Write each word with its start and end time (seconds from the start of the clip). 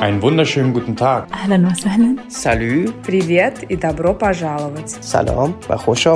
Einen 0.00 0.20
wunderschönen 0.20 0.74
guten 0.74 0.94
Tag. 0.94 1.26
Ahlan 1.32 1.64
wa 1.64 1.74
sahlan. 1.74 2.20
Salü. 2.28 2.92
Privet 3.02 3.64
и 3.70 3.76
добро 3.76 4.12
пожаловать. 4.12 4.90
Salam 5.00 5.54
wa 5.68 5.76
khosh 5.76 6.06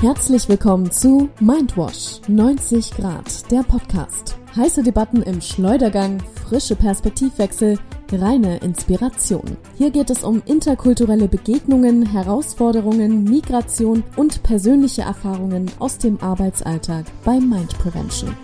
Herzlich 0.00 0.48
willkommen 0.48 0.90
zu 0.90 1.28
Mindwash 1.38 2.20
90 2.26 2.90
Grad, 2.96 3.50
der 3.50 3.62
Podcast. 3.64 4.38
Heiße 4.56 4.82
Debatten 4.82 5.22
im 5.22 5.42
Schleudergang, 5.42 6.18
frische 6.48 6.74
Perspektivwechsel, 6.74 7.78
reine 8.10 8.56
Inspiration. 8.58 9.58
Hier 9.76 9.90
geht 9.90 10.08
es 10.08 10.24
um 10.24 10.42
interkulturelle 10.46 11.28
Begegnungen, 11.28 12.06
Herausforderungen, 12.06 13.24
Migration 13.24 14.04
und 14.16 14.42
persönliche 14.42 15.02
Erfahrungen 15.02 15.70
aus 15.78 15.98
dem 15.98 16.18
Arbeitsalltag 16.22 17.04
bei 17.24 17.38
Mind 17.38 17.78
Prevention. 17.78 18.34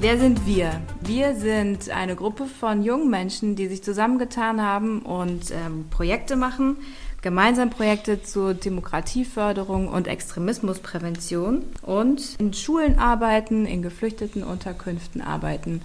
Wer 0.00 0.18
sind 0.18 0.44
wir? 0.46 0.70
Wir 1.08 1.34
sind 1.34 1.88
eine 1.88 2.14
Gruppe 2.16 2.44
von 2.44 2.82
jungen 2.82 3.08
Menschen, 3.08 3.56
die 3.56 3.66
sich 3.66 3.82
zusammengetan 3.82 4.60
haben 4.60 5.00
und 5.00 5.50
ähm, 5.52 5.86
Projekte 5.88 6.36
machen, 6.36 6.76
gemeinsam 7.22 7.70
Projekte 7.70 8.22
zur 8.22 8.52
Demokratieförderung 8.52 9.88
und 9.88 10.06
Extremismusprävention 10.06 11.64
und 11.80 12.36
in 12.38 12.52
Schulen 12.52 12.98
arbeiten, 12.98 13.64
in 13.64 13.80
geflüchteten 13.80 14.42
Unterkünften 14.42 15.22
arbeiten 15.22 15.80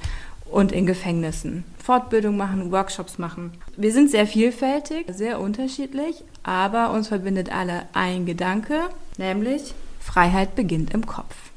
und 0.52 0.73
in 0.73 0.86
Gefängnissen. 0.86 1.64
Fortbildung 1.81 2.36
machen, 2.36 2.73
Workshops 2.73 3.17
machen. 3.17 3.53
Wir 3.78 3.94
sind 3.94 4.12
sehr 4.12 4.28
vielfältig, 4.28 5.05
sehr 5.09 5.40
unterschiedlich, 5.40 6.22
aber 6.44 6.92
uns 6.92 7.08
verbindet 7.08 7.50
alle 7.50 7.84
ein 7.94 8.26
Gedanke, 8.26 8.90
nämlich 9.17 9.73
Freiheit 10.02 10.55
beginnt 10.55 10.94
im 10.94 11.05
Kopf. 11.05 11.52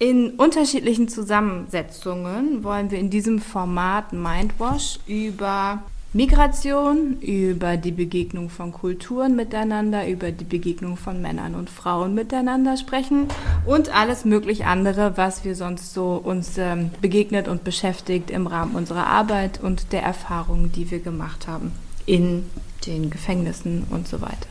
In 0.00 0.30
unterschiedlichen 0.34 1.08
Zusammensetzungen 1.08 2.62
wollen 2.62 2.92
wir 2.92 2.98
in 2.98 3.10
diesem 3.10 3.40
Format 3.40 4.12
Mindwash 4.12 5.00
über 5.08 5.82
Migration, 6.12 7.20
über 7.20 7.76
die 7.76 7.90
Begegnung 7.90 8.48
von 8.48 8.72
Kulturen 8.72 9.34
miteinander, 9.34 10.08
über 10.08 10.30
die 10.30 10.44
Begegnung 10.44 10.96
von 10.96 11.20
Männern 11.20 11.56
und 11.56 11.68
Frauen 11.68 12.14
miteinander 12.14 12.76
sprechen 12.76 13.26
und 13.66 13.94
alles 13.94 14.24
möglich 14.24 14.64
andere, 14.64 15.16
was 15.16 15.44
wir 15.44 15.56
sonst 15.56 15.92
so 15.92 16.14
uns 16.14 16.56
ähm, 16.58 16.90
begegnet 17.02 17.48
und 17.48 17.64
beschäftigt 17.64 18.30
im 18.30 18.46
Rahmen 18.46 18.76
unserer 18.76 19.06
Arbeit 19.06 19.60
und 19.60 19.92
der 19.92 20.04
Erfahrungen, 20.04 20.70
die 20.70 20.90
wir 20.92 21.00
gemacht 21.00 21.48
haben 21.48 21.72
in 22.06 22.46
den 22.86 23.10
Gefängnissen 23.10 23.84
und 23.90 24.06
so 24.06 24.20
weiter. 24.20 24.48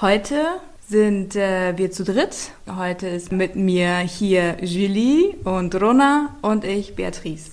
Heute 0.00 0.60
sind 0.88 1.36
äh, 1.36 1.76
wir 1.76 1.90
zu 1.90 2.02
dritt. 2.02 2.52
Heute 2.66 3.08
ist 3.08 3.30
mit 3.30 3.56
mir 3.56 3.98
hier 3.98 4.56
Julie 4.64 5.34
und 5.44 5.74
Rona 5.74 6.34
und 6.40 6.64
ich 6.64 6.96
Beatrice. 6.96 7.50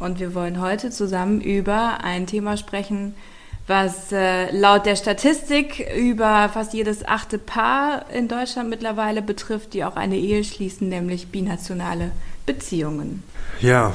Und 0.00 0.18
wir 0.18 0.34
wollen 0.34 0.60
heute 0.60 0.90
zusammen 0.90 1.40
über 1.40 2.02
ein 2.02 2.26
Thema 2.26 2.56
sprechen, 2.56 3.14
was 3.68 4.10
äh, 4.10 4.50
laut 4.50 4.84
der 4.84 4.96
Statistik 4.96 5.86
über 5.96 6.48
fast 6.52 6.74
jedes 6.74 7.06
achte 7.06 7.38
Paar 7.38 8.06
in 8.12 8.26
Deutschland 8.26 8.68
mittlerweile 8.68 9.22
betrifft, 9.22 9.74
die 9.74 9.84
auch 9.84 9.94
eine 9.94 10.16
Ehe 10.16 10.42
schließen, 10.42 10.88
nämlich 10.88 11.28
binationale 11.28 12.10
Beziehungen. 12.46 13.22
Ja, 13.60 13.94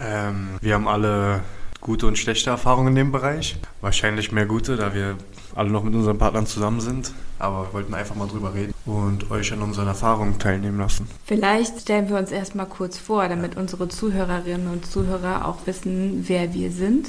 ähm, 0.00 0.50
wir 0.60 0.74
haben 0.74 0.86
alle 0.86 1.40
gute 1.80 2.06
und 2.06 2.16
schlechte 2.16 2.50
Erfahrungen 2.50 2.88
in 2.90 2.94
dem 2.94 3.10
Bereich. 3.10 3.56
Wahrscheinlich 3.80 4.30
mehr 4.30 4.46
gute, 4.46 4.76
da 4.76 4.94
wir 4.94 5.16
alle 5.56 5.70
noch 5.70 5.82
mit 5.82 5.94
unseren 5.94 6.18
Partnern 6.18 6.46
zusammen 6.46 6.80
sind. 6.80 7.12
Aber 7.40 7.66
wir 7.66 7.72
wollten 7.72 7.94
einfach 7.94 8.14
mal 8.14 8.28
drüber 8.28 8.54
reden 8.54 8.72
und 8.86 9.30
euch 9.30 9.52
an 9.52 9.62
unseren 9.62 9.88
Erfahrungen 9.88 10.38
teilnehmen 10.38 10.78
lassen. 10.78 11.08
Vielleicht 11.24 11.80
stellen 11.80 12.08
wir 12.08 12.16
uns 12.18 12.30
erstmal 12.30 12.66
kurz 12.66 12.98
vor, 12.98 13.26
damit 13.28 13.56
unsere 13.56 13.88
Zuhörerinnen 13.88 14.68
und 14.68 14.84
Zuhörer 14.86 15.48
auch 15.48 15.66
wissen, 15.66 16.24
wer 16.28 16.52
wir 16.54 16.70
sind. 16.70 17.08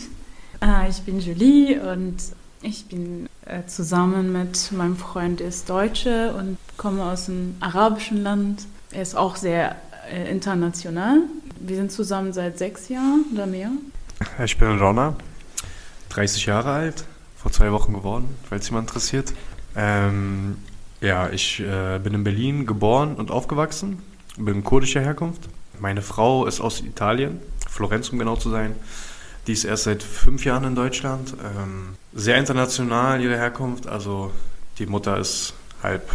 Ah, 0.61 0.87
Ich 0.87 1.01
bin 1.01 1.19
Julie 1.19 1.81
und 1.91 2.15
ich 2.61 2.85
bin 2.85 3.27
äh, 3.45 3.65
zusammen 3.67 4.31
mit 4.31 4.71
meinem 4.71 4.95
Freund, 4.95 5.39
der 5.41 5.47
ist 5.49 5.69
Deutsche 5.69 6.33
und 6.33 6.57
komme 6.77 7.03
aus 7.03 7.27
einem 7.27 7.55
arabischen 7.59 8.23
Land. 8.23 8.63
Er 8.91 9.01
ist 9.01 9.15
auch 9.15 9.35
sehr 9.35 9.75
äh, 10.11 10.31
international. 10.31 11.21
Wir 11.59 11.75
sind 11.75 11.91
zusammen 11.91 12.31
seit 12.33 12.57
sechs 12.57 12.87
Jahren 12.89 13.25
oder 13.33 13.47
mehr. 13.47 13.71
Ich 14.45 14.57
bin 14.57 14.79
Ronna, 14.79 15.15
30 16.09 16.45
Jahre 16.45 16.71
alt, 16.71 17.03
vor 17.35 17.51
zwei 17.51 17.71
Wochen 17.71 17.93
geworden, 17.93 18.29
falls 18.47 18.69
jemand 18.69 18.89
interessiert. 18.89 19.33
Ähm, 19.75 20.57
ja, 21.01 21.29
ich 21.29 21.59
äh, 21.59 21.99
bin 21.99 22.13
in 22.13 22.23
Berlin 22.23 22.65
geboren 22.65 23.15
und 23.15 23.31
aufgewachsen, 23.31 23.99
bin 24.37 24.63
kurdischer 24.63 25.01
Herkunft. 25.01 25.49
Meine 25.79 26.01
Frau 26.01 26.45
ist 26.45 26.61
aus 26.61 26.81
Italien, 26.81 27.39
Florenz 27.67 28.09
um 28.09 28.19
genau 28.19 28.35
zu 28.35 28.49
sein. 28.49 28.75
Die 29.47 29.53
ist 29.53 29.63
erst 29.63 29.85
seit 29.85 30.03
fünf 30.03 30.45
Jahren 30.45 30.63
in 30.63 30.75
Deutschland. 30.75 31.33
Ähm, 31.43 31.95
sehr 32.13 32.37
international 32.37 33.21
ihre 33.21 33.35
Herkunft, 33.35 33.87
also 33.87 34.31
die 34.77 34.85
Mutter 34.85 35.17
ist 35.17 35.53
halb 35.81 36.07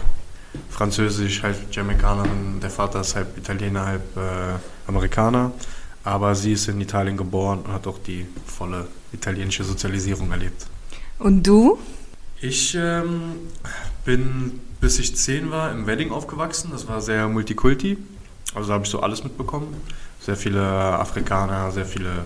französisch, 0.71 1.43
halb 1.43 1.57
Jamaikanerin, 1.75 2.61
der 2.61 2.71
Vater 2.71 3.01
ist 3.01 3.17
halb 3.17 3.37
Italiener, 3.37 3.87
halb 3.87 4.17
äh, 4.17 4.21
Amerikaner. 4.87 5.53
Aber 6.05 6.37
sie 6.37 6.53
ist 6.53 6.69
in 6.69 6.81
Italien 6.81 7.17
geboren 7.17 7.63
und 7.65 7.73
hat 7.73 7.89
auch 7.89 7.99
die 7.99 8.27
volle 8.47 8.87
italienische 9.13 9.65
Sozialisierung 9.65 10.31
erlebt. 10.31 10.67
Und 11.19 11.45
du? 11.45 11.79
Ich 12.41 12.75
ähm, 12.75 13.37
bin, 14.05 14.61
bis 14.81 14.99
ich 14.99 15.17
zehn 15.17 15.51
war, 15.51 15.73
im 15.73 15.87
Wedding 15.87 16.11
aufgewachsen. 16.11 16.71
Das 16.71 16.87
war 16.87 17.01
sehr 17.01 17.29
multikulti. 17.29 17.97
Also 18.55 18.73
habe 18.73 18.85
ich 18.85 18.91
so 18.91 19.01
alles 19.01 19.25
mitbekommen. 19.25 19.75
Sehr 20.21 20.37
viele 20.37 20.63
Afrikaner, 20.63 21.71
sehr 21.73 21.87
viele 21.87 22.25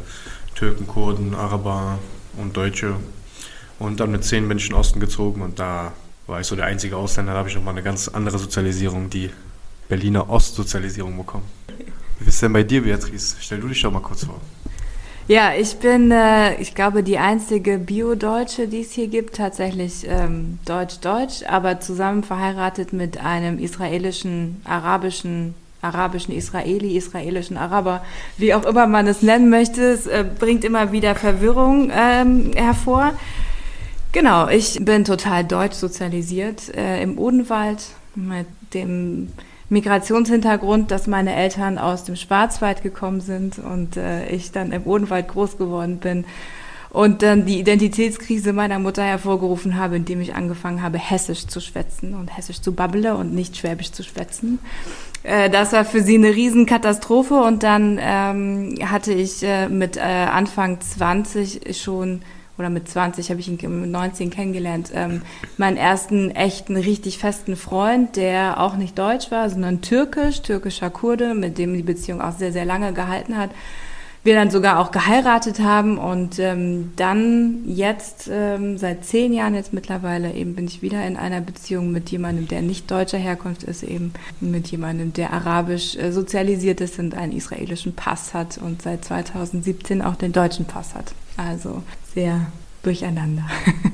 Türken, 0.55 0.87
Kurden, 0.87 1.35
Araber 1.35 1.99
und 2.37 2.57
Deutsche. 2.57 2.97
Und 3.79 4.01
dann 4.01 4.11
mit 4.11 4.25
zehn 4.25 4.45
ich 4.51 4.65
in 4.65 4.71
den 4.71 4.75
Osten 4.75 5.01
gezogen 5.01 5.43
und 5.43 5.59
da 5.59 5.93
war 6.27 6.41
ich 6.41 6.47
so 6.47 6.57
der 6.57 6.67
einzige 6.67 6.97
Ausländer. 6.97 7.33
Da 7.33 7.39
habe 7.39 7.49
ich 7.49 7.55
nochmal 7.55 7.75
eine 7.75 7.83
ganz 7.83 8.09
andere 8.09 8.39
Sozialisierung, 8.39 9.11
die 9.11 9.31
Berliner 9.89 10.29
Ostsozialisierung 10.29 11.17
bekommen. 11.17 11.45
Wie 12.19 12.29
ist 12.29 12.43
denn 12.43 12.53
bei 12.53 12.63
dir, 12.63 12.83
Beatrice? 12.83 13.37
Stell 13.41 13.61
du 13.61 13.69
dich 13.69 13.81
doch 13.81 13.91
mal 13.91 14.01
kurz 14.01 14.25
vor. 14.25 14.41
Ja, 15.29 15.53
ich 15.57 15.77
bin, 15.77 16.11
äh, 16.11 16.61
ich 16.61 16.75
glaube, 16.75 17.03
die 17.03 17.19
einzige 17.19 17.79
Bio-Deutsche, 17.79 18.67
die 18.67 18.81
es 18.81 18.93
hier 18.93 19.07
gibt, 19.07 19.37
tatsächlich 19.37 20.05
ähm, 20.09 20.59
Deutsch-Deutsch, 20.65 21.45
aber 21.49 21.79
zusammen 21.79 22.25
verheiratet 22.25 22.93
mit 22.93 23.19
einem 23.19 23.59
israelischen, 23.61 24.61
arabischen, 24.65 25.55
arabischen 25.83 26.35
Israeli, 26.35 26.97
israelischen 26.97 27.57
Araber, 27.57 28.05
wie 28.39 28.55
auch 28.55 28.65
immer 28.65 28.89
man 28.89 29.07
es 29.07 29.23
nennen 29.23 29.51
möchte. 29.51 29.83
Es 29.83 30.07
äh, 30.09 30.25
bringt 30.39 30.65
immer 30.65 30.91
wieder 30.91 31.15
Verwirrung 31.15 31.93
ähm, 31.95 32.51
hervor. 32.57 33.13
Genau, 34.13 34.49
ich 34.49 34.85
bin 34.85 35.05
total 35.05 35.45
deutsch 35.45 35.77
sozialisiert 35.77 36.75
äh, 36.75 37.01
im 37.01 37.17
Odenwald 37.19 37.85
mit 38.17 38.47
dem 38.75 39.29
Migrationshintergrund, 39.71 40.91
dass 40.91 41.07
meine 41.07 41.35
Eltern 41.35 41.79
aus 41.79 42.05
dem 42.05 42.17
Schwarzwald 42.17 42.83
gekommen 42.83 43.21
sind 43.21 43.59
und 43.59 43.97
äh, 43.97 44.29
ich 44.29 44.53
dann 44.53 44.73
im 44.73 44.85
Odenwald 44.85 45.29
groß 45.29 45.57
geworden 45.57 45.99
bin 45.99 46.25
und 46.91 47.23
dann 47.23 47.47
die 47.47 47.61
Identitätskrise 47.61 48.53
meiner 48.53 48.81
Mutter 48.81 49.05
hervorgerufen 49.05 49.77
habe, 49.77 49.97
indem 49.97 50.21
ich 50.21 50.35
angefangen 50.35 50.83
habe, 50.83 50.99
Hessisch 50.99 51.47
zu 51.47 51.61
schwätzen 51.61 52.15
und 52.15 52.37
Hessisch 52.37 52.61
zu 52.61 52.73
babbeln 52.73 53.15
und 53.17 53.33
nicht 53.33 53.57
Schwäbisch 53.57 53.93
zu 53.93 54.03
schwätzen. 54.03 54.59
Äh, 55.23 55.51
das 55.51 55.73
war 55.73 55.85
für 55.85 56.03
sie 56.03 56.17
eine 56.17 56.35
Riesenkatastrophe 56.35 57.35
und 57.35 57.63
dann 57.63 57.99
ähm, 58.01 58.75
hatte 58.85 59.13
ich 59.13 59.43
äh, 59.43 59.69
mit 59.69 59.97
äh, 59.97 60.01
Anfang 60.01 60.81
20 60.81 61.81
schon 61.81 62.23
oder 62.61 62.69
mit 62.69 62.89
20 62.89 63.31
habe 63.31 63.41
ich 63.41 63.49
ihn 63.49 63.59
mit 63.81 63.91
19 63.91 64.29
kennengelernt, 64.29 64.93
ähm, 64.95 65.23
meinen 65.57 65.79
ersten 65.79 66.31
echten, 66.31 66.77
richtig 66.77 67.17
festen 67.17 67.57
Freund, 67.57 68.17
der 68.17 68.61
auch 68.61 68.77
nicht 68.77 68.99
deutsch 68.99 69.31
war, 69.31 69.49
sondern 69.49 69.81
türkisch, 69.81 70.43
türkischer 70.43 70.91
Kurde, 70.91 71.35
mit 71.35 71.57
dem 71.57 71.73
die 71.75 71.83
Beziehung 71.83 72.21
auch 72.21 72.37
sehr, 72.37 72.53
sehr 72.53 72.67
lange 72.67 72.93
gehalten 72.93 73.39
hat. 73.39 73.51
Wir 74.23 74.35
dann 74.35 74.51
sogar 74.51 74.79
auch 74.79 74.91
geheiratet 74.91 75.61
haben 75.61 75.97
und 75.97 76.39
ähm, 76.39 76.93
dann 76.97 77.63
jetzt, 77.65 78.29
ähm, 78.31 78.77
seit 78.77 79.07
zehn 79.07 79.33
Jahren 79.33 79.55
jetzt 79.55 79.73
mittlerweile, 79.73 80.35
eben 80.35 80.55
bin 80.55 80.67
ich 80.67 80.83
wieder 80.83 81.07
in 81.07 81.17
einer 81.17 81.41
Beziehung 81.41 81.91
mit 81.91 82.11
jemandem, 82.11 82.47
der 82.47 82.61
nicht 82.61 82.91
deutscher 82.91 83.17
Herkunft 83.17 83.63
ist, 83.63 83.83
eben 83.83 84.13
mit 84.41 84.67
jemandem, 84.71 85.15
der 85.15 85.33
arabisch 85.33 85.97
äh, 85.97 86.13
sozialisiert 86.13 86.83
ist 86.83 86.99
und 86.99 87.15
einen 87.15 87.33
israelischen 87.33 87.95
Pass 87.95 88.35
hat 88.35 88.59
und 88.59 88.83
seit 88.83 89.07
2017 89.07 90.03
auch 90.03 90.17
den 90.17 90.33
deutschen 90.33 90.67
Pass 90.67 90.95
hat. 90.95 91.15
Also 91.37 91.83
sehr 92.15 92.47
durcheinander. 92.83 93.45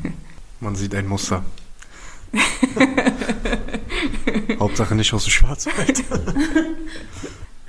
Man 0.61 0.75
sieht 0.75 0.95
ein 0.95 1.07
Muster. 1.07 1.45
Hauptsache 4.59 4.95
nicht 4.95 5.13
aus 5.13 5.25
dem 5.25 5.31
Schwarzwald. 5.31 6.03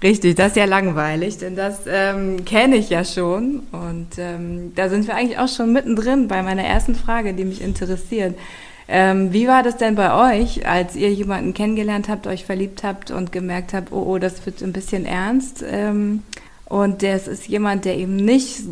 Richtig, 0.03 0.35
das 0.35 0.49
ist 0.49 0.57
ja 0.57 0.65
langweilig, 0.65 1.39
denn 1.39 1.55
das 1.55 1.79
ähm, 1.87 2.45
kenne 2.45 2.75
ich 2.75 2.91
ja 2.91 3.03
schon. 3.03 3.61
Und 3.71 4.19
ähm, 4.19 4.73
da 4.75 4.89
sind 4.89 5.07
wir 5.07 5.15
eigentlich 5.15 5.39
auch 5.39 5.47
schon 5.47 5.73
mittendrin 5.73 6.27
bei 6.27 6.43
meiner 6.43 6.63
ersten 6.63 6.93
Frage, 6.93 7.33
die 7.33 7.45
mich 7.45 7.61
interessiert. 7.61 8.37
Ähm, 8.87 9.33
wie 9.33 9.47
war 9.47 9.63
das 9.63 9.77
denn 9.77 9.95
bei 9.95 10.39
euch, 10.39 10.67
als 10.67 10.95
ihr 10.95 11.11
jemanden 11.11 11.53
kennengelernt 11.53 12.09
habt, 12.09 12.27
euch 12.27 12.45
verliebt 12.45 12.83
habt 12.83 13.09
und 13.09 13.31
gemerkt 13.31 13.73
habt, 13.73 13.91
oh, 13.91 14.03
oh, 14.07 14.17
das 14.19 14.45
wird 14.45 14.61
ein 14.61 14.71
bisschen 14.71 15.05
ernst? 15.05 15.63
Und 16.69 17.01
das 17.01 17.27
ist 17.27 17.47
jemand, 17.47 17.85
der 17.85 17.97
eben 17.97 18.17
nicht 18.17 18.63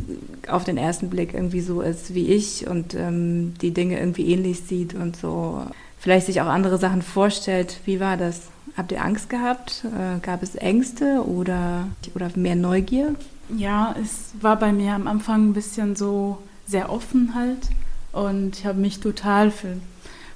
auf 0.50 0.66
den 0.66 0.78
ersten 0.78 1.10
Blick 1.10 1.34
irgendwie 1.34 1.62
so 1.62 1.82
ist 1.82 2.14
wie 2.14 2.28
ich 2.28 2.68
und 2.68 2.94
ähm, 2.94 3.54
die 3.62 3.72
Dinge 3.72 3.98
irgendwie 4.00 4.32
ähnlich 4.32 4.62
sieht 4.62 4.94
und 4.94 5.16
so 5.16 5.62
vielleicht 5.98 6.26
sich 6.26 6.42
auch 6.42 6.48
andere 6.48 6.78
Sachen 6.78 7.02
vorstellt. 7.02 7.80
Wie 7.86 8.00
war 8.02 8.18
das? 8.18 8.42
Habt 8.76 8.92
ihr 8.92 9.04
Angst 9.04 9.30
gehabt? 9.30 9.86
Äh, 9.86 10.20
gab 10.20 10.44
es 10.44 10.56
Ängste 10.56 11.24
oder, 11.26 11.88
oder 12.14 12.30
mehr 12.36 12.58
Neugier? 12.58 13.16
Ja, 13.56 13.96
es 14.02 14.32
war 14.42 14.60
bei 14.60 14.74
mir 14.74 14.94
am 14.94 15.08
Anfang 15.08 15.50
ein 15.50 15.54
bisschen 15.54 15.96
so 15.96 16.40
sehr 16.68 16.92
offen 16.92 17.34
halt 17.34 17.70
und 18.12 18.58
ich 18.58 18.66
habe 18.66 18.80
mich 18.80 19.00
total 19.00 19.52
für, 19.52 19.78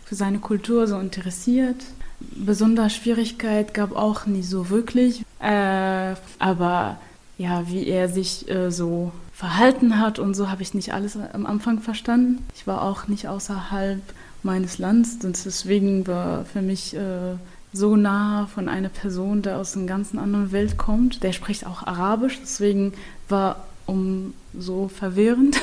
für 0.06 0.16
seine 0.16 0.40
Kultur 0.40 0.88
so 0.88 0.98
interessiert. 0.98 1.84
Besonders 2.20 2.96
Schwierigkeit 2.96 3.74
gab 3.74 3.96
auch 3.96 4.26
nie 4.26 4.44
so 4.44 4.70
wirklich, 4.70 5.26
äh, 5.42 6.14
aber 6.38 7.00
ja, 7.40 7.70
wie 7.70 7.88
er 7.88 8.10
sich 8.10 8.50
äh, 8.50 8.70
so 8.70 9.14
verhalten 9.34 9.98
hat 9.98 10.20
und 10.20 10.34
so 10.36 10.52
habe 10.52 10.62
ich 10.62 10.74
nicht 10.74 10.94
alles 10.94 11.18
am 11.34 11.46
Anfang 11.46 11.80
verstanden. 11.80 12.46
Ich 12.54 12.68
war 12.68 12.84
auch 12.84 13.08
nicht 13.08 13.30
außerhalb 13.30 14.02
meines 14.44 14.78
Landes 14.78 15.24
und 15.24 15.44
deswegen 15.46 16.06
war 16.06 16.44
für 16.44 16.62
mich 16.62 16.94
äh, 16.96 17.36
so 17.72 17.96
nah 17.96 18.48
von 18.54 18.68
einer 18.68 18.90
Person, 18.90 19.42
der 19.42 19.58
aus 19.58 19.78
einer 19.78 19.86
ganz 19.86 20.14
anderen 20.14 20.52
Welt 20.52 20.78
kommt. 20.78 21.24
Der 21.24 21.32
spricht 21.32 21.66
auch 21.66 21.88
Arabisch, 21.88 22.38
deswegen 22.42 22.92
war 23.30 23.68
um 23.86 24.34
so 24.58 24.90
verwirrend. 24.90 25.62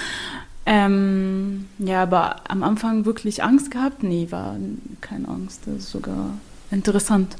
ähm, 0.66 1.66
ja, 1.78 2.02
aber 2.02 2.40
am 2.48 2.64
Anfang 2.64 3.04
wirklich 3.04 3.44
Angst 3.44 3.70
gehabt? 3.70 4.02
Nee, 4.02 4.26
war 4.30 4.56
keine 5.00 5.28
Angst. 5.28 5.60
Das 5.66 5.76
ist 5.76 5.90
sogar 5.90 6.30
interessant. 6.72 7.36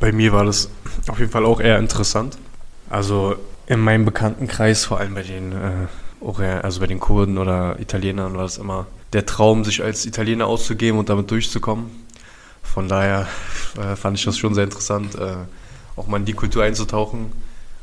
Bei 0.00 0.12
mir 0.12 0.32
war 0.32 0.44
das 0.44 0.68
auf 1.08 1.18
jeden 1.18 1.30
Fall 1.30 1.46
auch 1.46 1.60
eher 1.60 1.78
interessant. 1.78 2.36
Also 2.88 3.36
in 3.66 3.80
meinem 3.80 4.04
Bekanntenkreis, 4.04 4.84
vor 4.84 4.98
allem 4.98 5.14
bei 5.14 5.22
den, 5.22 5.52
äh, 5.52 6.42
also 6.62 6.80
bei 6.80 6.86
den 6.86 7.00
Kurden 7.00 7.38
oder 7.38 7.78
Italienern, 7.80 8.36
war 8.36 8.44
es 8.44 8.58
immer 8.58 8.86
der 9.12 9.26
Traum, 9.26 9.64
sich 9.64 9.82
als 9.82 10.06
Italiener 10.06 10.46
auszugeben 10.46 10.98
und 10.98 11.08
damit 11.08 11.30
durchzukommen. 11.30 11.90
Von 12.62 12.88
daher 12.88 13.26
äh, 13.78 13.96
fand 13.96 14.18
ich 14.18 14.24
das 14.24 14.36
schon 14.36 14.54
sehr 14.54 14.64
interessant, 14.64 15.14
äh, 15.14 15.36
auch 15.96 16.06
mal 16.06 16.18
in 16.18 16.24
die 16.24 16.34
Kultur 16.34 16.64
einzutauchen 16.64 17.32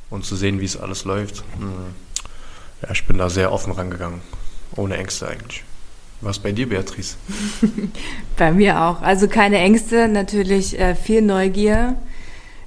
und 0.10 0.26
zu 0.26 0.36
sehen, 0.36 0.60
wie 0.60 0.66
es 0.66 0.78
alles 0.78 1.06
läuft. 1.06 1.44
Mhm. 1.60 1.96
Ja, 2.82 2.92
ich 2.92 3.06
bin 3.06 3.18
da 3.18 3.30
sehr 3.30 3.52
offen 3.52 3.74
rangegangen, 3.74 4.22
ohne 4.76 4.98
Ängste 4.98 5.28
eigentlich. 5.28 5.64
Was 6.22 6.40
bei 6.40 6.52
dir, 6.52 6.70
Beatrice? 6.70 7.16
bei 8.38 8.52
mir 8.52 8.82
auch. 8.82 9.02
Also 9.02 9.28
keine 9.28 9.58
Ängste, 9.58 10.08
natürlich 10.08 10.80
äh, 10.80 10.96
viel 10.96 11.22
Neugier. 11.22 11.98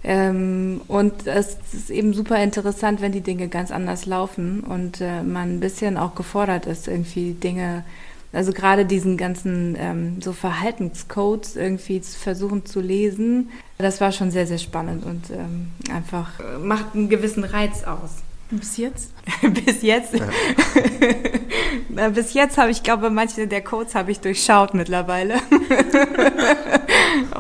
Ähm, 0.06 0.80
und 0.86 1.26
es 1.26 1.58
ist 1.72 1.90
eben 1.90 2.14
super 2.14 2.42
interessant, 2.42 3.00
wenn 3.00 3.12
die 3.12 3.20
Dinge 3.20 3.48
ganz 3.48 3.72
anders 3.72 4.06
laufen 4.06 4.60
und 4.60 5.00
äh, 5.00 5.22
man 5.22 5.56
ein 5.56 5.60
bisschen 5.60 5.96
auch 5.96 6.14
gefordert 6.14 6.66
ist, 6.66 6.86
irgendwie 6.86 7.32
Dinge 7.32 7.84
also 8.32 8.52
gerade 8.52 8.84
diesen 8.84 9.16
ganzen 9.16 9.76
ähm, 9.78 10.20
so 10.20 10.32
Verhaltenscodes 10.32 11.56
irgendwie 11.56 12.02
zu 12.02 12.18
versuchen 12.18 12.66
zu 12.66 12.80
lesen, 12.80 13.50
das 13.78 14.00
war 14.00 14.12
schon 14.12 14.30
sehr, 14.30 14.46
sehr 14.46 14.58
spannend 14.58 15.04
und 15.04 15.30
ähm, 15.30 15.68
einfach 15.90 16.38
äh, 16.40 16.58
macht 16.58 16.94
einen 16.94 17.08
gewissen 17.08 17.44
Reiz 17.44 17.84
aus. 17.84 18.10
Bis 18.50 18.76
jetzt? 18.76 19.12
Bis 19.64 19.82
jetzt? 19.82 20.14
Ja. 20.14 22.08
Bis 22.10 22.34
jetzt 22.34 22.58
habe 22.58 22.70
ich, 22.70 22.82
glaube 22.82 23.10
manche 23.10 23.48
der 23.48 23.62
Codes 23.62 23.94
habe 23.94 24.10
ich 24.10 24.20
durchschaut 24.20 24.74
mittlerweile. 24.74 25.34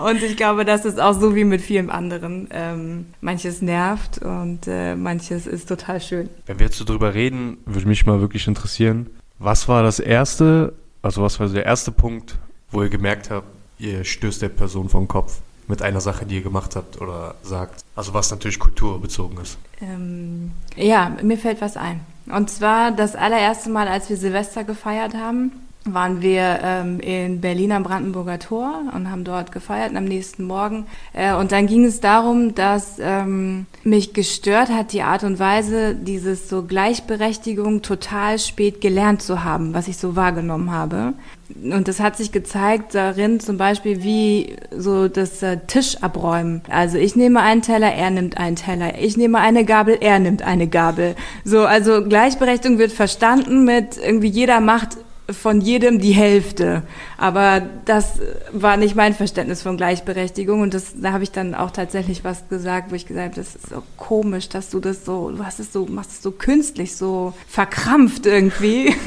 und 0.04 0.22
ich 0.22 0.36
glaube, 0.36 0.64
das 0.64 0.84
ist 0.84 1.00
auch 1.00 1.12
so 1.12 1.34
wie 1.34 1.44
mit 1.44 1.60
vielen 1.60 1.90
anderen. 1.90 2.48
Ähm, 2.50 3.06
manches 3.20 3.62
nervt 3.62 4.18
und 4.18 4.66
äh, 4.66 4.96
manches 4.96 5.46
ist 5.46 5.68
total 5.68 6.00
schön. 6.00 6.28
Wenn 6.46 6.58
wir 6.58 6.66
jetzt 6.66 6.78
so 6.78 6.84
drüber 6.84 7.14
reden, 7.14 7.58
würde 7.66 7.86
mich 7.86 8.06
mal 8.06 8.20
wirklich 8.20 8.48
interessieren, 8.48 9.06
was 9.38 9.68
war 9.68 9.82
das 9.82 10.00
erste 10.00 10.72
also 11.06 11.22
was 11.22 11.38
war 11.38 11.48
der 11.48 11.64
erste 11.64 11.92
Punkt, 11.92 12.36
wo 12.72 12.82
ihr 12.82 12.88
gemerkt 12.88 13.30
habt, 13.30 13.46
ihr 13.78 14.02
stößt 14.02 14.42
der 14.42 14.48
Person 14.48 14.88
vom 14.88 15.06
Kopf 15.06 15.38
mit 15.68 15.82
einer 15.82 16.00
Sache, 16.00 16.26
die 16.26 16.36
ihr 16.36 16.42
gemacht 16.42 16.76
habt 16.76 17.00
oder 17.00 17.34
sagt? 17.42 17.84
Also 17.94 18.14
was 18.14 18.30
natürlich 18.30 18.58
kulturbezogen 18.58 19.38
ist. 19.38 19.58
Ähm, 19.80 20.52
ja, 20.76 21.16
mir 21.22 21.38
fällt 21.38 21.60
was 21.60 21.76
ein. 21.76 22.00
Und 22.26 22.50
zwar 22.50 22.90
das 22.90 23.14
allererste 23.14 23.70
Mal, 23.70 23.88
als 23.88 24.08
wir 24.08 24.16
Silvester 24.16 24.64
gefeiert 24.64 25.14
haben 25.14 25.52
waren 25.92 26.20
wir 26.20 26.60
ähm, 26.62 27.00
in 27.00 27.40
Berlin 27.40 27.72
am 27.72 27.82
Brandenburger 27.82 28.38
Tor 28.38 28.82
und 28.94 29.10
haben 29.10 29.24
dort 29.24 29.52
gefeiert 29.52 29.94
am 29.94 30.04
nächsten 30.04 30.44
Morgen. 30.44 30.86
Äh, 31.12 31.34
und 31.34 31.52
dann 31.52 31.66
ging 31.66 31.84
es 31.84 32.00
darum, 32.00 32.54
dass 32.54 32.98
ähm, 32.98 33.66
mich 33.84 34.12
gestört 34.12 34.68
hat 34.68 34.92
die 34.92 35.02
Art 35.02 35.24
und 35.24 35.38
Weise, 35.38 35.94
dieses 35.94 36.48
so 36.48 36.62
Gleichberechtigung 36.62 37.82
total 37.82 38.38
spät 38.38 38.80
gelernt 38.80 39.22
zu 39.22 39.44
haben, 39.44 39.74
was 39.74 39.88
ich 39.88 39.96
so 39.96 40.16
wahrgenommen 40.16 40.70
habe. 40.70 41.12
Und 41.48 41.86
das 41.86 42.00
hat 42.00 42.16
sich 42.16 42.32
gezeigt 42.32 42.94
darin 42.94 43.40
zum 43.40 43.56
Beispiel, 43.56 44.02
wie 44.02 44.56
so 44.76 45.08
das 45.08 45.42
äh, 45.42 45.58
Tisch 45.66 45.96
abräumen. 46.02 46.62
Also 46.68 46.98
ich 46.98 47.14
nehme 47.14 47.40
einen 47.40 47.62
Teller, 47.62 47.92
er 47.92 48.10
nimmt 48.10 48.36
einen 48.36 48.56
Teller. 48.56 48.98
Ich 49.00 49.16
nehme 49.16 49.38
eine 49.38 49.64
Gabel, 49.64 49.98
er 50.00 50.18
nimmt 50.18 50.42
eine 50.42 50.66
Gabel. 50.66 51.14
So, 51.44 51.64
also 51.64 52.04
Gleichberechtigung 52.04 52.78
wird 52.78 52.92
verstanden 52.92 53.64
mit 53.64 53.96
irgendwie 53.96 54.28
jeder 54.28 54.60
macht 54.60 54.96
von 55.30 55.60
jedem 55.60 55.98
die 55.98 56.12
Hälfte. 56.12 56.82
Aber 57.18 57.62
das 57.84 58.20
war 58.52 58.76
nicht 58.76 58.94
mein 58.94 59.14
Verständnis 59.14 59.62
von 59.62 59.76
Gleichberechtigung 59.76 60.60
und 60.60 60.74
das, 60.74 60.94
da 60.96 61.12
habe 61.12 61.24
ich 61.24 61.32
dann 61.32 61.54
auch 61.54 61.70
tatsächlich 61.70 62.24
was 62.24 62.48
gesagt, 62.48 62.90
wo 62.90 62.94
ich 62.94 63.06
gesagt 63.06 63.26
habe, 63.26 63.36
das 63.36 63.56
ist 63.56 63.70
so 63.70 63.82
komisch, 63.96 64.48
dass 64.48 64.70
du 64.70 64.80
das 64.80 65.04
so, 65.04 65.30
du 65.30 65.44
hast 65.44 65.60
es 65.60 65.72
so, 65.72 65.86
machst 65.86 66.12
es 66.12 66.22
so 66.22 66.30
künstlich, 66.30 66.96
so 66.96 67.32
verkrampft 67.48 68.26
irgendwie. 68.26 68.94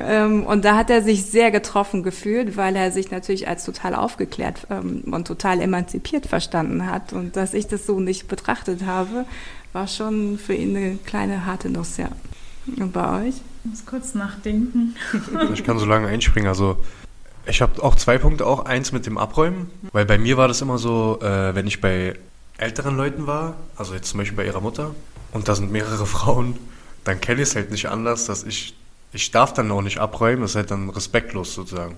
Ähm, 0.00 0.44
und 0.44 0.64
da 0.64 0.76
hat 0.76 0.90
er 0.90 1.02
sich 1.02 1.24
sehr 1.24 1.50
getroffen 1.50 2.02
gefühlt, 2.02 2.56
weil 2.56 2.76
er 2.76 2.92
sich 2.92 3.10
natürlich 3.10 3.48
als 3.48 3.64
total 3.64 3.94
aufgeklärt 3.94 4.66
ähm, 4.70 5.02
und 5.10 5.26
total 5.26 5.60
emanzipiert 5.60 6.26
verstanden 6.26 6.86
hat 6.86 7.12
und 7.12 7.36
dass 7.36 7.54
ich 7.54 7.66
das 7.66 7.86
so 7.86 7.98
nicht 7.98 8.28
betrachtet 8.28 8.86
habe, 8.86 9.24
war 9.72 9.86
schon 9.86 10.38
für 10.38 10.54
ihn 10.54 10.76
eine 10.76 10.98
kleine 11.04 11.46
harte 11.46 11.70
Nuss, 11.70 11.96
ja. 11.96 12.08
Und 12.76 12.92
bei 12.92 13.26
euch? 13.26 13.34
Ich 13.64 13.70
muss 13.70 13.86
kurz 13.86 14.14
nachdenken. 14.14 14.96
ich 15.54 15.64
kann 15.64 15.78
so 15.78 15.86
lange 15.86 16.08
einspringen. 16.08 16.48
Also 16.48 16.82
ich 17.46 17.62
habe 17.62 17.82
auch 17.82 17.94
zwei 17.94 18.18
Punkte, 18.18 18.46
auch 18.46 18.66
eins 18.66 18.92
mit 18.92 19.06
dem 19.06 19.16
Abräumen, 19.18 19.70
weil 19.92 20.04
bei 20.04 20.18
mir 20.18 20.36
war 20.36 20.48
das 20.48 20.60
immer 20.60 20.78
so, 20.78 21.18
äh, 21.22 21.54
wenn 21.54 21.66
ich 21.66 21.80
bei 21.80 22.14
älteren 22.58 22.96
Leuten 22.96 23.26
war, 23.26 23.56
also 23.76 23.94
jetzt 23.94 24.10
zum 24.10 24.18
Beispiel 24.18 24.36
bei 24.36 24.44
ihrer 24.44 24.60
Mutter, 24.60 24.94
und 25.32 25.48
da 25.48 25.54
sind 25.54 25.72
mehrere 25.72 26.06
Frauen, 26.06 26.58
dann 27.04 27.20
kenne 27.20 27.42
ich 27.42 27.48
es 27.48 27.56
halt 27.56 27.70
nicht 27.70 27.88
anders, 27.88 28.26
dass 28.26 28.44
ich, 28.44 28.76
ich 29.12 29.30
darf 29.30 29.54
dann 29.54 29.70
auch 29.70 29.82
nicht 29.82 29.98
abräumen, 29.98 30.42
das 30.42 30.50
ist 30.50 30.56
halt 30.56 30.70
dann 30.70 30.90
respektlos 30.90 31.54
sozusagen. 31.54 31.96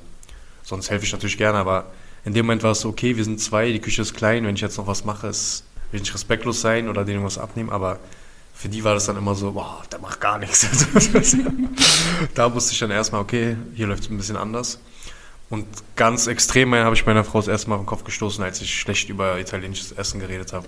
Sonst 0.63 0.91
helfe 0.91 1.05
ich 1.05 1.13
natürlich 1.13 1.39
gerne, 1.39 1.59
aber 1.59 1.87
in 2.25 2.35
dem 2.35 2.47
Moment 2.47 2.63
war 2.63 2.73
es 2.73 2.81
so, 2.81 2.89
okay, 2.91 3.17
wir 3.17 3.25
sind 3.25 3.41
zwei, 3.41 3.73
die 3.73 3.81
Küche 3.81 4.03
ist 4.03 4.15
klein, 4.15 4.45
wenn 4.45 4.55
ich 4.55 4.61
jetzt 4.61 4.77
noch 4.77 4.87
was 4.87 5.05
mache, 5.05 5.27
ist, 5.27 5.65
will 5.91 6.03
ich 6.03 6.15
respektlos 6.15 6.61
sein 6.61 6.89
oder 6.89 7.05
denen 7.05 7.25
was 7.25 7.39
abnehmen, 7.39 7.71
aber 7.71 7.99
für 8.61 8.69
die 8.69 8.85
war 8.85 8.93
das 8.93 9.07
dann 9.07 9.17
immer 9.17 9.35
so, 9.35 9.53
boah, 9.53 9.83
der 9.91 10.01
macht 10.01 10.21
gar 10.21 10.39
nichts. 10.39 10.67
da 12.35 12.55
wusste 12.55 12.75
ich 12.75 12.79
dann 12.79 12.91
erstmal, 12.91 13.23
okay, 13.23 13.57
hier 13.75 13.87
läuft 13.87 14.03
es 14.03 14.11
ein 14.11 14.19
bisschen 14.19 14.37
anders. 14.37 14.79
Und 15.49 15.67
ganz 15.97 16.27
extrem 16.27 16.75
habe 16.75 16.95
ich 16.95 17.07
meiner 17.07 17.25
Frau 17.25 17.39
das 17.39 17.49
erste 17.49 17.71
Mal 17.71 17.77
auf 17.77 17.81
den 17.81 17.87
Kopf 17.87 18.05
gestoßen, 18.05 18.45
als 18.45 18.61
ich 18.61 18.79
schlecht 18.79 19.09
über 19.09 19.41
italienisches 19.41 19.93
Essen 19.93 20.21
geredet 20.21 20.53
habe. 20.53 20.67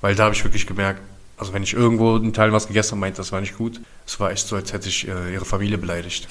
Weil 0.00 0.14
da 0.14 0.26
habe 0.26 0.34
ich 0.36 0.44
wirklich 0.44 0.68
gemerkt, 0.68 1.00
also 1.36 1.52
wenn 1.52 1.64
ich 1.64 1.74
irgendwo 1.74 2.16
in 2.18 2.32
Teilen 2.32 2.52
was 2.52 2.68
gegessen 2.68 2.92
habe, 2.92 3.00
meinte, 3.00 3.16
das 3.16 3.32
war 3.32 3.40
nicht 3.40 3.58
gut. 3.58 3.80
Es 4.06 4.20
war 4.20 4.30
echt 4.30 4.46
so, 4.46 4.54
als 4.54 4.72
hätte 4.72 4.88
ich 4.88 5.08
äh, 5.08 5.34
ihre 5.34 5.44
Familie 5.44 5.76
beleidigt. 5.76 6.28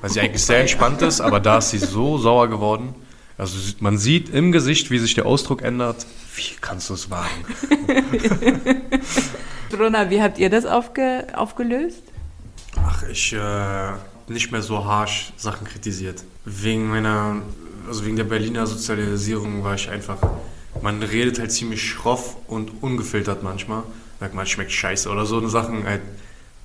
Weil 0.00 0.10
sie 0.10 0.20
eigentlich 0.20 0.44
sehr 0.44 0.58
entspannt 0.58 1.00
ist, 1.00 1.20
aber 1.20 1.38
da 1.38 1.58
ist 1.58 1.70
sie 1.70 1.78
so 1.78 2.18
sauer 2.18 2.48
geworden. 2.48 2.92
Also 3.38 3.56
man 3.78 3.96
sieht 3.98 4.28
im 4.28 4.50
Gesicht, 4.50 4.90
wie 4.90 4.98
sich 4.98 5.14
der 5.14 5.24
Ausdruck 5.24 5.62
ändert. 5.62 6.04
Wie 6.34 6.56
kannst 6.60 6.90
du 6.90 6.94
es 6.94 7.08
wagen? 7.08 7.44
Brunner, 9.70 10.10
wie 10.10 10.20
habt 10.20 10.38
ihr 10.38 10.50
das 10.50 10.66
aufge 10.66 11.26
aufgelöst? 11.34 12.02
Ach, 12.76 13.04
ich 13.04 13.32
äh, 13.32 13.92
nicht 14.26 14.50
mehr 14.50 14.62
so 14.62 14.84
harsh 14.84 15.32
Sachen 15.36 15.66
kritisiert. 15.66 16.24
Wegen 16.44 16.88
meiner, 16.88 17.42
also 17.86 18.04
wegen 18.04 18.16
der 18.16 18.24
Berliner 18.24 18.66
Sozialisierung 18.66 19.62
war 19.62 19.74
ich 19.74 19.88
einfach, 19.88 20.18
man 20.82 21.02
redet 21.02 21.38
halt 21.38 21.52
ziemlich 21.52 21.88
schroff 21.88 22.36
und 22.48 22.82
ungefiltert 22.82 23.42
manchmal. 23.42 23.84
Sagt 24.18 24.34
man, 24.34 24.46
schmeckt 24.46 24.72
scheiße 24.72 25.08
oder 25.08 25.26
so 25.26 25.38
eine 25.38 25.48
Sachen 25.48 25.84
halt 25.84 26.02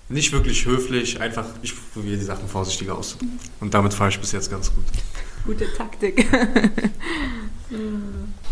nicht 0.09 0.31
wirklich 0.31 0.65
höflich, 0.65 1.21
einfach, 1.21 1.45
ich 1.61 1.73
probiere 1.93 2.17
die 2.17 2.25
Sachen 2.25 2.47
vorsichtiger 2.47 2.97
aus. 2.97 3.17
Und 3.59 3.73
damit 3.73 3.93
fahre 3.93 4.09
ich 4.09 4.19
bis 4.19 4.31
jetzt 4.31 4.49
ganz 4.49 4.71
gut. 4.73 4.85
Gute 5.45 5.65
Taktik. 5.77 6.25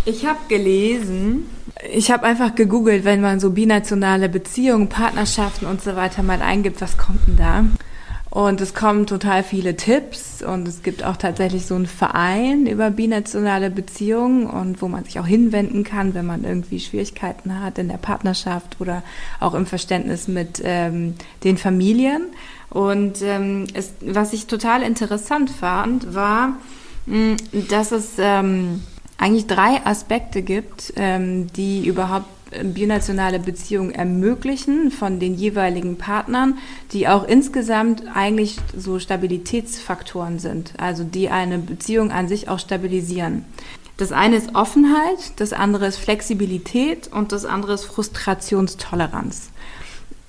Ich 0.03 0.25
habe 0.25 0.39
gelesen, 0.47 1.45
ich 1.93 2.09
habe 2.09 2.23
einfach 2.25 2.55
gegoogelt, 2.55 3.05
wenn 3.05 3.21
man 3.21 3.39
so 3.39 3.51
binationale 3.51 4.29
Beziehungen, 4.29 4.89
Partnerschaften 4.89 5.67
und 5.67 5.83
so 5.83 5.95
weiter 5.95 6.23
mal 6.23 6.41
eingibt, 6.41 6.81
was 6.81 6.97
kommt 6.97 7.27
denn 7.27 7.37
da? 7.37 7.65
Und 8.31 8.61
es 8.61 8.73
kommen 8.73 9.05
total 9.05 9.43
viele 9.43 9.75
Tipps 9.75 10.41
und 10.41 10.67
es 10.67 10.81
gibt 10.81 11.03
auch 11.03 11.17
tatsächlich 11.17 11.65
so 11.65 11.75
einen 11.75 11.85
Verein 11.85 12.65
über 12.65 12.89
binationale 12.89 13.69
Beziehungen 13.69 14.47
und 14.47 14.81
wo 14.81 14.87
man 14.87 15.03
sich 15.03 15.19
auch 15.19 15.27
hinwenden 15.27 15.83
kann, 15.83 16.15
wenn 16.15 16.25
man 16.25 16.45
irgendwie 16.45 16.79
Schwierigkeiten 16.79 17.61
hat 17.61 17.77
in 17.77 17.89
der 17.89 17.97
Partnerschaft 17.97 18.77
oder 18.79 19.03
auch 19.39 19.53
im 19.53 19.65
Verständnis 19.65 20.27
mit 20.27 20.61
ähm, 20.63 21.13
den 21.43 21.57
Familien. 21.57 22.27
Und 22.69 23.21
ähm, 23.21 23.67
es, 23.73 23.93
was 23.99 24.31
ich 24.33 24.47
total 24.47 24.81
interessant 24.81 25.49
fand, 25.49 26.15
war, 26.15 26.53
dass 27.69 27.91
es 27.91 28.13
ähm, 28.17 28.81
eigentlich 29.17 29.47
drei 29.47 29.85
Aspekte 29.85 30.41
gibt, 30.41 30.93
ähm, 30.95 31.51
die 31.53 31.85
überhaupt 31.85 32.27
binationale 32.63 33.39
Beziehungen 33.39 33.91
ermöglichen 33.91 34.91
von 34.91 35.19
den 35.19 35.35
jeweiligen 35.35 35.97
Partnern, 35.97 36.57
die 36.91 37.07
auch 37.07 37.23
insgesamt 37.23 38.03
eigentlich 38.13 38.57
so 38.75 38.99
Stabilitätsfaktoren 38.99 40.39
sind, 40.39 40.73
also 40.77 41.03
die 41.03 41.29
eine 41.29 41.59
Beziehung 41.59 42.11
an 42.11 42.27
sich 42.27 42.49
auch 42.49 42.59
stabilisieren. 42.59 43.45
Das 43.97 44.11
eine 44.11 44.35
ist 44.35 44.55
Offenheit, 44.55 45.33
das 45.37 45.53
andere 45.53 45.85
ist 45.85 45.97
Flexibilität 45.97 47.07
und 47.13 47.31
das 47.31 47.45
andere 47.45 47.73
ist 47.73 47.85
Frustrationstoleranz. 47.85 49.51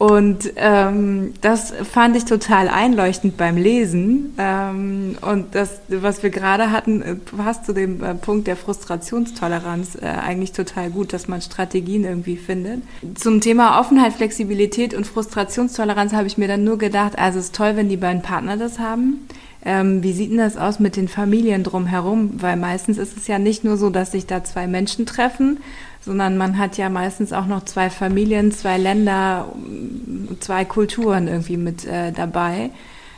Und 0.02 0.54
ähm, 0.56 1.32
das 1.42 1.70
fand 1.70 2.16
ich 2.16 2.24
total 2.24 2.66
einleuchtend 2.66 3.36
beim 3.36 3.56
Lesen. 3.56 4.34
Ähm, 4.36 5.16
und 5.20 5.54
das, 5.54 5.80
was 5.86 6.24
wir 6.24 6.30
gerade 6.30 6.72
hatten, 6.72 7.02
äh, 7.02 7.14
passt 7.14 7.66
zu 7.66 7.72
dem 7.72 8.02
äh, 8.02 8.16
Punkt 8.16 8.48
der 8.48 8.56
Frustrationstoleranz 8.56 9.94
äh, 10.02 10.06
eigentlich 10.06 10.50
total 10.50 10.90
gut, 10.90 11.12
dass 11.12 11.28
man 11.28 11.40
Strategien 11.40 12.02
irgendwie 12.02 12.36
findet. 12.36 12.82
Zum 13.14 13.40
Thema 13.40 13.78
Offenheit, 13.78 14.14
Flexibilität 14.14 14.92
und 14.92 15.06
Frustrationstoleranz 15.06 16.14
habe 16.14 16.26
ich 16.26 16.36
mir 16.36 16.48
dann 16.48 16.64
nur 16.64 16.78
gedacht, 16.78 17.16
also 17.16 17.38
es 17.38 17.44
ist 17.44 17.54
toll, 17.54 17.76
wenn 17.76 17.88
die 17.88 17.96
beiden 17.96 18.22
Partner 18.22 18.56
das 18.56 18.80
haben. 18.80 19.28
Ähm, 19.64 20.02
wie 20.02 20.12
sieht 20.12 20.30
denn 20.30 20.38
das 20.38 20.56
aus 20.56 20.80
mit 20.80 20.96
den 20.96 21.08
Familien 21.08 21.62
drumherum? 21.62 22.42
Weil 22.42 22.56
meistens 22.56 22.98
ist 22.98 23.16
es 23.16 23.28
ja 23.28 23.38
nicht 23.38 23.62
nur 23.62 23.76
so, 23.76 23.90
dass 23.90 24.12
sich 24.12 24.26
da 24.26 24.42
zwei 24.42 24.66
Menschen 24.66 25.06
treffen, 25.06 25.58
sondern 26.04 26.36
man 26.36 26.58
hat 26.58 26.76
ja 26.78 26.88
meistens 26.88 27.32
auch 27.32 27.46
noch 27.46 27.64
zwei 27.64 27.88
Familien, 27.88 28.50
zwei 28.50 28.76
Länder, 28.76 29.52
zwei 30.40 30.64
Kulturen 30.64 31.28
irgendwie 31.28 31.56
mit 31.56 31.84
äh, 31.84 32.10
dabei. 32.10 32.70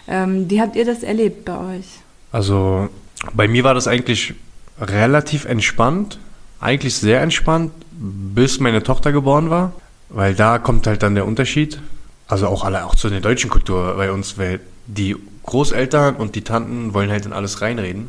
Ähm, 0.06 0.50
wie 0.50 0.60
habt 0.60 0.76
ihr 0.76 0.84
das 0.84 1.02
erlebt 1.02 1.46
bei 1.46 1.58
euch? 1.58 1.86
Also 2.30 2.90
bei 3.32 3.48
mir 3.48 3.64
war 3.64 3.72
das 3.72 3.88
eigentlich 3.88 4.34
relativ 4.78 5.46
entspannt, 5.46 6.18
eigentlich 6.60 6.94
sehr 6.94 7.22
entspannt, 7.22 7.72
bis 7.92 8.60
meine 8.60 8.82
Tochter 8.82 9.12
geboren 9.12 9.48
war, 9.48 9.72
weil 10.10 10.34
da 10.34 10.58
kommt 10.58 10.86
halt 10.86 11.02
dann 11.02 11.14
der 11.14 11.26
Unterschied. 11.26 11.80
Also 12.26 12.48
auch 12.48 12.64
alle, 12.64 12.84
auch 12.84 12.94
zu 12.94 13.08
der 13.08 13.20
deutschen 13.20 13.50
Kultur 13.50 13.94
bei 13.96 14.10
uns, 14.10 14.36
weil 14.36 14.60
die 14.86 15.16
Großeltern 15.46 16.16
und 16.16 16.34
die 16.34 16.42
Tanten 16.42 16.94
wollen 16.94 17.10
halt 17.10 17.26
in 17.26 17.32
alles 17.32 17.60
reinreden. 17.60 18.08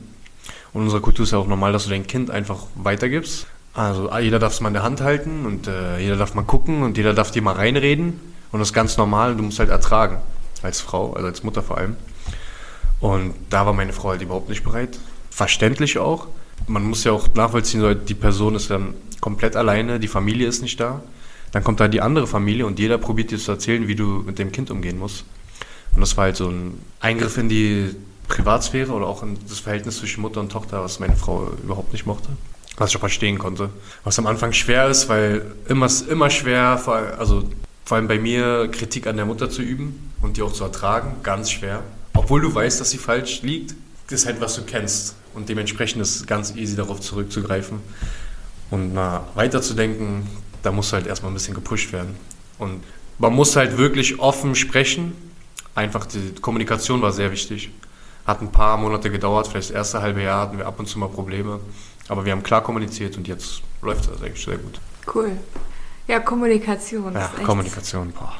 Und 0.74 0.82
in 0.82 0.88
unserer 0.88 1.02
Kultur 1.02 1.24
ist 1.24 1.32
ja 1.32 1.38
auch 1.38 1.48
normal, 1.48 1.72
dass 1.74 1.86
du 1.86 1.90
dein 1.90 2.08
Kind 2.08 2.32
einfach 2.32 2.64
weitergibst. 2.76 3.48
Also 3.74 4.10
ah, 4.10 4.20
jeder 4.20 4.40
darf 4.40 4.54
es 4.54 4.62
mal 4.62 4.70
in 4.70 4.74
der 4.74 4.84
Hand 4.84 5.02
halten 5.02 5.46
und 5.46 5.68
äh, 5.68 6.00
jeder 6.00 6.16
darf 6.16 6.34
mal 6.34 6.44
gucken 6.44 6.84
und 6.84 6.98
jeder 6.98 7.14
darf 7.14 7.32
dir 7.32 7.42
mal 7.42 7.56
reinreden. 7.56 8.20
Und 8.52 8.60
das 8.60 8.70
ist 8.70 8.74
ganz 8.74 8.98
normal. 8.98 9.36
Du 9.36 9.44
musst 9.44 9.60
halt 9.60 9.70
ertragen. 9.70 10.18
Als 10.62 10.80
Frau, 10.80 11.14
also 11.14 11.28
als 11.28 11.44
Mutter 11.44 11.62
vor 11.62 11.78
allem. 11.78 11.98
Und 13.00 13.36
da 13.50 13.66
war 13.66 13.74
meine 13.74 13.94
Frau 13.94 14.10
halt 14.10 14.22
überhaupt 14.22 14.50
nicht 14.50 14.64
bereit. 14.64 14.98
Verständlich 15.30 15.98
auch. 15.98 16.28
Man 16.68 16.84
muss 16.84 17.04
ja 17.04 17.12
auch 17.12 17.28
nachvollziehen, 17.34 18.00
die 18.08 18.14
Person 18.14 18.56
ist 18.56 18.70
dann 18.70 18.94
komplett 19.20 19.56
alleine, 19.56 20.00
die 20.00 20.08
Familie 20.08 20.48
ist 20.48 20.62
nicht 20.62 20.80
da. 20.80 21.02
Dann 21.52 21.64
kommt 21.64 21.80
da 21.80 21.88
die 21.88 22.02
andere 22.02 22.28
Familie 22.28 22.66
und 22.66 22.80
jeder 22.80 22.98
probiert 22.98 23.32
dir 23.32 23.38
zu 23.38 23.52
erzählen, 23.52 23.88
wie 23.88 23.96
du 23.96 24.24
mit 24.26 24.40
dem 24.40 24.52
Kind 24.52 24.72
umgehen 24.72 24.98
musst. 24.98 25.26
Und 25.96 26.02
das 26.02 26.16
war 26.18 26.26
halt 26.26 26.36
so 26.36 26.50
ein 26.50 26.80
Eingriff 27.00 27.38
in 27.38 27.50
die 27.50 27.96
Privatsphäre 28.28 28.92
oder 28.92 29.08
auch 29.08 29.24
in 29.24 29.38
das 29.48 29.60
Verhältnis 29.60 29.98
zwischen 29.98 30.22
Mutter 30.22 30.40
und 30.40 30.52
Tochter, 30.52 30.84
was 30.84 31.00
meine 31.00 31.16
Frau 31.16 31.52
überhaupt 31.64 31.94
nicht 31.94 32.06
mochte 32.06 32.30
was 32.78 32.90
ich 32.90 32.98
auch 32.98 33.02
verstehen 33.02 33.38
konnte. 33.38 33.70
Was 34.04 34.20
am 34.20 34.28
Anfang 34.28 34.54
schwer 34.54 34.88
ist, 34.88 35.10
weil 35.10 35.54
immer, 35.68 35.88
immer 36.10 36.30
schwer, 36.30 36.82
also 37.18 37.44
vor 37.86 37.98
allem 37.98 38.08
bei 38.08 38.20
mir, 38.20 38.70
Kritik 38.72 39.08
an 39.08 39.16
der 39.16 39.26
Mutter 39.26 39.50
zu 39.50 39.62
üben 39.62 40.12
und 40.22 40.38
die 40.38 40.42
auch 40.42 40.52
zu 40.52 40.64
ertragen, 40.64 41.18
ganz 41.24 41.52
schwer. 41.52 41.84
Obwohl 42.14 42.42
du 42.42 42.54
weißt, 42.54 42.80
dass 42.82 42.90
sie 42.90 42.98
falsch 42.98 43.42
liegt, 43.42 43.76
ist 44.10 44.26
halt, 44.26 44.42
was 44.42 44.56
du 44.56 44.64
kennst. 44.64 45.16
Und 45.34 45.50
dementsprechend 45.50 46.02
ist 46.02 46.16
es 46.16 46.26
ganz 46.26 46.56
easy, 46.56 46.76
darauf 46.76 47.02
zurückzugreifen. 47.02 47.80
Und 48.72 48.94
mal 48.94 49.24
weiterzudenken, 49.36 50.28
da 50.64 50.72
muss 50.72 50.94
halt 50.94 51.08
erstmal 51.08 51.32
ein 51.32 51.36
bisschen 51.36 51.54
gepusht 51.54 51.92
werden. 51.94 52.16
Und 52.58 52.84
man 53.20 53.34
muss 53.34 53.56
halt 53.56 53.78
wirklich 53.78 54.20
offen 54.20 54.56
sprechen. 54.56 55.14
Einfach 55.76 56.06
die 56.06 56.34
Kommunikation 56.42 57.02
war 57.02 57.12
sehr 57.12 57.32
wichtig. 57.32 57.70
Hat 58.26 58.42
ein 58.42 58.52
paar 58.52 58.78
Monate 58.78 59.12
gedauert, 59.12 59.48
vielleicht 59.48 59.70
das 59.70 59.76
erste 59.76 60.02
halbe 60.02 60.24
Jahr 60.24 60.42
hatten 60.42 60.58
wir 60.58 60.66
ab 60.66 60.80
und 60.80 60.88
zu 60.88 60.98
mal 60.98 61.10
Probleme. 61.10 61.60
Aber 62.08 62.26
wir 62.26 62.32
haben 62.32 62.44
klar 62.44 62.64
kommuniziert 62.64 63.18
und 63.18 63.28
jetzt 63.28 63.62
läuft 63.82 64.10
das 64.10 64.24
eigentlich 64.24 64.44
sehr 64.44 64.58
gut. 64.58 64.80
Cool. 65.14 65.32
Ja, 66.08 66.20
Kommunikation. 66.20 67.14
Ja, 67.14 67.30
Kommunikation, 67.44 68.12
boah. 68.12 68.34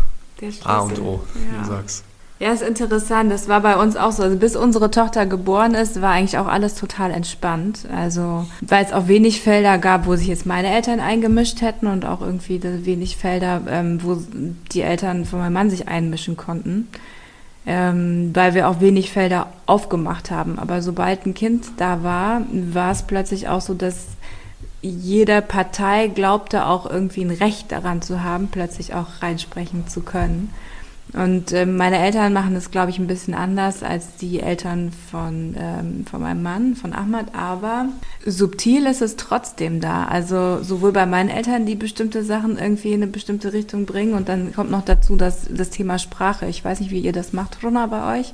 A 0.64 0.80
und 0.80 1.00
O, 1.00 1.22
ja. 1.34 1.58
wie 1.58 1.62
du 1.62 1.66
sagst. 1.66 2.04
Ja, 2.40 2.52
ist 2.52 2.62
interessant. 2.62 3.32
Das 3.32 3.48
war 3.48 3.62
bei 3.62 3.78
uns 3.78 3.96
auch 3.96 4.12
so. 4.12 4.24
Also 4.24 4.38
bis 4.38 4.56
unsere 4.56 4.92
Tochter 4.92 5.26
geboren 5.26 5.74
ist, 5.74 6.02
war 6.02 6.12
eigentlich 6.12 6.38
auch 6.38 6.48
alles 6.48 6.76
total 6.76 7.12
entspannt. 7.12 7.88
Also, 7.94 8.46
weil 8.62 8.84
es 8.84 8.92
auch 8.92 9.08
wenig 9.08 9.42
Felder 9.42 9.78
gab, 9.78 10.06
wo 10.06 10.16
sich 10.16 10.28
jetzt 10.28 10.46
meine 10.46 10.70
Eltern 10.70 11.00
eingemischt 11.00 11.62
hätten 11.62 11.88
und 11.88 12.06
auch 12.06 12.22
irgendwie 12.22 12.62
wenig 12.86 13.18
Felder, 13.18 13.62
ähm, 13.68 14.04
wo 14.04 14.22
die 14.72 14.82
Eltern 14.82 15.26
von 15.26 15.40
meinem 15.40 15.54
Mann 15.54 15.70
sich 15.70 15.88
einmischen 15.88 16.36
konnten 16.36 16.88
ähm, 17.66 18.32
weil 18.34 18.54
wir 18.54 18.70
auch 18.70 18.80
wenig 18.80 19.12
Felder 19.12 19.48
aufgemacht 19.66 20.32
haben. 20.32 20.60
Aber 20.60 20.82
sobald 20.82 21.26
ein 21.26 21.34
Kind 21.34 21.66
da 21.78 22.04
war, 22.04 22.42
war 22.52 22.92
es 22.92 23.04
plötzlich 23.04 23.48
auch 23.48 23.62
so, 23.62 23.74
dass 23.74 24.08
jede 24.82 25.42
Partei 25.42 26.08
glaubte 26.08 26.68
auch 26.68 26.86
irgendwie 26.86 27.24
ein 27.24 27.32
Recht 27.32 27.72
daran 27.72 28.02
zu 28.04 28.24
haben, 28.24 28.50
plötzlich 28.50 28.94
auch 28.94 29.22
reinsprechen 29.22 29.88
zu 29.88 30.02
können. 30.02 30.54
Und 31.14 31.54
äh, 31.54 31.66
meine 31.66 32.00
Eltern 32.00 32.34
machen 32.34 32.56
das, 32.56 32.72
glaube 32.72 32.90
ich, 32.90 33.00
ein 33.00 33.08
bisschen 33.08 33.36
anders 33.36 33.84
als 33.84 34.16
die 34.16 34.40
Eltern 34.40 34.92
von, 35.12 35.56
ähm, 35.58 36.06
von 36.06 36.22
meinem 36.22 36.42
Mann, 36.42 36.76
von 36.76 36.94
Ahmad. 36.94 37.28
Aber 37.34 37.90
subtil 38.26 38.86
ist 38.86 39.02
es 39.02 39.16
trotzdem 39.16 39.80
da. 39.80 40.06
Also 40.06 40.62
sowohl 40.62 40.92
bei 40.92 41.06
meinen 41.06 41.30
Eltern, 41.30 41.66
die 41.66 41.76
bestimmte 41.76 42.24
Sachen 42.24 42.58
irgendwie 42.58 42.90
in 42.90 43.04
eine 43.04 43.12
bestimmte 43.12 43.54
Richtung 43.54 43.86
bringen. 43.86 44.14
Und 44.14 44.28
dann 44.30 44.54
kommt 44.54 44.72
noch 44.72 44.84
dazu 44.84 45.16
dass 45.16 45.48
das 45.50 45.70
Thema 45.70 46.00
Sprache. 46.00 46.48
Ich 46.48 46.66
weiß 46.66 46.80
nicht, 46.80 46.92
wie 46.92 47.00
ihr 47.00 47.14
das 47.14 47.34
macht, 47.34 47.64
Rona, 47.64 47.86
bei 47.88 48.20
euch. 48.20 48.34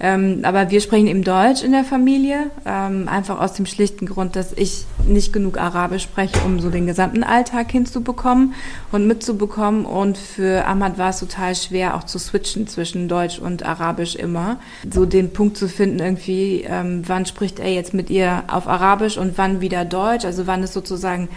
Ähm, 0.00 0.40
aber 0.42 0.70
wir 0.70 0.80
sprechen 0.80 1.06
eben 1.06 1.22
Deutsch 1.22 1.62
in 1.62 1.72
der 1.72 1.84
Familie, 1.84 2.50
ähm, 2.66 3.08
einfach 3.08 3.40
aus 3.40 3.52
dem 3.52 3.66
schlichten 3.66 4.06
Grund, 4.06 4.34
dass 4.36 4.52
ich 4.52 4.86
nicht 5.06 5.32
genug 5.32 5.58
Arabisch 5.58 6.02
spreche, 6.02 6.38
um 6.44 6.58
so 6.58 6.70
den 6.70 6.86
gesamten 6.86 7.22
Alltag 7.22 7.70
hinzubekommen 7.70 8.54
und 8.90 9.06
mitzubekommen. 9.06 9.86
Und 9.86 10.18
für 10.18 10.66
Ahmad 10.66 10.98
war 10.98 11.10
es 11.10 11.20
total 11.20 11.54
schwer, 11.54 11.94
auch 11.94 12.04
zu 12.04 12.18
switchen 12.18 12.66
zwischen 12.66 13.08
Deutsch 13.08 13.38
und 13.38 13.64
Arabisch 13.64 14.16
immer. 14.16 14.58
So 14.90 15.06
den 15.06 15.32
Punkt 15.32 15.56
zu 15.56 15.68
finden, 15.68 16.00
irgendwie, 16.00 16.64
ähm, 16.68 17.02
wann 17.06 17.26
spricht 17.26 17.60
er 17.60 17.72
jetzt 17.72 17.94
mit 17.94 18.10
ihr 18.10 18.44
auf 18.48 18.66
Arabisch 18.66 19.16
und 19.16 19.38
wann 19.38 19.60
wieder 19.60 19.84
Deutsch? 19.84 20.24
Also 20.24 20.46
wann 20.46 20.62
ist 20.62 20.72
sozusagen 20.72 21.28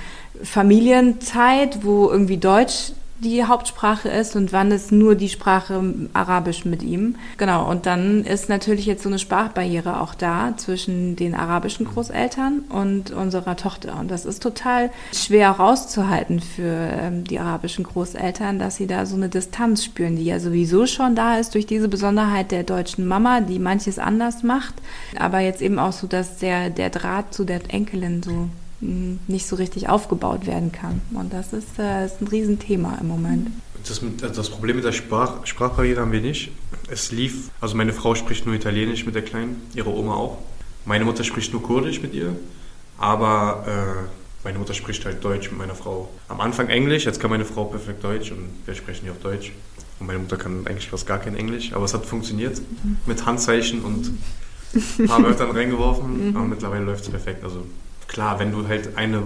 Familienzeit, 0.44 1.84
wo 1.84 2.10
irgendwie 2.10 2.38
Deutsch 2.38 2.92
die 3.20 3.44
Hauptsprache 3.44 4.10
ist 4.10 4.36
und 4.36 4.54
wann 4.54 4.72
ist 4.72 4.92
nur 4.92 5.16
die 5.16 5.30
Sprache 5.30 5.82
Arabisch 6.14 6.66
mit 6.66 6.84
ihm. 6.84 7.16
Genau, 7.38 7.70
und 7.70 7.86
dann 7.86 8.24
ist 8.24 8.50
natürlich 8.50 8.86
jetzt 8.86 9.04
so 9.04 9.10
eine 9.10 9.20
Sprachbarriere 9.20 10.02
auch 10.02 10.14
da 10.14 10.54
zwischen 10.58 11.16
den 11.16 11.34
arabischen 11.34 11.86
Großeltern 11.86 12.66
und 12.70 13.12
unserer 13.12 13.56
Tochter. 13.56 14.00
Und 14.00 14.12
das 14.12 14.26
ist 14.26 14.44
total 14.44 14.92
schwer 15.14 15.52
rauszuhalten 15.52 16.40
für 16.40 16.72
ähm, 16.72 17.24
die 17.24 17.40
arabischen 17.40 17.86
Großeltern, 17.86 18.60
dass 18.60 18.76
sie 18.76 18.88
da 18.88 19.06
so 19.06 19.16
eine 19.16 19.30
Distanz 19.30 19.84
spüren, 19.84 20.16
die 20.16 20.26
ja 20.26 20.40
sowieso 20.40 20.86
schon 20.86 21.16
da 21.16 21.38
ist 21.38 21.56
durch 21.56 21.66
diese 21.66 21.88
Besonderheit 21.88 22.52
der 22.52 22.64
deutschen 22.64 23.08
Mama, 23.08 23.42
die 23.42 23.60
manches 23.60 23.98
anders 23.98 24.44
macht. 24.44 24.76
Aber 25.18 25.40
jetzt 25.40 25.62
eben 25.62 25.80
auch 25.80 25.94
so, 25.94 26.06
dass 26.06 26.38
der, 26.38 26.70
der 26.70 26.90
Draht 26.90 27.34
zu 27.34 27.46
der 27.46 27.62
Enkelin 27.70 28.22
so 28.22 28.50
nicht 28.80 29.48
so 29.48 29.56
richtig 29.56 29.90
aufgebaut 29.90 30.46
werden 30.46 30.72
kann. 30.72 31.02
Und 31.14 31.34
das 31.34 31.54
ist, 31.54 31.80
äh, 31.80 32.06
ist 32.06 32.22
ein 32.22 32.28
Riesenthema 32.28 32.98
im 33.02 33.08
Moment. 33.08 33.50
Das, 33.88 34.02
also 34.02 34.36
das, 34.36 34.50
Problem 34.50 34.76
mit 34.76 34.86
der 34.86 34.92
Sprach, 34.92 35.46
Sprachbarriere 35.46 36.02
haben 36.02 36.12
wir 36.12 36.22
nicht. 36.22 36.52
Es 36.90 37.12
lief, 37.12 37.50
also 37.60 37.76
meine 37.76 37.94
Frau 37.94 38.16
spricht 38.16 38.46
nur 38.46 38.56
Italienisch 38.56 39.06
mit 39.06 39.16
der 39.16 39.24
Kleinen, 39.24 39.62
ihre 39.74 39.90
Oma 39.90 40.16
auch. 40.16 40.38
Meine 40.86 41.06
Mutter 41.06 41.24
spricht 41.24 41.54
nur 41.54 41.64
Kurdisch 41.64 42.02
mit 42.02 42.14
ihr, 42.14 42.36
aber 42.98 43.66
äh, 43.68 44.44
meine 44.44 44.60
Mutter 44.60 44.74
spricht 44.74 45.04
halt 45.06 45.24
Deutsch 45.24 45.50
mit 45.50 45.58
meiner 45.58 45.76
Frau. 45.76 46.10
Am 46.28 46.40
Anfang 46.40 46.70
Englisch, 46.70 47.06
jetzt 47.06 47.20
kann 47.20 47.30
meine 47.30 47.46
Frau 47.46 47.66
perfekt 47.66 48.04
Deutsch 48.04 48.32
und 48.32 48.50
wir 48.66 48.76
sprechen 48.76 49.06
ja 49.06 49.12
auch 49.12 49.22
Deutsch. 49.22 49.52
Und 50.00 50.08
meine 50.08 50.20
Mutter 50.20 50.38
kann 50.38 50.68
eigentlich 50.68 50.90
fast 50.90 51.08
gar 51.08 51.18
kein 51.18 51.36
Englisch, 51.36 51.74
aber 51.74 51.86
es 51.86 51.94
hat 51.94 52.06
funktioniert 52.06 52.62
mit 53.06 53.26
Handzeichen 53.26 53.82
und 53.82 54.12
ein 55.00 55.08
paar 55.08 55.24
Wörtern 55.24 55.52
reingeworfen, 55.52 56.36
aber 56.36 56.46
mittlerweile 56.46 56.86
läuft 56.86 57.04
es 57.04 57.10
perfekt. 57.10 57.44
Also 57.44 57.66
klar, 58.08 58.40
wenn 58.40 58.52
du 58.52 58.68
halt 58.68 58.96
eine 58.98 59.24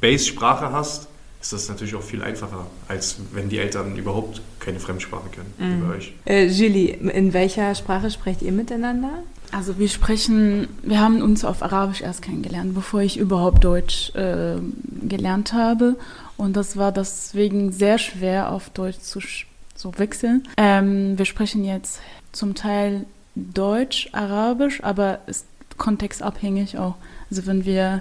Base-Sprache 0.00 0.72
hast, 0.72 1.08
ist 1.40 1.52
das 1.52 1.68
natürlich 1.68 1.94
auch 1.94 2.02
viel 2.02 2.22
einfacher, 2.22 2.66
als 2.88 3.16
wenn 3.32 3.48
die 3.50 3.58
Eltern 3.58 3.96
überhaupt 3.96 4.40
keine 4.60 4.80
Fremdsprache 4.80 5.28
können, 5.28 5.52
wie 5.58 5.64
Mhm. 5.64 5.88
bei 5.88 5.94
euch. 5.96 6.12
Äh, 6.24 6.46
Julie, 6.46 6.88
in 6.94 7.32
welcher 7.34 7.74
Sprache 7.74 8.10
sprecht 8.10 8.40
ihr 8.42 8.52
miteinander? 8.52 9.10
Also 9.52 9.78
wir 9.78 9.88
sprechen, 9.88 10.68
wir 10.82 11.00
haben 11.00 11.20
uns 11.22 11.44
auf 11.44 11.62
Arabisch 11.62 12.00
erst 12.00 12.22
kennengelernt, 12.22 12.74
bevor 12.74 13.02
ich 13.02 13.18
überhaupt 13.18 13.62
Deutsch 13.62 14.10
äh, 14.14 14.56
gelernt 15.06 15.52
habe. 15.52 15.96
Und 16.38 16.56
das 16.56 16.76
war 16.76 16.90
deswegen 16.92 17.70
sehr 17.72 17.98
schwer, 17.98 18.50
auf 18.50 18.70
Deutsch 18.70 18.98
zu 19.00 19.20
so 19.76 19.92
wechseln. 19.98 20.48
Ähm, 20.56 21.18
wir 21.18 21.24
sprechen 21.26 21.62
jetzt 21.64 22.00
zum 22.32 22.54
Teil 22.54 23.04
Deutsch, 23.36 24.08
Arabisch, 24.12 24.82
aber 24.82 25.18
ist 25.26 25.44
kontextabhängig 25.76 26.78
auch. 26.78 26.94
Also 27.30 27.46
wenn 27.46 27.64
wir 27.64 28.00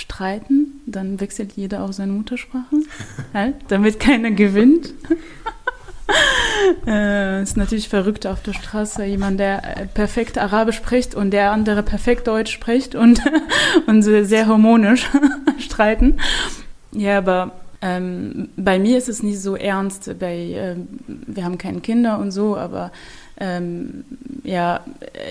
streiten, 0.00 0.80
dann 0.86 1.20
wechselt 1.20 1.52
jeder 1.52 1.82
auf 1.82 1.92
seine 1.92 2.12
Muttersprache, 2.12 2.76
halt, 3.34 3.56
damit 3.68 4.00
keiner 4.00 4.30
gewinnt. 4.30 4.92
Äh, 6.86 7.42
ist 7.42 7.56
natürlich 7.56 7.88
verrückt 7.88 8.26
auf 8.26 8.42
der 8.42 8.52
Straße, 8.52 9.04
jemand, 9.04 9.38
der 9.38 9.78
äh, 9.78 9.86
perfekt 9.86 10.38
Arabisch 10.38 10.76
spricht 10.76 11.14
und 11.14 11.30
der 11.30 11.52
andere 11.52 11.84
perfekt 11.84 12.26
Deutsch 12.26 12.52
spricht 12.52 12.94
und, 12.94 13.22
und 13.86 14.02
sehr 14.02 14.46
harmonisch 14.46 15.08
streiten. 15.58 16.18
Ja, 16.92 17.18
aber 17.18 17.52
ähm, 17.82 18.48
bei 18.56 18.78
mir 18.78 18.98
ist 18.98 19.08
es 19.08 19.22
nicht 19.22 19.40
so 19.40 19.56
ernst. 19.56 20.18
Bei, 20.18 20.36
ähm, 20.36 20.88
wir 21.06 21.44
haben 21.44 21.58
keine 21.58 21.80
Kinder 21.80 22.18
und 22.18 22.30
so, 22.30 22.56
aber 22.56 22.92
ähm, 23.40 24.04
ja, 24.44 24.84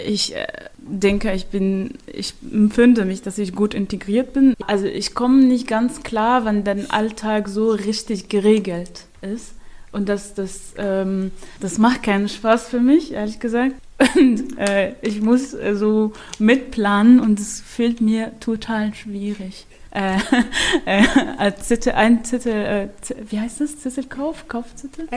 ich 0.05 0.35
äh, 0.35 0.47
denke, 0.77 1.31
ich 1.33 1.47
bin, 1.47 1.91
ich 2.11 2.33
empfinde 2.51 3.05
mich, 3.05 3.21
dass 3.21 3.37
ich 3.37 3.53
gut 3.53 3.73
integriert 3.73 4.33
bin. 4.33 4.55
Also 4.65 4.85
ich 4.85 5.13
komme 5.13 5.43
nicht 5.43 5.67
ganz 5.67 6.03
klar, 6.03 6.45
wenn 6.45 6.63
der 6.63 6.77
Alltag 6.89 7.47
so 7.47 7.69
richtig 7.69 8.27
geregelt 8.29 9.05
ist. 9.21 9.53
Und 9.91 10.09
das, 10.09 10.33
das, 10.33 10.73
ähm, 10.77 11.31
das 11.59 11.77
macht 11.77 12.03
keinen 12.03 12.29
Spaß 12.29 12.67
für 12.67 12.79
mich, 12.79 13.13
ehrlich 13.13 13.39
gesagt. 13.39 13.75
Und 14.15 14.57
äh, 14.57 14.93
ich 15.01 15.21
muss 15.21 15.53
äh, 15.53 15.75
so 15.75 16.13
mitplanen 16.37 17.19
und 17.19 17.37
es 17.37 17.59
fehlt 17.59 17.99
mir 17.99 18.31
total 18.39 18.93
schwierig. 18.93 19.65
Äh, 19.91 20.17
äh, 20.85 21.03
als 21.37 21.67
Zettel, 21.67 21.93
ein 21.93 22.23
Zettel, 22.23 22.53
äh, 22.53 22.87
wie 23.29 23.39
heißt 23.39 23.61
das? 23.61 23.79
Zettelkauf? 23.79 24.47
Kaufzettel? 24.47 25.07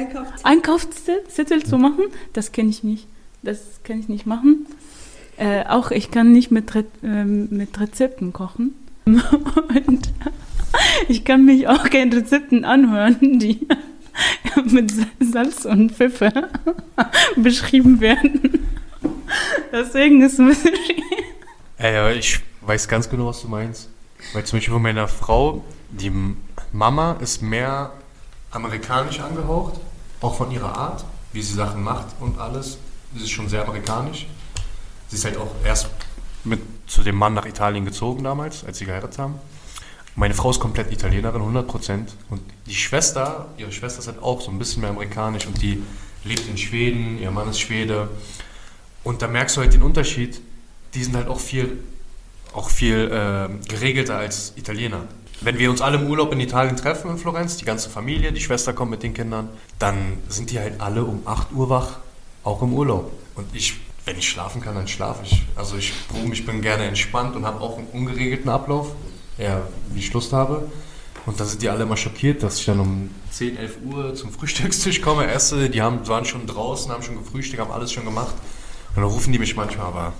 Einkaufszettel 0.43 1.25
Zettel 1.29 1.65
zu 1.65 1.79
machen, 1.79 2.05
das 2.33 2.53
kenne 2.53 2.71
ich 2.71 2.83
nicht. 2.83 3.07
Das 3.43 3.81
kann 3.85 3.99
ich 3.99 4.09
nicht 4.09 4.27
machen. 4.27 4.67
Äh, 5.37 5.65
auch 5.67 5.91
ich 5.91 6.11
kann 6.11 6.33
nicht 6.33 6.51
mit, 6.51 6.75
Re 6.75 6.85
ähm, 7.03 7.49
mit 7.51 7.79
Rezepten 7.81 8.33
kochen. 8.33 8.75
Und 9.05 10.13
ich 11.09 11.25
kann 11.25 11.45
mich 11.45 11.67
auch 11.69 11.91
keine 11.91 12.17
Rezepten 12.17 12.65
anhören, 12.65 13.39
die 13.39 13.67
mit 14.65 14.93
Salz 15.21 15.65
und 15.65 15.93
Pfeffer 15.93 16.49
beschrieben 17.37 18.01
werden. 18.01 18.61
Deswegen 19.73 20.23
ist 20.23 20.35
es 20.35 20.39
ein 20.39 20.49
bisschen 20.49 20.77
schwierig. 20.77 21.25
Äh, 21.79 21.95
ja, 21.95 22.11
ich 22.11 22.41
weiß 22.61 22.87
ganz 22.89 23.09
genau, 23.09 23.27
was 23.27 23.43
du 23.43 23.49
meinst. 23.49 23.89
Weil 24.33 24.45
zum 24.45 24.59
Beispiel 24.59 24.73
von 24.75 24.83
meiner 24.83 25.09
Frau, 25.09 25.65
die 25.91 26.13
Mama 26.73 27.13
ist 27.21 27.43
mehr 27.43 27.93
amerikanisch 28.51 29.21
angehaucht, 29.21 29.81
auch 30.21 30.37
von 30.37 30.51
ihrer 30.51 30.77
Art, 30.77 31.05
wie 31.33 31.43
sie 31.43 31.55
Sachen 31.55 31.83
macht 31.83 32.07
und 32.21 32.39
alles. 32.39 32.79
Sie 33.15 33.23
ist 33.25 33.31
schon 33.31 33.49
sehr 33.49 33.63
amerikanisch. 33.63 34.27
Sie 35.09 35.17
ist 35.17 35.25
halt 35.25 35.37
auch 35.37 35.55
erst 35.65 35.89
mit 36.45 36.61
zu 36.87 37.03
dem 37.03 37.17
Mann 37.17 37.35
nach 37.35 37.47
Italien 37.47 37.85
gezogen 37.85 38.25
damals, 38.25 38.65
als 38.65 38.79
sie 38.79 38.87
geheiratet 38.87 39.19
haben. 39.19 39.35
Meine 40.15 40.35
Frau 40.35 40.51
ist 40.51 40.61
komplett 40.61 40.93
Italienerin, 40.93 41.41
100 41.41 41.67
Prozent. 41.67 42.15
Und 42.29 42.43
die 42.67 42.75
Schwester, 42.75 43.49
ihre 43.57 43.73
Schwester 43.73 44.01
ist 44.01 44.09
halt 44.09 44.23
auch 44.23 44.41
so 44.43 44.51
ein 44.51 44.59
bisschen 44.59 44.83
mehr 44.83 44.91
amerikanisch 44.91 45.47
und 45.47 45.61
die 45.63 45.83
lebt 46.25 46.47
in 46.49 46.59
Schweden, 46.59 47.19
ihr 47.19 47.31
Mann 47.31 47.49
ist 47.49 47.61
Schwede. 47.61 48.11
Und 49.05 49.23
da 49.23 49.29
merkst 49.29 49.57
du 49.57 49.63
halt 49.63 49.73
den 49.73 49.83
Unterschied. 49.83 50.41
Die 50.95 51.03
sind 51.03 51.17
halt 51.17 51.29
auch 51.29 51.41
viel, 51.41 51.83
auch 52.53 52.71
viel 52.71 53.11
ähm, 53.13 53.61
geregelter 53.69 54.17
als 54.17 54.53
Italiener. 54.57 55.03
Wenn 55.41 55.59
wir 55.59 55.71
uns 55.71 55.81
alle 55.81 55.99
im 55.99 56.07
Urlaub 56.07 56.33
in 56.33 56.41
Italien 56.41 56.77
treffen 56.77 57.11
in 57.11 57.19
Florenz, 57.19 57.57
die 57.57 57.65
ganze 57.65 57.91
Familie, 57.91 58.33
die 58.33 58.41
Schwester 58.41 58.73
kommt 58.73 58.93
mit 58.93 59.03
den 59.03 59.13
Kindern, 59.13 59.49
dann 59.79 60.19
sind 60.29 60.51
die 60.51 60.59
halt 60.61 60.81
alle 60.81 61.05
um 61.05 61.27
8 61.27 61.53
Uhr 61.53 61.69
wach, 61.69 61.99
auch 62.45 62.63
im 62.63 62.73
Urlaub. 62.73 63.13
Und 63.35 63.47
ich, 63.53 63.81
wenn 64.05 64.17
ich 64.19 64.29
schlafen 64.29 64.61
kann, 64.61 64.75
dann 64.75 64.87
schlafe 64.87 65.25
ich. 65.25 65.43
Also 65.57 65.77
ich, 65.77 65.93
ich 66.31 66.47
bin 66.47 66.63
gerne 66.63 66.85
entspannt 66.85 67.35
und 67.35 67.45
habe 67.45 67.61
auch 67.61 67.79
einen 67.79 67.89
ungeregelten 67.89 68.49
Ablauf, 68.51 68.95
ja, 69.39 69.63
wie 69.93 69.99
ich 69.99 70.13
Lust 70.13 70.33
habe. 70.33 70.71
Und 71.27 71.39
da 71.41 71.45
sind 71.45 71.63
die 71.63 71.69
alle 71.69 71.85
immer 71.85 71.97
schockiert, 71.97 72.43
dass 72.43 72.59
ich 72.59 72.67
dann 72.67 72.81
um 72.81 73.11
10, 73.31 73.57
11 73.57 73.79
Uhr 73.85 74.15
zum 74.15 74.33
Frühstückstisch 74.33 75.01
komme, 75.01 75.27
esse. 75.27 75.71
Die 75.71 75.83
haben, 75.83 76.07
waren 76.09 76.25
schon 76.25 76.47
draußen, 76.47 76.91
haben 76.93 77.03
schon 77.03 77.17
gefrühstückt, 77.17 77.61
haben 77.61 77.73
alles 77.73 77.93
schon 77.93 78.05
gemacht. 78.05 78.35
Und 78.95 79.03
dann 79.03 79.11
rufen 79.11 79.33
die 79.33 79.39
mich 79.39 79.57
manchmal, 79.57 79.87
aber 79.87 80.13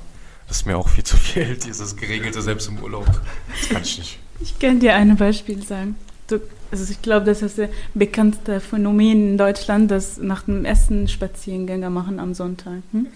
das 0.53 0.59
ist 0.59 0.67
mir 0.67 0.77
auch 0.77 0.91
viel 0.91 1.03
zu 1.03 1.17
viel, 1.17 1.57
dieses 1.67 1.97
geregelte 1.97 2.43
selbst 2.43 2.69
im 2.69 2.79
Urlaub. 2.83 3.07
Das 3.07 3.71
kann 3.71 3.83
ich 3.83 3.99
nicht. 3.99 4.19
Ich 4.39 4.59
kann 4.59 4.81
dir 4.81 4.95
ein 4.95 5.17
Beispiel 5.17 5.63
sagen. 5.63 5.97
Du, 6.29 6.41
also 6.71 6.93
ich 6.93 7.01
glaube, 7.01 7.25
das 7.25 7.41
ist 7.41 7.57
das 7.57 7.71
bekannteste 7.95 8.61
Phänomen 8.61 9.31
in 9.31 9.39
Deutschland, 9.39 9.91
das 9.91 10.19
nach 10.19 10.43
dem 10.43 10.67
Essen 10.67 11.09
Spaziergänger 11.09 11.89
machen 11.89 12.21
am 12.21 12.35
Sonntag. 12.35 12.83
Hm? 12.93 13.07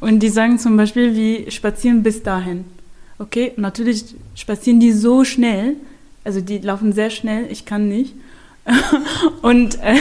Und 0.00 0.24
die 0.24 0.28
sagen 0.28 0.58
zum 0.58 0.76
Beispiel, 0.76 1.14
wie 1.14 1.48
spazieren 1.52 2.02
bis 2.02 2.24
dahin. 2.24 2.64
Okay, 3.20 3.52
natürlich 3.56 4.16
spazieren 4.34 4.80
die 4.80 4.90
so 4.90 5.22
schnell, 5.22 5.76
also 6.24 6.40
die 6.40 6.58
laufen 6.58 6.92
sehr 6.92 7.10
schnell, 7.10 7.46
ich 7.48 7.64
kann 7.64 7.88
nicht. 7.88 8.12
und, 9.42 9.80
äh, 9.82 10.00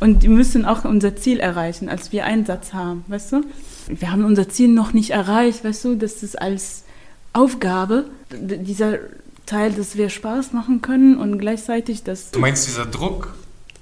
und 0.00 0.22
die 0.22 0.28
müssen 0.28 0.64
auch 0.64 0.86
unser 0.86 1.16
Ziel 1.16 1.38
erreichen, 1.38 1.90
als 1.90 2.12
wir 2.12 2.24
Einsatz 2.24 2.72
haben, 2.72 3.04
weißt 3.08 3.32
du? 3.32 3.42
Wir 3.88 4.10
haben 4.10 4.24
unser 4.24 4.48
Ziel 4.48 4.68
noch 4.68 4.92
nicht 4.92 5.10
erreicht, 5.10 5.64
weißt 5.64 5.84
du? 5.84 5.94
Das 5.96 6.22
ist 6.22 6.40
als 6.40 6.84
Aufgabe, 7.32 8.06
dieser 8.30 8.98
Teil, 9.46 9.72
dass 9.72 9.96
wir 9.96 10.08
Spaß 10.08 10.52
machen 10.52 10.80
können 10.82 11.18
und 11.18 11.38
gleichzeitig 11.38 12.02
das. 12.02 12.30
Du 12.30 12.40
meinst 12.40 12.66
dieser 12.66 12.86
Druck, 12.86 13.34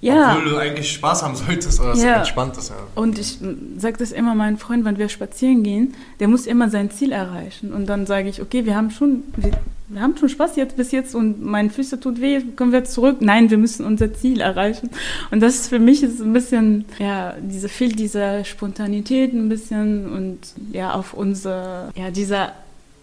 Ja. 0.02 0.34
obwohl 0.36 0.50
du 0.50 0.56
eigentlich 0.58 0.90
Spaß 0.92 1.22
haben 1.22 1.36
solltest, 1.36 1.80
aber 1.80 1.92
es 1.92 2.02
Ja. 2.02 2.16
entspannt 2.18 2.56
ist, 2.58 2.70
ja. 2.70 2.76
Und 2.96 3.18
ich 3.18 3.38
sage 3.78 3.96
das 3.98 4.10
immer 4.12 4.34
meinem 4.34 4.58
Freund, 4.58 4.84
wenn 4.84 4.98
wir 4.98 5.08
spazieren 5.08 5.62
gehen, 5.62 5.94
der 6.20 6.26
muss 6.28 6.46
immer 6.46 6.68
sein 6.70 6.90
Ziel 6.90 7.12
erreichen. 7.12 7.72
Und 7.72 7.86
dann 7.86 8.06
sage 8.06 8.28
ich, 8.28 8.42
okay, 8.42 8.64
wir 8.66 8.74
haben 8.74 8.90
schon, 8.90 9.22
wir, 9.36 9.52
wir 9.88 10.00
haben 10.00 10.16
schon 10.16 10.28
Spaß 10.28 10.56
jetzt 10.56 10.76
bis 10.76 10.90
jetzt 10.90 11.14
und 11.14 11.42
meine 11.44 11.70
Füße 11.70 12.00
tut 12.00 12.20
weh, 12.20 12.40
können 12.56 12.72
wir 12.72 12.84
zurück? 12.84 13.18
Nein, 13.20 13.50
wir 13.50 13.58
müssen 13.58 13.86
unser 13.86 14.12
Ziel 14.12 14.40
erreichen. 14.40 14.90
Und 15.30 15.40
das 15.40 15.54
ist 15.54 15.68
für 15.68 15.78
mich 15.78 16.02
ist 16.02 16.20
ein 16.20 16.32
bisschen, 16.32 16.84
ja, 16.98 17.34
diese 17.40 17.68
fehlt 17.68 17.98
dieser 17.98 18.44
Spontanität 18.44 19.32
ein 19.32 19.48
bisschen 19.48 20.10
und 20.12 20.38
ja, 20.72 20.94
auf 20.94 21.14
unser, 21.14 21.90
ja, 21.94 22.10
dieser, 22.10 22.52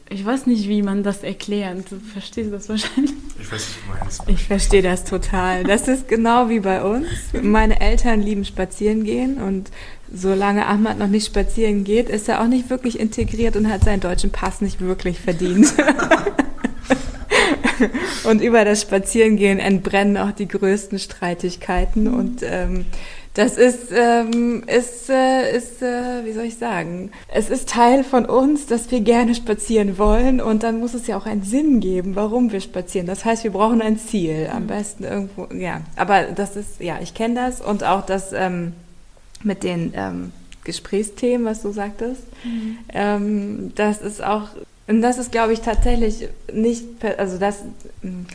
ich 0.09 0.25
weiß 0.25 0.47
nicht, 0.47 0.67
wie 0.67 0.81
man 0.81 1.03
das 1.03 1.23
erklärt. 1.23 1.89
Du 1.91 1.95
verstehst 2.11 2.51
das 2.51 2.67
wahrscheinlich. 2.67 3.13
Ich 3.39 3.51
weiß, 3.51 3.51
was 3.51 3.73
du 3.73 3.99
meinst. 3.99 4.21
Ich 4.27 4.43
verstehe 4.45 4.81
das 4.81 5.05
total. 5.05 5.63
Das 5.63 5.87
ist 5.87 6.07
genau 6.07 6.49
wie 6.49 6.59
bei 6.59 6.83
uns. 6.83 7.07
Meine 7.41 7.79
Eltern 7.79 8.21
lieben 8.21 8.43
spazieren 8.43 9.03
gehen 9.03 9.41
und 9.41 9.71
solange 10.13 10.65
Ahmad 10.65 10.97
noch 10.97 11.07
nicht 11.07 11.27
spazieren 11.27 11.83
geht, 11.83 12.09
ist 12.09 12.27
er 12.27 12.41
auch 12.41 12.47
nicht 12.47 12.69
wirklich 12.69 12.99
integriert 12.99 13.55
und 13.55 13.71
hat 13.71 13.83
seinen 13.83 14.01
deutschen 14.01 14.31
Pass 14.31 14.61
nicht 14.61 14.81
wirklich 14.81 15.19
verdient. 15.19 15.73
und 18.25 18.41
über 18.41 18.65
das 18.65 18.81
Spazierengehen 18.81 19.59
entbrennen 19.59 20.17
auch 20.17 20.31
die 20.31 20.47
größten 20.47 20.99
Streitigkeiten 20.99 22.07
und 22.07 22.41
ähm, 22.43 22.85
das 23.39 23.57
ist, 23.57 23.93
ähm, 23.95 24.63
ist, 24.67 25.09
äh, 25.09 25.55
ist 25.55 25.81
äh, 25.81 26.25
wie 26.25 26.33
soll 26.33 26.43
ich 26.43 26.57
sagen, 26.57 27.09
es 27.33 27.49
ist 27.49 27.69
Teil 27.69 28.03
von 28.03 28.25
uns, 28.25 28.65
dass 28.65 28.91
wir 28.91 28.99
gerne 28.99 29.33
spazieren 29.33 29.97
wollen 29.97 30.41
und 30.41 30.63
dann 30.63 30.81
muss 30.81 30.93
es 30.93 31.07
ja 31.07 31.17
auch 31.17 31.25
einen 31.25 31.43
Sinn 31.43 31.79
geben, 31.79 32.17
warum 32.17 32.51
wir 32.51 32.59
spazieren. 32.59 33.07
Das 33.07 33.23
heißt, 33.23 33.45
wir 33.45 33.51
brauchen 33.51 33.81
ein 33.81 33.97
Ziel, 33.97 34.49
am 34.53 34.67
besten 34.67 35.05
irgendwo, 35.05 35.47
ja. 35.55 35.79
Aber 35.95 36.23
das 36.23 36.57
ist, 36.57 36.81
ja, 36.81 36.99
ich 37.01 37.13
kenne 37.13 37.35
das 37.35 37.61
und 37.61 37.85
auch 37.85 38.05
das 38.05 38.33
ähm, 38.33 38.73
mit 39.41 39.63
den 39.63 39.93
ähm, 39.95 40.33
Gesprächsthemen, 40.65 41.45
was 41.45 41.61
du 41.61 41.71
sagtest, 41.71 42.23
ähm, 42.93 43.71
das 43.75 44.01
ist 44.01 44.21
auch, 44.21 44.49
und 44.87 45.01
das 45.01 45.17
ist, 45.17 45.31
glaube 45.31 45.53
ich, 45.53 45.61
tatsächlich 45.61 46.27
nicht, 46.51 46.83
also 47.17 47.37
das, 47.37 47.63
mh, 48.01 48.25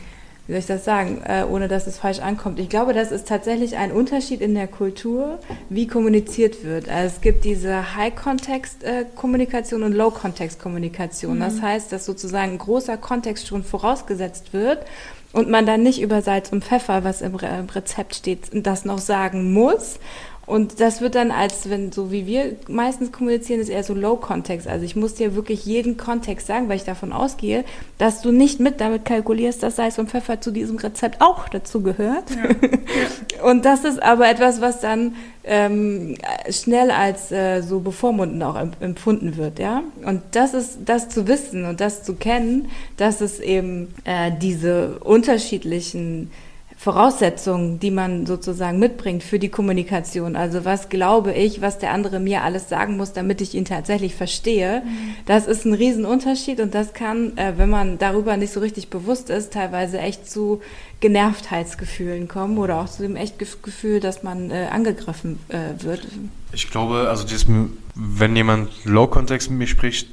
wie 0.47 0.53
soll 0.53 0.59
ich 0.59 0.65
das 0.67 0.85
sagen, 0.85 1.21
äh, 1.25 1.43
ohne 1.49 1.67
dass 1.67 1.87
es 1.87 1.97
falsch 1.97 2.19
ankommt. 2.19 2.59
Ich 2.59 2.69
glaube, 2.69 2.93
das 2.93 3.11
ist 3.11 3.27
tatsächlich 3.27 3.77
ein 3.77 3.91
Unterschied 3.91 4.41
in 4.41 4.53
der 4.53 4.67
Kultur, 4.67 5.39
wie 5.69 5.87
kommuniziert 5.87 6.63
wird. 6.63 6.87
Also 6.87 7.15
es 7.15 7.21
gibt 7.21 7.45
diese 7.45 7.95
High-Context-Kommunikation 7.95 9.83
und 9.83 9.93
Low-Context-Kommunikation. 9.93 11.39
Das 11.39 11.61
heißt, 11.61 11.91
dass 11.91 12.05
sozusagen 12.05 12.53
ein 12.53 12.57
großer 12.59 12.97
Kontext 12.97 13.47
schon 13.47 13.63
vorausgesetzt 13.63 14.53
wird 14.53 14.85
und 15.33 15.49
man 15.49 15.65
dann 15.65 15.83
nicht 15.83 16.01
über 16.01 16.21
Salz 16.21 16.51
und 16.51 16.63
Pfeffer, 16.63 17.03
was 17.03 17.21
im 17.21 17.35
Rezept 17.35 18.15
steht, 18.15 18.49
das 18.53 18.85
noch 18.85 18.99
sagen 18.99 19.51
muss. 19.51 19.99
Und 20.45 20.79
das 20.79 21.01
wird 21.01 21.15
dann 21.15 21.31
als, 21.31 21.69
wenn, 21.69 21.91
so 21.91 22.11
wie 22.11 22.27
wir 22.27 22.55
meistens 22.67 23.11
kommunizieren, 23.11 23.59
ist 23.59 23.69
eher 23.69 23.83
so 23.83 23.93
Low-Context. 23.93 24.67
Also 24.67 24.85
ich 24.85 24.95
muss 24.95 25.15
dir 25.15 25.35
wirklich 25.35 25.65
jeden 25.65 25.97
Kontext 25.97 26.45
sagen, 26.45 26.69
weil 26.69 26.77
ich 26.77 26.83
davon 26.83 27.11
ausgehe, 27.11 27.65
dass 27.97 28.21
du 28.21 28.31
nicht 28.31 28.59
mit 28.59 28.79
damit 28.79 29.05
kalkulierst, 29.05 29.63
dass 29.63 29.77
Salz 29.77 29.97
und 29.97 30.09
Pfeffer 30.09 30.41
zu 30.41 30.51
diesem 30.51 30.77
Rezept 30.77 31.21
auch 31.21 31.49
dazu 31.49 31.81
gehört. 31.81 32.25
Ja. 32.29 33.43
und 33.49 33.65
das 33.65 33.83
ist 33.85 34.01
aber 34.01 34.29
etwas, 34.29 34.61
was 34.61 34.81
dann 34.81 35.15
ähm, 35.43 36.15
schnell 36.49 36.91
als 36.91 37.31
äh, 37.31 37.61
so 37.61 37.79
bevormundend 37.79 38.43
auch 38.43 38.55
empfunden 38.79 39.37
wird, 39.37 39.59
ja. 39.59 39.83
Und 40.03 40.21
das 40.31 40.53
ist, 40.53 40.79
das 40.85 41.09
zu 41.09 41.27
wissen 41.27 41.65
und 41.65 41.81
das 41.81 42.03
zu 42.03 42.15
kennen, 42.15 42.69
dass 42.97 43.21
es 43.21 43.39
eben 43.39 43.93
äh, 44.03 44.31
diese 44.39 44.99
unterschiedlichen 44.99 46.31
Voraussetzungen, 46.77 47.79
die 47.79 47.89
man 47.89 48.25
sozusagen 48.25 48.79
mitbringt 48.79 49.23
für 49.23 49.39
die 49.39 49.49
Kommunikation. 49.49 50.35
Also 50.35 50.65
was 50.65 50.89
glaube 50.89 51.33
ich, 51.33 51.61
was 51.61 51.79
der 51.79 51.91
andere 51.91 52.19
mir 52.19 52.43
alles 52.43 52.69
sagen 52.69 52.97
muss, 52.97 53.13
damit 53.13 53.41
ich 53.41 53.55
ihn 53.55 53.65
tatsächlich 53.65 54.13
verstehe. 54.13 54.83
Mhm. 54.85 55.15
Das 55.25 55.47
ist 55.47 55.65
ein 55.65 55.73
Riesenunterschied 55.73 56.59
und 56.59 56.75
das 56.75 56.93
kann, 56.93 57.37
äh, 57.37 57.53
wenn 57.57 57.69
man 57.69 57.97
darüber 57.97 58.37
nicht 58.37 58.51
so 58.51 58.59
richtig 58.59 58.89
bewusst 58.89 59.29
ist, 59.29 59.53
teilweise 59.53 59.99
echt 59.99 60.29
zu 60.29 60.61
Genervtheitsgefühlen 60.99 62.27
kommen 62.27 62.57
oder 62.57 62.81
auch 62.81 62.89
zu 62.89 63.03
dem 63.03 63.15
echt 63.15 63.39
Gefühl, 63.39 63.99
dass 63.99 64.21
man 64.21 64.51
äh, 64.51 64.67
angegriffen 64.69 65.39
äh, 65.49 65.81
wird. 65.83 66.07
Ich 66.51 66.69
glaube, 66.69 67.07
also 67.09 67.23
dieses, 67.23 67.47
wenn 67.95 68.35
jemand 68.35 68.69
Low-Kontext 68.83 69.49
mit 69.49 69.59
mir 69.59 69.67
spricht, 69.67 70.09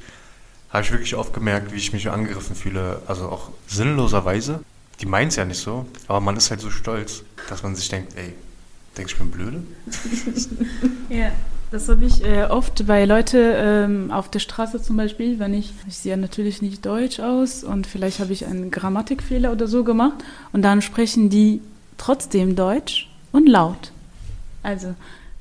habe 0.69 0.83
ich 0.83 0.91
wirklich 0.91 1.15
oft 1.15 1.33
gemerkt, 1.33 1.71
wie 1.71 1.77
ich 1.77 1.93
mich 1.93 2.09
angegriffen 2.09 2.55
fühle, 2.55 3.01
also 3.05 3.25
auch 3.29 3.49
sinnloserweise 3.67 4.61
die 5.01 5.05
meint 5.05 5.31
es 5.31 5.37
ja 5.37 5.45
nicht 5.45 5.59
so, 5.59 5.85
aber 6.07 6.19
man 6.19 6.37
ist 6.37 6.49
halt 6.49 6.61
so 6.61 6.69
stolz, 6.69 7.23
dass 7.49 7.63
man 7.63 7.75
sich 7.75 7.89
denkt, 7.89 8.13
ey, 8.15 8.33
denkst 8.97 9.15
du, 9.15 9.23
ich 9.23 9.31
bin 9.31 9.31
blöde? 9.31 9.63
ja. 11.09 11.31
Das 11.71 11.89
habe 11.89 12.05
ich 12.05 12.23
äh, 12.23 12.43
oft 12.43 12.85
bei 12.85 13.03
Leuten 13.03 13.51
ähm, 13.55 14.11
auf 14.11 14.29
der 14.29 14.37
Straße 14.37 14.79
zum 14.79 14.95
Beispiel, 14.95 15.39
wenn 15.39 15.55
ich, 15.55 15.73
ich 15.87 15.97
sehe 15.97 16.15
natürlich 16.17 16.61
nicht 16.61 16.85
deutsch 16.85 17.19
aus 17.19 17.63
und 17.63 17.87
vielleicht 17.87 18.19
habe 18.19 18.31
ich 18.31 18.45
einen 18.45 18.69
Grammatikfehler 18.69 19.51
oder 19.51 19.65
so 19.65 19.83
gemacht 19.83 20.23
und 20.51 20.61
dann 20.61 20.83
sprechen 20.83 21.31
die 21.31 21.61
trotzdem 21.97 22.55
Deutsch 22.55 23.09
und 23.31 23.49
laut. 23.49 23.91
Also, 24.61 24.93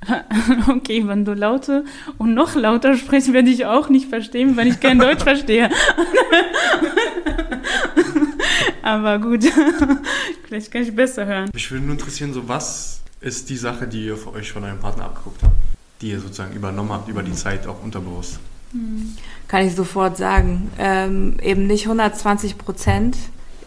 okay, 0.68 1.06
wenn 1.06 1.26
du 1.26 1.34
lauter 1.34 1.84
und 2.16 2.32
noch 2.32 2.54
lauter 2.54 2.96
sprichst, 2.96 3.34
werde 3.34 3.50
ich 3.50 3.66
auch 3.66 3.90
nicht 3.90 4.08
verstehen, 4.08 4.56
wenn 4.56 4.68
ich 4.68 4.80
kein 4.80 4.98
Deutsch 4.98 5.22
verstehe. 5.22 5.68
Aber 8.82 9.18
gut, 9.18 9.44
vielleicht 10.46 10.70
kann 10.70 10.82
ich 10.82 10.94
besser 10.94 11.24
hören. 11.24 11.50
Mich 11.52 11.70
würde 11.70 11.84
nur 11.84 11.94
interessieren, 11.94 12.32
so 12.32 12.48
was 12.48 13.00
ist 13.20 13.48
die 13.48 13.56
Sache, 13.56 13.86
die 13.86 14.06
ihr 14.06 14.16
für 14.16 14.32
euch 14.32 14.52
von 14.52 14.64
eurem 14.64 14.80
Partner 14.80 15.04
abgeguckt 15.04 15.42
habt, 15.42 15.54
die 16.00 16.10
ihr 16.10 16.20
sozusagen 16.20 16.54
übernommen 16.54 16.90
habt 16.90 17.08
über 17.08 17.22
die 17.22 17.32
Zeit, 17.32 17.66
auch 17.66 17.82
unterbewusst? 17.82 18.40
Hm. 18.72 19.16
Kann 19.48 19.66
ich 19.66 19.74
sofort 19.74 20.16
sagen. 20.16 20.70
Ähm, 20.78 21.36
eben 21.40 21.66
nicht 21.66 21.84
120 21.84 22.58
Prozent 22.58 23.16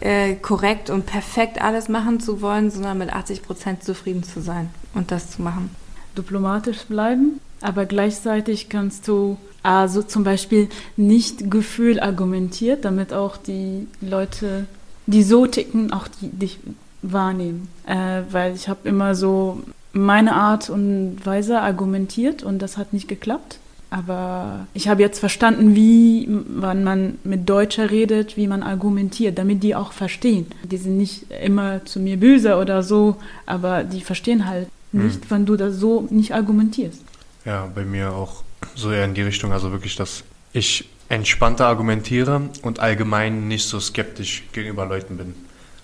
äh, 0.00 0.34
korrekt 0.34 0.90
und 0.90 1.06
perfekt 1.06 1.62
alles 1.62 1.88
machen 1.88 2.20
zu 2.20 2.42
wollen, 2.42 2.70
sondern 2.70 2.98
mit 2.98 3.12
80 3.12 3.42
Prozent 3.42 3.82
zufrieden 3.82 4.22
zu 4.22 4.40
sein 4.40 4.68
und 4.94 5.10
das 5.10 5.30
zu 5.30 5.42
machen. 5.42 5.70
Diplomatisch 6.18 6.84
bleiben, 6.84 7.40
aber 7.60 7.86
gleichzeitig 7.86 8.68
kannst 8.68 9.08
du 9.08 9.38
also 9.62 10.02
zum 10.02 10.22
Beispiel 10.22 10.68
nicht 10.96 11.50
Gefühl 11.50 11.98
argumentiert, 11.98 12.84
damit 12.84 13.12
auch 13.12 13.36
die 13.36 13.88
Leute 14.00 14.66
die 15.06 15.22
so 15.22 15.46
ticken, 15.46 15.92
auch 15.92 16.08
die 16.08 16.28
dich 16.28 16.58
wahrnehmen. 17.02 17.68
Äh, 17.86 18.22
weil 18.30 18.54
ich 18.54 18.68
habe 18.68 18.88
immer 18.88 19.14
so 19.14 19.62
meine 19.92 20.34
Art 20.34 20.68
und 20.68 21.24
Weise 21.24 21.60
argumentiert 21.60 22.42
und 22.42 22.60
das 22.60 22.76
hat 22.76 22.92
nicht 22.92 23.08
geklappt. 23.08 23.58
Aber 23.88 24.66
ich 24.74 24.88
habe 24.88 25.00
jetzt 25.00 25.20
verstanden, 25.20 25.76
wie 25.76 26.28
wann 26.28 26.82
man 26.82 27.18
mit 27.22 27.48
Deutscher 27.48 27.90
redet, 27.90 28.36
wie 28.36 28.48
man 28.48 28.62
argumentiert, 28.62 29.38
damit 29.38 29.62
die 29.62 29.76
auch 29.76 29.92
verstehen. 29.92 30.46
Die 30.64 30.76
sind 30.76 30.96
nicht 30.98 31.26
immer 31.30 31.84
zu 31.84 32.00
mir 32.00 32.16
böse 32.16 32.56
oder 32.56 32.82
so, 32.82 33.16
aber 33.46 33.84
die 33.84 34.00
verstehen 34.00 34.46
halt 34.46 34.68
hm. 34.92 35.04
nicht, 35.04 35.22
hm. 35.22 35.30
wenn 35.30 35.46
du 35.46 35.56
das 35.56 35.76
so 35.76 36.06
nicht 36.10 36.34
argumentierst. 36.34 37.00
Ja, 37.44 37.70
bei 37.72 37.84
mir 37.84 38.12
auch 38.12 38.42
so 38.74 38.90
eher 38.90 39.04
in 39.04 39.14
die 39.14 39.22
Richtung, 39.22 39.52
also 39.52 39.70
wirklich, 39.70 39.94
dass 39.94 40.24
ich 40.52 40.88
entspannter 41.08 41.66
argumentiere 41.66 42.50
und 42.62 42.80
allgemein 42.80 43.48
nicht 43.48 43.66
so 43.66 43.80
skeptisch 43.80 44.44
gegenüber 44.52 44.86
Leuten 44.86 45.16
bin. 45.16 45.34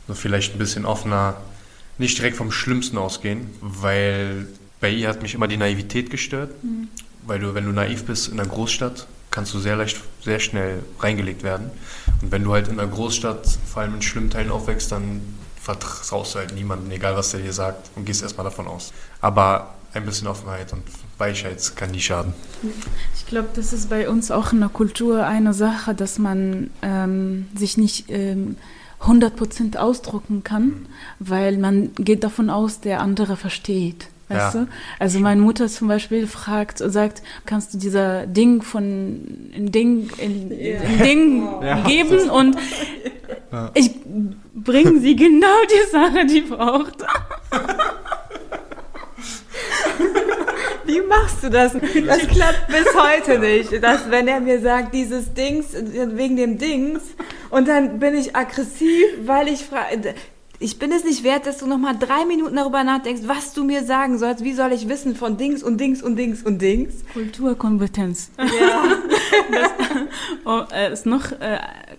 Also 0.09 0.21
vielleicht 0.21 0.55
ein 0.55 0.59
bisschen 0.59 0.85
offener, 0.85 1.37
nicht 1.99 2.19
direkt 2.19 2.37
vom 2.37 2.51
Schlimmsten 2.51 2.99
ausgehen, 2.99 3.51
weil 3.61 4.49
bei 4.81 4.91
ihr 4.91 5.09
hat 5.09 5.23
mich 5.23 5.35
immer 5.35 5.47
die 5.47 5.57
Naivität 5.57 6.11
gestört, 6.11 6.51
mhm. 6.65 6.89
weil 7.27 7.39
du, 7.39 7.55
wenn 7.55 7.65
du 7.65 7.73
naiv 7.73 8.05
bist 8.05 8.29
in 8.29 8.41
einer 8.41 8.49
Großstadt, 8.49 9.07
kannst 9.31 9.55
du 9.55 9.61
sehr 9.61 9.77
leicht, 9.77 10.01
sehr 10.23 10.41
schnell 10.41 10.81
reingelegt 10.99 11.43
werden. 11.43 11.71
Und 12.21 12.33
wenn 12.33 12.45
du 12.45 12.53
halt 12.53 12.69
in 12.69 12.79
einer 12.79 12.91
Großstadt, 12.91 13.47
vor 13.67 13.83
allem 13.83 13.95
in 13.95 14.03
schlimmen 14.03 14.31
Teilen 14.31 14.51
aufwächst, 14.51 14.93
dann 14.93 15.21
vertraust 15.61 16.35
du 16.35 16.41
halt 16.41 16.55
niemanden, 16.55 16.91
egal 16.91 17.17
was 17.17 17.31
der 17.31 17.41
dir 17.41 17.53
sagt, 17.53 17.91
und 17.95 18.05
gehst 18.05 18.23
erstmal 18.23 18.45
davon 18.45 18.67
aus. 18.67 18.93
Aber 19.21 19.75
ein 19.95 20.05
bisschen 20.05 20.27
Offenheit 20.27 20.73
und 20.73 20.83
Weichheit 21.19 21.77
kann 21.77 21.91
nie 21.91 22.01
schaden. 22.01 22.35
Ich 23.15 23.27
glaube, 23.27 23.49
das 23.55 23.73
ist 23.73 23.91
bei 23.91 24.09
uns 24.09 24.31
auch 24.31 24.53
in 24.53 24.61
der 24.61 24.69
Kultur 24.69 25.27
eine 25.27 25.55
Sache, 25.55 25.95
dass 25.95 26.19
man 26.19 26.71
ähm, 26.83 27.49
sich 27.55 27.77
nicht 27.77 28.07
ähm, 28.09 28.57
100% 29.03 29.77
ausdrucken 29.77 30.45
kann, 30.45 30.65
mhm. 30.65 30.87
weil 31.19 31.59
man 31.59 31.95
geht 31.95 32.25
davon 32.25 32.51
aus, 32.51 32.81
der 32.81 33.01
andere 33.01 33.37
versteht. 33.37 34.09
Weißt 34.29 34.55
ja. 34.55 34.61
du? 34.63 34.69
Also 34.99 35.19
meine 35.19 35.41
Mutter 35.41 35.69
zum 35.69 35.89
Beispiel 35.89 36.27
fragt, 36.27 36.79
sagt, 36.79 37.23
kannst 37.45 37.75
du 37.75 37.79
dieser 37.79 38.27
Ding 38.27 38.63
von 38.63 39.51
in 39.53 39.73
Ding 39.73 40.11
in, 40.19 40.51
in 40.51 40.99
Ding 41.03 41.49
ja. 41.63 41.83
geben 41.83 42.31
und 42.31 42.57
ja. 43.51 43.71
ich 43.75 43.91
bringe 44.55 45.01
sie 45.01 45.17
genau 45.17 45.47
die 45.69 45.91
Sache, 45.91 46.27
die 46.27 46.43
braucht. 46.43 47.05
Wie 50.93 51.01
machst 51.01 51.43
du 51.43 51.49
das? 51.49 51.73
Das 51.73 52.27
klappt 52.29 52.69
bis 52.69 52.87
heute 52.95 53.39
nicht. 53.39 53.83
Dass, 53.83 54.11
wenn 54.11 54.29
er 54.29 54.41
mir 54.41 54.61
sagt, 54.61 54.93
dieses 54.93 55.33
Dings, 55.33 55.69
wegen 55.73 56.37
dem 56.37 56.59
Dings, 56.59 57.01
und 57.49 57.67
dann 57.67 57.99
bin 57.99 58.15
ich 58.15 58.37
aggressiv, 58.37 59.07
weil 59.25 59.49
ich 59.49 59.65
frage, 59.65 60.15
ich 60.59 60.79
bin 60.79 60.93
es 60.93 61.03
nicht 61.03 61.25
wert, 61.25 61.47
dass 61.47 61.59
du 61.59 61.67
nochmal 61.67 61.97
drei 61.99 62.27
Minuten 62.27 62.57
darüber 62.57 62.85
nachdenkst, 62.85 63.23
was 63.25 63.55
du 63.55 63.65
mir 63.65 63.85
sagen 63.85 64.19
sollst. 64.19 64.45
Wie 64.45 64.53
soll 64.53 64.73
ich 64.73 64.87
wissen 64.87 65.17
von 65.17 65.39
Dings 65.39 65.63
und 65.63 65.81
Dings 65.81 66.03
und 66.03 66.17
Dings 66.17 66.43
und 66.43 66.61
Dings? 66.61 67.05
Kulturkompetenz. 67.15 68.31
Ja. 68.37 68.85
das 69.51 69.71
oh, 70.45 70.63
äh, 70.75 70.93
ist 70.93 71.07
noch 71.07 71.33
äh, 71.33 71.59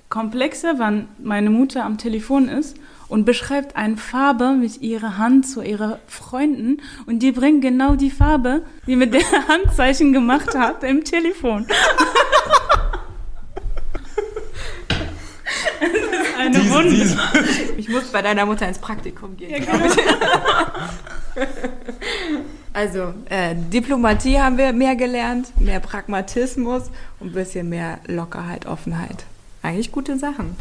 komplexer, 0.09 0.77
wenn 0.77 1.07
meine 1.17 1.49
Mutter 1.49 1.83
am 1.83 1.97
Telefon 1.97 2.47
ist 2.47 2.77
und 3.13 3.25
beschreibt 3.25 3.75
eine 3.75 3.95
Farbe 3.95 4.55
mit 4.55 4.81
ihrer 4.81 5.19
Hand 5.19 5.47
zu 5.47 5.61
ihrer 5.61 5.99
Freunden 6.07 6.81
und 7.05 7.19
die 7.19 7.31
bringt 7.31 7.61
genau 7.61 7.93
die 7.93 8.09
Farbe, 8.09 8.63
die 8.87 8.95
mit 8.95 9.13
der 9.13 9.21
Handzeichen 9.47 10.13
gemacht 10.13 10.55
hat 10.57 10.83
im 10.83 11.03
Telefon. 11.03 11.67
eine 16.39 16.57
diese, 16.59 16.73
Wunde. 16.73 16.89
Diese. 16.89 17.19
Ich 17.77 17.87
muss 17.87 18.05
bei 18.05 18.23
deiner 18.23 18.47
Mutter 18.47 18.67
ins 18.67 18.79
Praktikum 18.79 19.37
gehen. 19.37 19.51
Ja, 19.51 19.59
genau. 19.59 19.77
also, 22.73 23.13
äh, 23.29 23.53
Diplomatie 23.53 24.39
haben 24.39 24.57
wir 24.57 24.73
mehr 24.73 24.95
gelernt, 24.95 25.53
mehr 25.61 25.79
Pragmatismus 25.79 26.89
und 27.19 27.27
ein 27.27 27.33
bisschen 27.33 27.69
mehr 27.69 27.99
Lockerheit, 28.07 28.65
Offenheit. 28.65 29.25
Eigentlich 29.61 29.91
gute 29.91 30.17
Sachen. 30.17 30.55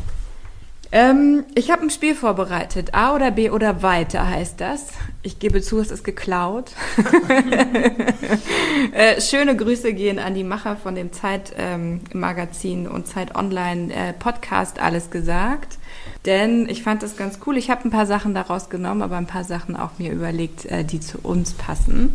Ähm, 0.94 1.44
ich 1.54 1.70
habe 1.70 1.82
ein 1.82 1.90
Spiel 1.90 2.14
vorbereitet. 2.14 2.92
A 2.92 3.14
oder 3.14 3.30
B 3.30 3.48
oder 3.48 3.82
weiter 3.82 4.28
heißt 4.28 4.60
das. 4.60 4.88
Ich 5.22 5.38
gebe 5.38 5.62
zu, 5.62 5.80
es 5.80 5.90
ist 5.90 6.04
geklaut. 6.04 6.72
äh, 8.92 9.18
schöne 9.22 9.56
Grüße 9.56 9.94
gehen 9.94 10.18
an 10.18 10.34
die 10.34 10.44
Macher 10.44 10.76
von 10.76 10.94
dem 10.94 11.10
Zeit-Magazin 11.10 12.84
ähm, 12.84 12.90
und 12.92 13.06
Zeit 13.06 13.34
Online 13.34 13.94
äh, 13.94 14.12
Podcast 14.12 14.80
Alles 14.80 15.10
gesagt. 15.10 15.78
Denn 16.26 16.68
ich 16.68 16.82
fand 16.82 17.02
das 17.02 17.16
ganz 17.16 17.38
cool. 17.46 17.56
Ich 17.56 17.70
habe 17.70 17.88
ein 17.88 17.90
paar 17.90 18.06
Sachen 18.06 18.34
daraus 18.34 18.68
genommen, 18.68 19.00
aber 19.00 19.16
ein 19.16 19.26
paar 19.26 19.44
Sachen 19.44 19.76
auch 19.76 19.98
mir 19.98 20.12
überlegt, 20.12 20.66
äh, 20.66 20.84
die 20.84 21.00
zu 21.00 21.18
uns 21.22 21.54
passen. 21.54 22.14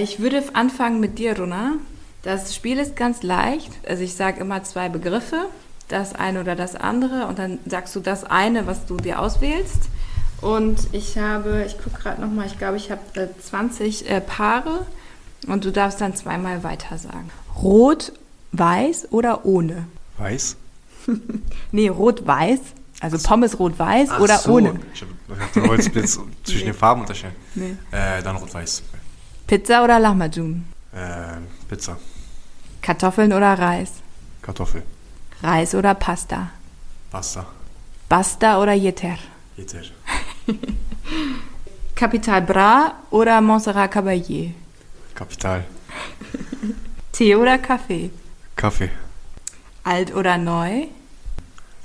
Ich 0.00 0.18
würde 0.18 0.42
anfangen 0.54 0.98
mit 0.98 1.18
dir, 1.18 1.38
Runa. 1.38 1.74
Das 2.22 2.54
Spiel 2.54 2.78
ist 2.78 2.96
ganz 2.96 3.22
leicht. 3.22 3.70
Also 3.86 4.02
ich 4.02 4.14
sage 4.14 4.40
immer 4.40 4.64
zwei 4.64 4.88
Begriffe 4.88 5.44
das 5.94 6.14
eine 6.14 6.40
oder 6.40 6.56
das 6.56 6.74
andere 6.74 7.26
und 7.26 7.38
dann 7.38 7.58
sagst 7.66 7.94
du 7.96 8.00
das 8.00 8.24
eine, 8.24 8.66
was 8.66 8.86
du 8.86 8.96
dir 8.96 9.20
auswählst. 9.20 9.88
Und 10.40 10.88
ich 10.92 11.16
habe, 11.16 11.64
ich 11.66 11.78
gucke 11.78 12.02
gerade 12.02 12.20
nochmal, 12.20 12.46
ich 12.46 12.58
glaube, 12.58 12.76
ich 12.76 12.90
habe 12.90 13.00
äh, 13.14 13.28
20 13.40 14.10
äh, 14.10 14.20
Paare 14.20 14.86
und 15.46 15.64
du 15.64 15.70
darfst 15.70 16.00
dann 16.00 16.14
zweimal 16.16 16.62
weiter 16.64 16.98
sagen. 16.98 17.30
Rot, 17.62 18.12
weiß 18.52 19.08
oder 19.12 19.46
ohne? 19.46 19.86
Weiß? 20.18 20.56
nee, 21.72 21.88
rot-weiß. 21.88 22.60
Also 23.00 23.18
Pommes 23.18 23.58
rot-weiß 23.58 24.18
oder 24.18 24.38
so. 24.38 24.52
ohne. 24.52 24.80
Ich 24.92 25.04
du 25.54 25.68
wolltest 25.68 25.94
jetzt 25.94 26.20
zwischen 26.44 26.66
den 26.66 26.74
Farben 26.74 27.02
unterscheiden. 27.02 27.36
Nee. 27.54 27.76
Äh, 27.90 28.22
dann 28.22 28.36
rot-weiß. 28.36 28.82
Pizza 29.46 29.84
oder 29.84 29.98
Lahmacun? 29.98 30.64
Äh, 30.92 31.38
Pizza. 31.68 31.96
Kartoffeln 32.82 33.32
oder 33.32 33.58
Reis? 33.58 33.92
Kartoffel. 34.42 34.82
Reis 35.44 35.74
oder 35.74 35.94
Pasta? 35.94 36.50
Pasta. 37.10 37.44
Basta 38.08 38.62
oder 38.62 38.72
Yeter? 38.72 39.18
Jeter. 39.58 39.82
Capital 41.94 42.40
Bra 42.40 42.94
oder 43.10 43.40
Montserrat 43.42 43.92
Caballé? 43.92 44.54
Kapital. 45.14 45.64
Tee 47.12 47.36
oder 47.36 47.58
Kaffee? 47.58 48.10
Kaffee. 48.56 48.90
Alt 49.84 50.14
oder 50.14 50.38
neu? 50.38 50.86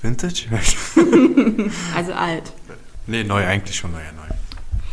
Vintage? 0.02 0.48
Also 1.96 2.14
alt. 2.14 2.54
nee, 3.08 3.24
neu, 3.26 3.46
eigentlich 3.46 3.76
schon 3.76 3.92
neu, 3.92 4.00
ja, 4.00 4.12
neu. 4.14 4.30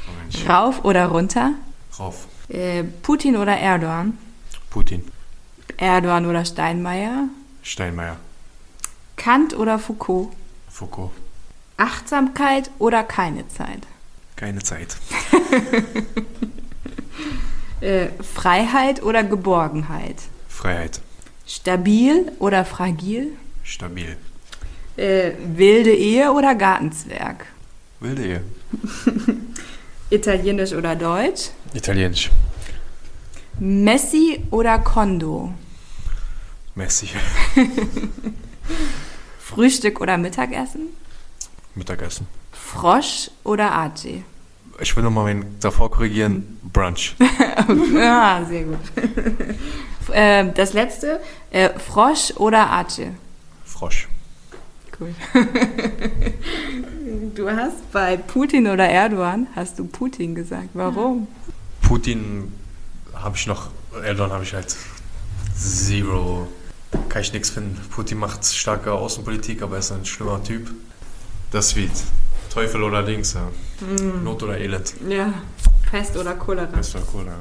Moment. 0.09 0.48
Rauf 0.48 0.85
oder 0.85 1.07
runter? 1.07 1.52
Rauf. 1.98 2.26
Äh, 2.48 2.83
Putin 2.83 3.37
oder 3.37 3.57
Erdogan? 3.57 4.18
Putin. 4.70 5.05
Erdogan 5.76 6.26
oder 6.26 6.44
Steinmeier? 6.44 7.29
Steinmeier. 7.62 8.16
Kant 9.16 9.55
oder 9.57 9.79
Foucault? 9.79 10.31
Foucault. 10.68 11.11
Achtsamkeit 11.76 12.70
oder 12.79 13.02
keine 13.02 13.48
Zeit? 13.48 13.81
Keine 14.37 14.62
Zeit. 14.62 14.96
Äh, 17.83 18.09
Freiheit 18.22 19.02
oder 19.02 19.22
Geborgenheit? 19.22 20.16
Freiheit. 20.48 21.02
Stabil 21.46 22.33
oder 22.38 22.64
fragil? 22.64 23.33
Stabil. 23.62 24.16
Äh, 24.96 25.33
wilde 25.55 25.92
Ehe 25.94 26.33
oder 26.33 26.55
Gartenzwerg? 26.55 27.44
Wilde 28.00 28.24
Ehe. 28.24 28.42
Italienisch 30.11 30.72
oder 30.72 30.96
Deutsch? 30.96 31.50
Italienisch. 31.74 32.31
Messi 33.59 34.42
oder 34.50 34.79
Kondo? 34.79 35.52
Messi. 36.74 37.11
Frühstück 39.57 40.03
oder 40.03 40.19
Mittagessen? 40.19 40.88
Mittagessen. 41.75 42.27
Frosch 42.53 43.31
oder 43.42 43.73
Ace? 43.75 44.23
Ich 44.79 44.95
will 44.95 45.03
nochmal 45.03 45.25
meinen 45.25 45.59
davor 45.61 45.90
korrigieren. 45.90 46.61
Brunch. 46.75 47.16
ah, 47.99 48.45
sehr 48.45 48.64
gut. 48.64 48.79
äh, 50.12 50.53
das 50.53 50.75
letzte, 50.75 51.21
äh, 51.51 51.71
Frosch 51.79 52.33
oder 52.37 52.71
Ace? 52.71 53.01
Frosch. 53.64 54.09
Cool. 55.01 55.14
du 57.35 57.51
hast 57.51 57.90
bei 57.92 58.19
Putin 58.19 58.66
oder 58.66 58.87
Erdogan, 58.87 59.47
hast 59.57 59.79
du 59.79 59.87
Putin 59.87 60.35
gesagt. 60.35 60.69
Warum? 60.75 61.29
Putin 61.81 62.53
habe 63.14 63.37
ich 63.37 63.47
noch, 63.47 63.71
Erdogan 64.05 64.33
habe 64.33 64.45
ich 64.45 64.53
halt 64.53 64.77
zero. 65.55 66.47
Kann 67.09 67.22
ich 67.22 67.33
nichts 67.33 67.51
finden. 67.51 67.81
Putin 67.90 68.18
macht 68.18 68.44
starke 68.44 68.92
Außenpolitik, 68.92 69.62
aber 69.62 69.77
er 69.77 69.81
ist 69.81 69.92
ein 69.92 70.05
schlimmer 70.05 70.42
Typ. 70.42 70.70
Das 71.51 71.77
wie 71.77 71.90
Teufel 72.53 72.83
oder 72.83 73.03
Dings, 73.03 73.35
ja. 73.35 73.49
Not 74.22 74.42
oder 74.42 74.59
Elend. 74.59 74.94
Ja. 75.09 75.33
Pest 75.90 76.16
oder 76.16 76.35
Cholera. 76.35 76.72
War 76.72 77.03
cool, 77.14 77.27
ja. 77.27 77.38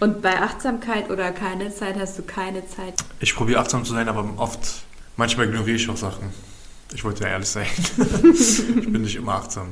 Und 0.00 0.22
bei 0.22 0.40
Achtsamkeit 0.40 1.10
oder 1.10 1.30
keine 1.30 1.74
Zeit 1.74 1.98
hast 1.98 2.18
du 2.18 2.22
keine 2.22 2.66
Zeit. 2.66 2.94
Ich 3.20 3.34
probiere 3.34 3.60
achtsam 3.60 3.84
zu 3.84 3.92
sein, 3.92 4.08
aber 4.08 4.26
oft, 4.38 4.82
manchmal 5.16 5.46
ignoriere 5.46 5.76
ich 5.76 5.88
auch 5.90 5.96
Sachen. 5.96 6.30
Ich 6.94 7.04
wollte 7.04 7.24
ja 7.24 7.30
ehrlich 7.30 7.48
sein. 7.48 7.66
ich 8.34 8.90
bin 8.90 9.02
nicht 9.02 9.16
immer 9.16 9.34
achtsam. 9.34 9.68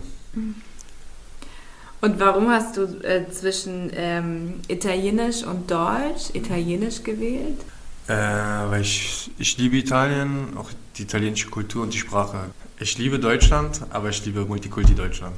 Und 2.00 2.20
warum 2.20 2.48
hast 2.48 2.76
du 2.76 2.82
äh, 3.02 3.28
zwischen 3.30 3.90
ähm, 3.94 4.60
Italienisch 4.68 5.42
und 5.42 5.70
Deutsch 5.70 6.30
Italienisch 6.32 7.02
gewählt? 7.02 7.58
Äh, 8.06 8.12
weil 8.12 8.82
ich, 8.82 9.30
ich 9.38 9.58
liebe 9.58 9.76
Italien, 9.76 10.56
auch 10.56 10.70
die 10.96 11.02
italienische 11.02 11.48
Kultur 11.48 11.82
und 11.82 11.92
die 11.92 11.98
Sprache. 11.98 12.50
Ich 12.78 12.96
liebe 12.98 13.18
Deutschland, 13.18 13.80
aber 13.90 14.10
ich 14.10 14.24
liebe 14.24 14.44
Multikulti 14.44 14.94
Deutschland. 14.94 15.34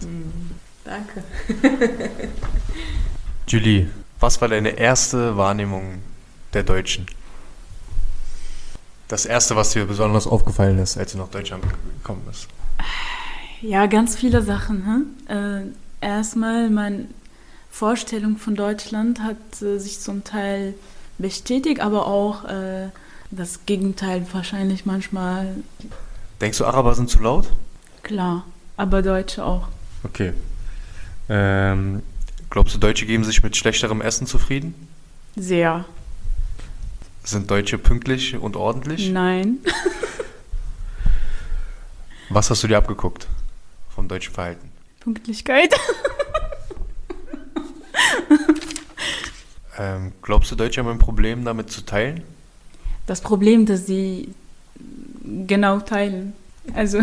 Danke. 0.84 1.24
Julie, 3.48 3.88
was 4.20 4.40
war 4.40 4.48
deine 4.48 4.70
erste 4.70 5.36
Wahrnehmung 5.36 6.02
der 6.52 6.62
Deutschen? 6.62 7.06
Das 9.08 9.26
erste, 9.26 9.56
was 9.56 9.70
dir 9.70 9.86
besonders 9.86 10.26
aufgefallen 10.26 10.78
ist, 10.78 10.96
als 10.98 11.12
du 11.12 11.18
nach 11.18 11.28
Deutschland 11.28 11.64
gekommen 11.98 12.22
bist. 12.26 12.46
Ja, 13.62 13.86
ganz 13.86 14.14
viele 14.16 14.42
Sachen. 14.42 14.86
Hm? 14.86 15.64
Äh, 15.66 15.89
erstmal, 16.00 16.70
meine 16.70 17.06
Vorstellung 17.70 18.36
von 18.36 18.54
Deutschland 18.54 19.20
hat 19.20 19.62
äh, 19.62 19.78
sich 19.78 20.00
zum 20.00 20.24
Teil 20.24 20.74
bestätigt, 21.18 21.80
aber 21.80 22.06
auch 22.06 22.44
äh, 22.44 22.88
das 23.30 23.66
Gegenteil 23.66 24.26
wahrscheinlich 24.32 24.86
manchmal 24.86 25.54
Denkst 26.40 26.58
du, 26.58 26.64
Araber 26.64 26.94
sind 26.94 27.10
zu 27.10 27.20
laut? 27.20 27.48
klar. 28.02 28.44
Aber 28.76 29.02
Deutsche 29.02 29.44
auch. 29.44 29.68
Okay. 30.04 30.32
Ähm, 31.28 32.02
glaubst 32.48 32.74
du, 32.74 32.78
Deutsche 32.78 33.04
geben 33.04 33.24
sich 33.24 33.42
mit 33.42 33.54
schlechterem 33.54 34.00
Essen 34.00 34.26
zufrieden? 34.26 34.88
Sehr. 35.36 35.84
Sind 37.24 37.50
Deutsche 37.50 37.76
pünktlich 37.76 38.34
und 38.36 38.56
ordentlich? 38.56 39.10
Nein. 39.10 39.58
Was 42.30 42.48
hast 42.48 42.62
du 42.62 42.68
dir 42.68 42.78
abgeguckt 42.78 43.26
vom 43.94 44.08
deutschen 44.08 44.32
Verhalten? 44.32 44.69
Pünktlichkeit. 45.00 45.74
Ähm, 49.80 50.12
glaubst 50.20 50.50
du, 50.50 50.56
Deutsche 50.56 50.80
haben 50.80 50.90
ein 50.90 50.98
Problem 50.98 51.44
damit 51.44 51.70
zu 51.70 51.80
teilen? 51.80 52.22
Das 53.06 53.22
Problem, 53.22 53.64
dass 53.64 53.86
sie 53.86 54.34
genau 55.46 55.80
teilen. 55.80 56.34
Also, 56.74 57.00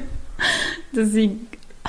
dass 0.92 1.10
sie 1.10 1.38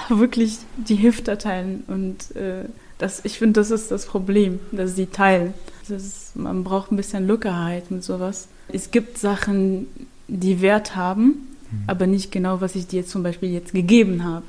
wirklich 0.09 0.57
die 0.77 0.95
Hälfte 0.95 1.37
teilen. 1.37 1.83
Und 1.85 2.35
äh, 2.35 2.65
das, 2.97 3.23
ich 3.23 3.37
finde, 3.37 3.59
das 3.59 3.69
ist 3.69 3.91
das 3.91 4.07
Problem, 4.07 4.59
dass 4.71 4.95
sie 4.95 5.05
teilen. 5.05 5.53
Das 5.87 6.03
ist, 6.03 6.35
man 6.35 6.63
braucht 6.63 6.91
ein 6.91 6.95
bisschen 6.95 7.27
Lockerheit 7.27 7.91
mit 7.91 8.03
sowas. 8.03 8.47
Es 8.69 8.89
gibt 8.89 9.19
Sachen, 9.19 9.87
die 10.27 10.61
Wert 10.61 10.95
haben, 10.95 11.55
aber 11.85 12.07
nicht 12.07 12.31
genau, 12.31 12.61
was 12.61 12.75
ich 12.75 12.87
dir 12.87 13.05
zum 13.05 13.23
Beispiel 13.23 13.51
jetzt 13.51 13.73
gegeben 13.73 14.23
habe. 14.23 14.45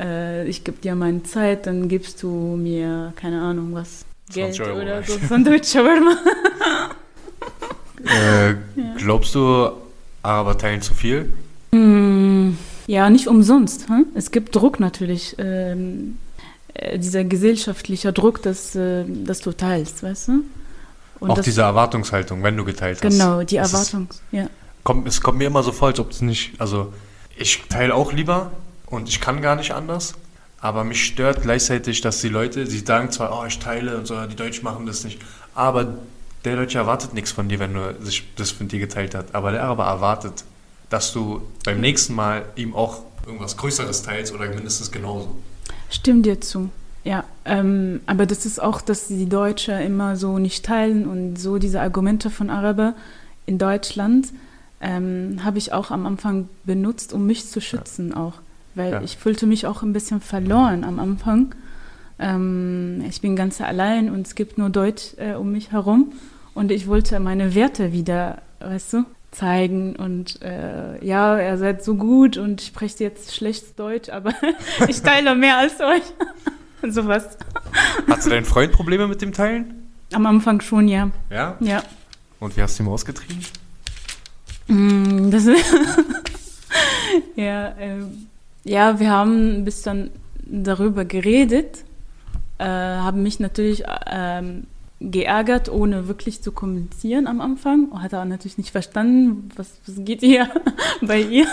Äh, 0.00 0.46
ich 0.48 0.64
gebe 0.64 0.78
dir 0.78 0.94
meine 0.94 1.22
Zeit, 1.24 1.66
dann 1.66 1.88
gibst 1.88 2.22
du 2.22 2.28
mir, 2.56 3.12
keine 3.16 3.40
Ahnung, 3.42 3.74
was, 3.74 4.04
Geld 4.32 4.54
20 4.54 4.72
Euro. 4.72 4.82
oder 4.82 5.02
so. 5.02 5.18
Sandwich 5.28 5.66
Shawarma. 5.68 6.16
Äh, 8.04 8.54
glaubst 8.96 9.34
du, 9.34 9.70
Araber 10.22 10.56
teilen 10.56 10.80
zu 10.82 10.94
viel? 10.94 11.32
Mm, 11.72 12.52
Ja, 12.86 13.10
nicht 13.10 13.28
umsonst. 13.28 13.88
Hm? 13.88 14.06
Es 14.14 14.30
gibt 14.30 14.54
Druck 14.56 14.80
natürlich. 14.80 15.36
Ähm, 15.38 16.18
äh, 16.74 16.98
dieser 16.98 17.24
gesellschaftliche 17.24 18.12
Druck, 18.12 18.42
dass, 18.42 18.74
äh, 18.74 19.04
dass 19.06 19.40
du 19.40 19.52
teilst, 19.52 20.02
weißt 20.02 20.28
du? 20.28 20.32
Und 21.20 21.30
auch 21.30 21.40
diese 21.40 21.60
Erwartungshaltung, 21.62 22.42
wenn 22.42 22.56
du 22.56 22.64
geteilt 22.64 23.00
hast. 23.04 23.12
Genau, 23.12 23.42
die 23.42 23.56
ist- 23.58 23.72
Erwartung. 23.72 24.08
Ja. 24.32 24.46
Kommt, 24.82 25.06
es 25.06 25.20
kommt 25.20 25.36
mir 25.38 25.48
immer 25.48 25.62
so 25.62 25.72
vor, 25.72 25.88
als 25.88 26.00
ob 26.00 26.10
es 26.10 26.22
nicht. 26.22 26.58
Also, 26.58 26.92
ich 27.36 27.62
teile 27.68 27.94
auch 27.94 28.12
lieber 28.14 28.50
und 28.90 29.08
ich 29.08 29.20
kann 29.20 29.40
gar 29.40 29.56
nicht 29.56 29.72
anders. 29.72 30.14
Aber 30.60 30.84
mich 30.84 31.04
stört 31.06 31.42
gleichzeitig, 31.42 32.02
dass 32.02 32.20
die 32.20 32.28
Leute, 32.28 32.66
sie 32.66 32.80
sagen 32.80 33.10
zwar, 33.10 33.38
oh, 33.38 33.46
ich 33.46 33.58
teile 33.58 33.96
und 33.96 34.06
so, 34.06 34.26
die 34.26 34.36
Deutschen 34.36 34.64
machen 34.64 34.84
das 34.84 35.04
nicht. 35.04 35.18
Aber 35.54 35.94
der 36.44 36.56
Deutsche 36.56 36.78
erwartet 36.78 37.14
nichts 37.14 37.32
von 37.32 37.48
dir, 37.48 37.58
wenn 37.58 37.72
du 37.72 37.94
sich 38.02 38.24
das 38.36 38.50
von 38.50 38.68
dir 38.68 38.78
geteilt 38.78 39.14
hat. 39.14 39.34
Aber 39.34 39.52
der 39.52 39.62
Araber 39.62 39.84
erwartet, 39.84 40.44
dass 40.90 41.12
du 41.12 41.40
beim 41.64 41.80
nächsten 41.80 42.14
Mal 42.14 42.44
ihm 42.56 42.74
auch 42.74 43.02
irgendwas 43.24 43.56
Größeres 43.56 44.02
teilst 44.02 44.34
oder 44.34 44.48
mindestens 44.48 44.90
genauso. 44.90 45.34
Stimmt 45.88 46.26
dir 46.26 46.40
zu. 46.40 46.70
Ja, 47.04 47.24
ähm, 47.46 48.00
aber 48.06 48.26
das 48.26 48.44
ist 48.44 48.60
auch, 48.60 48.82
dass 48.82 49.06
die 49.06 49.28
Deutschen 49.28 49.80
immer 49.80 50.16
so 50.16 50.38
nicht 50.38 50.66
teilen 50.66 51.06
und 51.06 51.36
so 51.36 51.58
diese 51.58 51.80
Argumente 51.80 52.28
von 52.28 52.50
Araber 52.50 52.94
in 53.46 53.56
Deutschland 53.56 54.28
ähm, 54.82 55.40
habe 55.42 55.56
ich 55.56 55.72
auch 55.72 55.90
am 55.90 56.06
Anfang 56.06 56.48
benutzt, 56.64 57.14
um 57.14 57.26
mich 57.26 57.48
zu 57.48 57.60
schützen 57.60 58.12
auch. 58.12 58.34
Weil 58.74 58.92
Ja. 58.92 59.02
ich 59.02 59.16
fühlte 59.16 59.46
mich 59.46 59.66
auch 59.66 59.82
ein 59.82 59.92
bisschen 59.92 60.20
verloren 60.20 60.84
am 60.84 60.98
Anfang. 61.00 61.54
Ähm, 62.18 63.02
ich 63.08 63.20
bin 63.20 63.34
ganz 63.36 63.60
allein 63.60 64.10
und 64.10 64.26
es 64.26 64.34
gibt 64.34 64.58
nur 64.58 64.70
Deutsch 64.70 65.14
äh, 65.16 65.34
um 65.34 65.52
mich 65.52 65.72
herum 65.72 66.12
und 66.54 66.70
ich 66.70 66.86
wollte 66.86 67.18
meine 67.20 67.54
Werte 67.54 67.92
wieder, 67.92 68.42
weißt 68.60 68.92
du, 68.94 69.04
zeigen 69.32 69.96
und 69.96 70.42
äh, 70.42 71.04
ja, 71.04 71.38
ihr 71.40 71.56
seid 71.56 71.82
so 71.84 71.94
gut 71.94 72.36
und 72.36 72.60
sprecht 72.60 73.00
jetzt 73.00 73.34
schlecht 73.34 73.78
Deutsch, 73.78 74.08
aber 74.10 74.32
ich 74.88 75.00
teile 75.02 75.34
mehr 75.34 75.56
als 75.58 75.80
euch. 75.80 76.02
Sowas. 76.92 77.36
Hast 78.08 78.26
du 78.26 78.30
dein 78.30 78.44
Freund 78.44 78.72
Probleme 78.72 79.06
mit 79.06 79.20
dem 79.22 79.32
Teilen? 79.32 79.88
Am 80.12 80.26
Anfang 80.26 80.60
schon, 80.60 80.88
ja. 80.88 81.10
Ja. 81.30 81.56
Ja. 81.60 81.82
Und 82.40 82.56
wie 82.56 82.62
hast 82.62 82.78
du 82.78 82.82
ihn 82.82 82.88
ausgetrieben? 82.88 83.38
Mm, 84.66 85.30
Das 85.30 85.44
ist 85.46 85.64
ja, 87.36 87.74
ähm, 87.78 88.26
ja, 88.64 89.00
wir 89.00 89.10
haben 89.10 89.58
ein 89.58 89.64
bisschen 89.64 90.10
darüber 90.44 91.04
geredet 91.04 91.84
äh, 92.60 92.64
haben 92.64 93.22
mich 93.22 93.40
natürlich 93.40 93.84
ähm, 94.06 94.64
geärgert, 95.00 95.70
ohne 95.70 96.08
wirklich 96.08 96.42
zu 96.42 96.52
kommunizieren 96.52 97.26
am 97.26 97.40
Anfang. 97.40 97.88
Hat 98.02 98.12
auch 98.12 98.24
natürlich 98.26 98.58
nicht 98.58 98.70
verstanden, 98.70 99.48
was, 99.56 99.80
was 99.86 100.04
geht 100.04 100.20
hier 100.20 100.50
bei 101.00 101.22
ihr. 101.22 101.46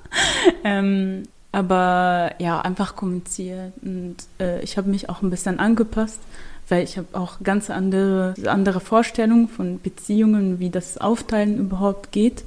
ähm, 0.64 1.22
aber 1.52 2.32
ja, 2.38 2.60
einfach 2.60 2.96
kommuniziert. 2.96 3.72
Und 3.82 4.16
äh, 4.38 4.62
ich 4.62 4.76
habe 4.76 4.90
mich 4.90 5.08
auch 5.08 5.22
ein 5.22 5.30
bisschen 5.30 5.58
angepasst, 5.58 6.20
weil 6.68 6.84
ich 6.84 6.98
habe 6.98 7.08
auch 7.12 7.38
ganz 7.42 7.70
andere, 7.70 8.34
andere 8.46 8.80
Vorstellungen 8.80 9.48
von 9.48 9.80
Beziehungen, 9.80 10.58
wie 10.58 10.68
das 10.68 10.98
Aufteilen 10.98 11.56
überhaupt 11.56 12.12
geht. 12.12 12.44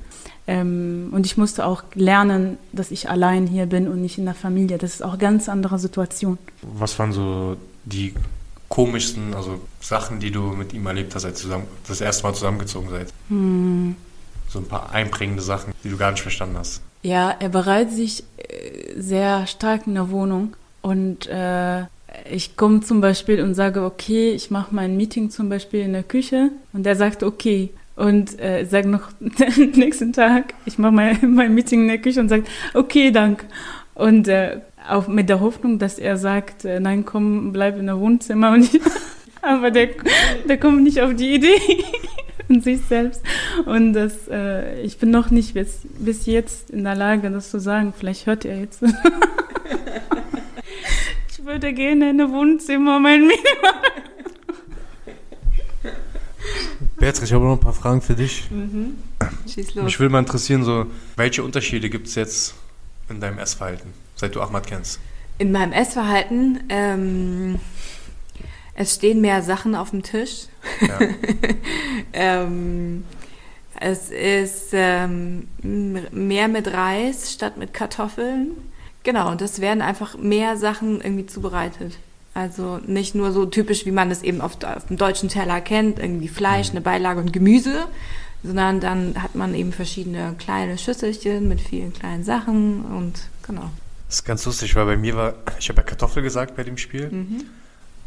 Ähm, 0.47 1.09
und 1.11 1.25
ich 1.25 1.37
musste 1.37 1.65
auch 1.65 1.83
lernen, 1.95 2.57
dass 2.71 2.91
ich 2.91 3.09
allein 3.09 3.47
hier 3.47 3.65
bin 3.65 3.87
und 3.87 4.01
nicht 4.01 4.17
in 4.17 4.25
der 4.25 4.35
Familie. 4.35 4.77
Das 4.77 4.93
ist 4.93 5.03
auch 5.03 5.13
eine 5.13 5.17
ganz 5.17 5.49
andere 5.49 5.79
Situation. 5.79 6.37
Was 6.61 6.97
waren 6.99 7.11
so 7.13 7.57
die 7.83 8.13
komischsten, 8.69 9.33
also 9.33 9.59
Sachen, 9.79 10.19
die 10.19 10.31
du 10.31 10.41
mit 10.41 10.73
ihm 10.73 10.85
erlebt 10.85 11.15
hast, 11.15 11.25
als 11.25 11.39
zusammen, 11.39 11.65
das 11.87 12.01
erste 12.01 12.23
Mal 12.23 12.33
zusammengezogen 12.33 12.89
seid? 12.89 13.13
Hm. 13.29 13.95
So 14.47 14.59
ein 14.59 14.67
paar 14.67 14.91
einprägende 14.91 15.41
Sachen, 15.41 15.73
die 15.83 15.89
du 15.89 15.97
gar 15.97 16.11
nicht 16.11 16.21
verstanden 16.21 16.57
hast. 16.57 16.81
Ja, 17.01 17.35
er 17.39 17.49
bereitet 17.49 17.93
sich 17.93 18.23
äh, 18.37 18.99
sehr 18.99 19.47
stark 19.47 19.87
in 19.87 19.95
der 19.95 20.11
Wohnung 20.11 20.55
und 20.81 21.27
äh, 21.27 21.83
ich 22.31 22.55
komme 22.55 22.81
zum 22.81 23.01
Beispiel 23.01 23.41
und 23.41 23.55
sage, 23.55 23.83
okay, 23.83 24.31
ich 24.31 24.51
mache 24.51 24.73
mein 24.73 24.95
Meeting 24.95 25.29
zum 25.29 25.49
Beispiel 25.49 25.81
in 25.81 25.93
der 25.93 26.03
Küche 26.03 26.51
und 26.73 26.85
er 26.85 26.95
sagt, 26.95 27.23
okay. 27.23 27.71
Und 27.95 28.39
äh, 28.39 28.65
sagt 28.65 28.87
noch 28.87 29.09
nächsten 29.19 30.11
Tag, 30.11 30.53
ich 30.65 30.77
mache 30.77 30.91
mein, 30.91 31.17
mein 31.33 31.53
Meeting 31.53 31.81
in 31.83 31.87
der 31.87 31.99
Küche 31.99 32.19
und 32.19 32.29
sagt, 32.29 32.49
okay, 32.73 33.11
dank. 33.11 33.45
Und 33.93 34.27
äh, 34.27 34.59
auch 34.89 35.07
mit 35.07 35.29
der 35.29 35.39
Hoffnung, 35.39 35.79
dass 35.79 35.97
er 35.97 36.17
sagt, 36.17 36.65
äh, 36.65 36.79
nein, 36.79 37.05
komm, 37.05 37.53
bleib 37.53 37.79
in 37.79 37.85
der 37.85 37.99
Wohnzimmer. 37.99 38.51
Und 38.51 38.63
ich, 38.63 38.81
aber 39.41 39.71
der, 39.71 39.89
der 40.47 40.57
kommt 40.57 40.83
nicht 40.83 41.01
auf 41.01 41.15
die 41.15 41.35
Idee 41.35 41.57
von 42.47 42.61
sich 42.61 42.81
selbst. 42.81 43.21
Und 43.65 43.93
das, 43.93 44.27
äh, 44.27 44.81
ich 44.81 44.97
bin 44.97 45.11
noch 45.11 45.31
nicht 45.31 45.53
bis, 45.53 45.81
bis 45.97 46.25
jetzt 46.25 46.71
in 46.71 46.83
der 46.83 46.95
Lage, 46.95 47.31
das 47.31 47.49
zu 47.49 47.59
sagen. 47.59 47.93
Vielleicht 47.97 48.25
hört 48.25 48.43
er 48.43 48.59
jetzt. 48.59 48.83
ich 51.29 51.45
würde 51.45 51.71
gerne 51.73 52.09
in 52.09 52.19
ein 52.21 52.31
Wohnzimmer 52.31 52.99
mein 52.99 53.27
machen. 53.27 53.35
Beatrice, 56.97 57.25
ich 57.25 57.33
habe 57.33 57.45
noch 57.45 57.53
ein 57.53 57.59
paar 57.59 57.73
Fragen 57.73 58.01
für 58.01 58.15
dich. 58.15 58.49
Mhm. 58.49 58.95
Schieß 59.51 59.75
los. 59.75 59.85
Mich 59.85 59.99
würde 59.99 60.11
mal 60.11 60.19
interessieren, 60.19 60.63
so, 60.63 60.85
welche 61.17 61.43
Unterschiede 61.43 61.89
gibt 61.89 62.07
es 62.07 62.15
jetzt 62.15 62.55
in 63.09 63.19
deinem 63.19 63.37
Essverhalten, 63.37 63.93
seit 64.15 64.35
du 64.35 64.41
Ahmad 64.41 64.67
kennst? 64.67 64.99
In 65.37 65.51
meinem 65.51 65.73
Essverhalten, 65.73 66.63
ähm, 66.69 67.59
es 68.75 68.95
stehen 68.95 69.21
mehr 69.21 69.41
Sachen 69.41 69.75
auf 69.75 69.89
dem 69.89 70.03
Tisch. 70.03 70.47
Ja. 70.81 70.99
ähm, 72.13 73.03
es 73.79 74.09
ist 74.09 74.69
ähm, 74.71 75.47
mehr 75.61 76.47
mit 76.47 76.71
Reis 76.71 77.33
statt 77.33 77.57
mit 77.57 77.73
Kartoffeln. 77.73 78.51
Genau, 79.03 79.29
und 79.29 79.41
es 79.41 79.59
werden 79.59 79.81
einfach 79.81 80.17
mehr 80.17 80.57
Sachen 80.57 81.01
irgendwie 81.01 81.25
zubereitet. 81.25 81.97
Also 82.35 82.81
nicht 82.85 83.15
nur 83.15 83.31
so 83.31 83.45
typisch, 83.45 83.85
wie 83.85 83.91
man 83.91 84.11
es 84.11 84.21
eben 84.21 84.41
auf, 84.41 84.61
auf 84.61 84.87
dem 84.87 84.97
deutschen 84.97 85.29
Teller 85.29 85.61
kennt, 85.61 85.99
irgendwie 85.99 86.27
Fleisch, 86.27 86.69
eine 86.69 86.81
Beilage 86.81 87.21
und 87.21 87.31
Gemüse, 87.31 87.85
sondern 88.43 88.81
dann 88.81 89.23
hat 89.23 89.35
man 89.35 89.55
eben 89.55 89.71
verschiedene 89.71 90.35
kleine 90.37 90.77
Schüsselchen 90.77 91.47
mit 91.47 91.61
vielen 91.61 91.93
kleinen 91.93 92.25
Sachen 92.25 92.83
und 92.83 93.13
genau. 93.41 93.71
Das 94.07 94.17
ist 94.17 94.25
ganz 94.25 94.45
lustig, 94.45 94.75
weil 94.75 94.85
bei 94.85 94.97
mir 94.97 95.15
war, 95.15 95.33
ich 95.57 95.69
habe 95.69 95.77
ja 95.77 95.83
Kartoffel 95.83 96.21
gesagt 96.21 96.57
bei 96.57 96.63
dem 96.63 96.77
Spiel. 96.77 97.09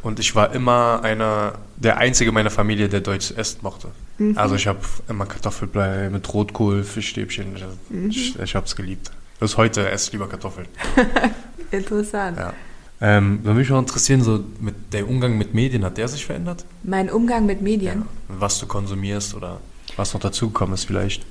Und 0.01 0.19
ich 0.19 0.33
war 0.35 0.53
immer 0.53 1.01
einer, 1.03 1.55
der 1.75 1.97
Einzige 1.97 2.29
in 2.29 2.35
meiner 2.35 2.51
Familie, 2.51 2.87
der 2.87 3.01
deutsches 3.01 3.35
Essen 3.35 3.59
mochte. 3.63 3.89
Also 4.35 4.55
ich 4.55 4.67
habe 4.67 4.79
immer 5.09 5.25
Kartoffelbrei 5.25 6.09
mit 6.09 6.31
Rotkohl, 6.33 6.83
Fischstäbchen. 6.83 7.55
Ich, 8.09 8.39
ich 8.39 8.55
habe 8.55 8.65
es 8.65 8.75
geliebt. 8.75 9.11
Bis 9.39 9.57
heute 9.57 9.89
esse 9.89 10.07
ich 10.07 10.11
lieber 10.13 10.29
Kartoffeln. 10.29 10.67
Interessant. 11.71 12.37
Ja. 12.37 12.53
Ähm, 13.01 13.39
würde 13.43 13.59
mich 13.59 13.71
auch 13.71 13.79
interessieren, 13.79 14.21
so 14.21 14.43
mit 14.59 14.75
der 14.91 15.07
Umgang 15.07 15.37
mit 15.37 15.53
Medien, 15.53 15.85
hat 15.85 15.97
der 15.97 16.07
sich 16.07 16.25
verändert? 16.25 16.65
Mein 16.83 17.09
Umgang 17.09 17.45
mit 17.45 17.61
Medien. 17.61 18.03
Was 18.27 18.59
du 18.59 18.67
konsumierst 18.67 19.35
oder 19.35 19.61
was 19.95 20.13
noch 20.13 20.21
dazugekommen 20.21 20.73
ist 20.73 20.85
vielleicht? 20.85 21.25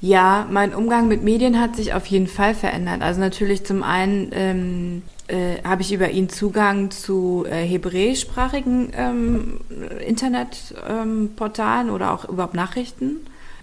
Ja, 0.00 0.46
mein 0.50 0.74
Umgang 0.74 1.08
mit 1.08 1.22
Medien 1.22 1.60
hat 1.60 1.76
sich 1.76 1.94
auf 1.94 2.06
jeden 2.06 2.26
Fall 2.26 2.54
verändert. 2.54 3.02
Also 3.02 3.20
natürlich 3.20 3.64
zum 3.64 3.82
einen 3.82 4.30
ähm, 4.32 5.02
äh, 5.28 5.62
habe 5.64 5.82
ich 5.82 5.92
über 5.92 6.10
ihn 6.10 6.28
Zugang 6.28 6.90
zu 6.90 7.44
äh, 7.48 7.64
hebräischsprachigen 7.64 8.92
ähm, 8.94 9.60
Internetportalen 10.06 11.88
ähm, 11.88 11.94
oder 11.94 12.12
auch 12.12 12.28
überhaupt 12.28 12.54
Nachrichten 12.54 13.16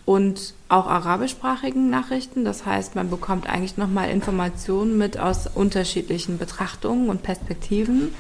und 0.05 0.53
auch 0.69 0.87
arabischsprachigen 0.87 1.89
Nachrichten. 1.89 2.43
Das 2.43 2.65
heißt, 2.65 2.95
man 2.95 3.09
bekommt 3.09 3.47
eigentlich 3.47 3.77
nochmal 3.77 4.09
Informationen 4.09 4.97
mit 4.97 5.17
aus 5.17 5.47
unterschiedlichen 5.47 6.37
Betrachtungen 6.37 7.09
und 7.09 7.23
Perspektiven. 7.23 8.13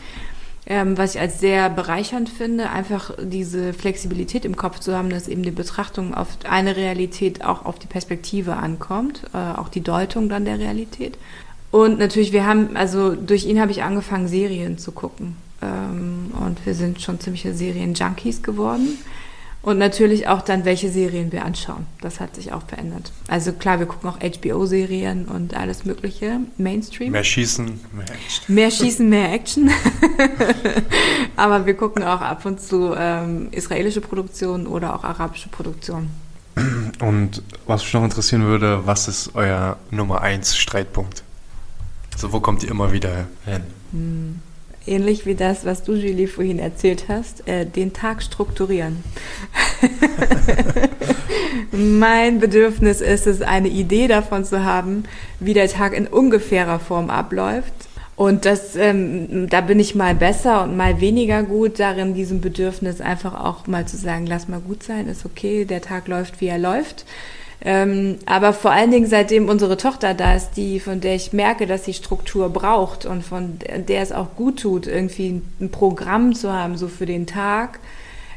Ähm, 0.65 0.97
was 0.97 1.15
ich 1.15 1.21
als 1.21 1.41
sehr 1.41 1.69
bereichernd 1.69 2.29
finde, 2.29 2.69
einfach 2.69 3.11
diese 3.21 3.73
Flexibilität 3.73 4.45
im 4.45 4.55
Kopf 4.55 4.79
zu 4.79 4.95
haben, 4.95 5.09
dass 5.09 5.27
eben 5.27 5.43
die 5.43 5.51
Betrachtung 5.51 6.13
auf 6.13 6.37
eine 6.49 6.77
Realität 6.77 7.43
auch 7.43 7.65
auf 7.65 7.79
die 7.79 7.87
Perspektive 7.87 8.55
ankommt, 8.55 9.23
äh, 9.33 9.37
auch 9.59 9.67
die 9.67 9.81
Deutung 9.81 10.29
dann 10.29 10.45
der 10.45 10.59
Realität. 10.59 11.17
Und 11.69 11.99
natürlich, 11.99 12.31
wir 12.31 12.45
haben, 12.45 12.77
also 12.77 13.13
durch 13.13 13.45
ihn 13.45 13.59
habe 13.59 13.71
ich 13.71 13.83
angefangen, 13.83 14.29
Serien 14.29 14.77
zu 14.77 14.93
gucken. 14.93 15.35
Ähm, 15.61 16.31
und 16.39 16.65
wir 16.65 16.75
sind 16.75 17.01
schon 17.01 17.19
ziemliche 17.19 17.53
Serien-Junkies 17.53 18.41
geworden. 18.41 18.99
Und 19.63 19.77
natürlich 19.77 20.27
auch 20.27 20.41
dann, 20.41 20.65
welche 20.65 20.91
Serien 20.91 21.31
wir 21.31 21.45
anschauen. 21.45 21.87
Das 22.01 22.19
hat 22.19 22.35
sich 22.35 22.51
auch 22.51 22.63
verändert. 22.67 23.13
Also 23.29 23.53
klar, 23.53 23.79
wir 23.79 23.85
gucken 23.85 24.09
auch 24.09 24.17
HBO-Serien 24.19 25.25
und 25.25 25.55
alles 25.55 25.85
Mögliche, 25.85 26.41
Mainstream. 26.57 27.13
Mehr 27.13 27.23
Schießen, 27.23 27.79
mehr 27.93 28.05
Action. 28.05 28.55
Mehr 28.55 28.71
Schießen, 28.71 29.09
mehr 29.09 29.31
Action. 29.31 29.71
Aber 31.37 31.65
wir 31.65 31.75
gucken 31.75 32.03
auch 32.03 32.19
ab 32.19 32.45
und 32.45 32.59
zu 32.59 32.93
ähm, 32.97 33.47
israelische 33.51 34.01
Produktionen 34.01 34.67
oder 34.67 34.95
auch 34.95 35.05
arabische 35.05 35.47
Produktionen. 35.47 36.11
Und 36.99 37.41
was 37.65 37.83
mich 37.83 37.93
noch 37.93 38.03
interessieren 38.03 38.43
würde, 38.43 38.85
was 38.85 39.07
ist 39.07 39.31
euer 39.33 39.77
Nummer 39.91 40.21
1 40.21 40.57
Streitpunkt? 40.57 41.23
Also 42.13 42.33
wo 42.33 42.41
kommt 42.41 42.63
ihr 42.63 42.69
immer 42.69 42.91
wieder 42.91 43.27
hin? 43.45 44.41
Ähnlich 44.85 45.25
wie 45.25 45.35
das, 45.35 45.65
was 45.65 45.83
du, 45.83 45.93
Julie, 45.93 46.27
vorhin 46.27 46.59
erzählt 46.59 47.05
hast, 47.07 47.47
äh, 47.47 47.65
den 47.65 47.93
Tag 47.93 48.21
strukturieren. 48.21 49.03
mein 51.71 52.39
Bedürfnis 52.39 52.99
ist 52.99 53.25
es, 53.25 53.41
eine 53.41 53.69
Idee 53.69 54.07
davon 54.07 54.43
zu 54.43 54.65
haben, 54.65 55.05
wie 55.39 55.53
der 55.53 55.69
Tag 55.69 55.93
in 55.93 56.05
ungefährer 56.05 56.79
Form 56.79 57.09
abläuft. 57.09 57.73
Und 58.15 58.45
das, 58.45 58.75
ähm, 58.75 59.49
da 59.49 59.61
bin 59.61 59.79
ich 59.79 59.95
mal 59.95 60.15
besser 60.15 60.63
und 60.63 60.75
mal 60.75 60.99
weniger 60.99 61.43
gut 61.43 61.79
darin, 61.79 62.13
diesem 62.13 62.41
Bedürfnis 62.41 63.01
einfach 63.01 63.33
auch 63.33 63.65
mal 63.67 63.87
zu 63.87 63.97
sagen, 63.97 64.27
lass 64.27 64.47
mal 64.47 64.59
gut 64.59 64.83
sein, 64.83 65.07
ist 65.07 65.25
okay, 65.25 65.65
der 65.65 65.81
Tag 65.81 66.07
läuft, 66.07 66.39
wie 66.39 66.47
er 66.47 66.59
läuft. 66.59 67.05
Ähm, 67.65 68.17
aber 68.25 68.51
vor 68.51 68.71
allen 68.71 68.91
Dingen, 68.91 69.07
seitdem 69.07 69.47
unsere 69.47 69.77
Tochter 69.77 70.13
da 70.13 70.35
ist, 70.35 70.51
die, 70.57 70.81
von 70.81 70.99
der 70.99 71.15
ich 71.15 71.31
merke, 71.31 71.65
dass 71.65 71.85
sie 71.85 71.93
Struktur 71.93 72.49
braucht 72.49 73.05
und 73.05 73.23
von 73.23 73.57
der, 73.87 74.01
es 74.01 74.11
auch 74.11 74.35
gut 74.35 74.59
tut, 74.59 74.85
irgendwie 74.85 75.41
ein 75.61 75.71
Programm 75.71 76.35
zu 76.35 76.51
haben, 76.51 76.77
so 76.77 76.89
für 76.89 77.05
den 77.05 77.25
Tag. 77.25 77.79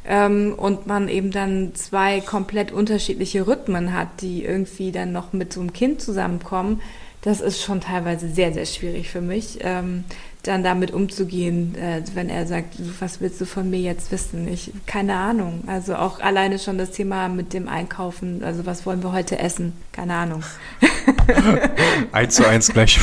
Ähm, 0.06 0.54
und 0.56 0.86
man 0.86 1.08
eben 1.08 1.32
dann 1.32 1.74
zwei 1.74 2.20
komplett 2.20 2.70
unterschiedliche 2.70 3.48
Rhythmen 3.48 3.92
hat, 3.92 4.20
die 4.20 4.44
irgendwie 4.44 4.92
dann 4.92 5.10
noch 5.10 5.32
mit 5.32 5.52
so 5.52 5.60
einem 5.60 5.72
Kind 5.72 6.00
zusammenkommen. 6.00 6.80
Das 7.22 7.40
ist 7.40 7.62
schon 7.62 7.80
teilweise 7.80 8.28
sehr, 8.28 8.52
sehr 8.52 8.66
schwierig 8.66 9.10
für 9.10 9.20
mich, 9.20 9.58
ähm, 9.62 10.04
dann 10.42 10.62
damit 10.62 10.92
umzugehen, 10.92 11.74
äh, 11.74 12.02
wenn 12.14 12.28
er 12.28 12.46
sagt, 12.46 12.74
was 13.00 13.20
willst 13.20 13.40
du 13.40 13.46
von 13.46 13.68
mir 13.68 13.80
jetzt 13.80 14.12
wissen? 14.12 14.46
Ich, 14.46 14.70
keine 14.86 15.14
Ahnung. 15.16 15.64
Also 15.66 15.96
auch 15.96 16.20
alleine 16.20 16.58
schon 16.58 16.78
das 16.78 16.92
Thema 16.92 17.28
mit 17.28 17.52
dem 17.52 17.68
Einkaufen, 17.68 18.44
also 18.44 18.64
was 18.64 18.86
wollen 18.86 19.02
wir 19.02 19.12
heute 19.12 19.38
essen? 19.40 19.72
Keine 19.90 20.14
Ahnung. 20.14 20.44
1 22.12 22.34
zu 22.34 22.46
1 22.46 22.72
gleich. 22.72 23.00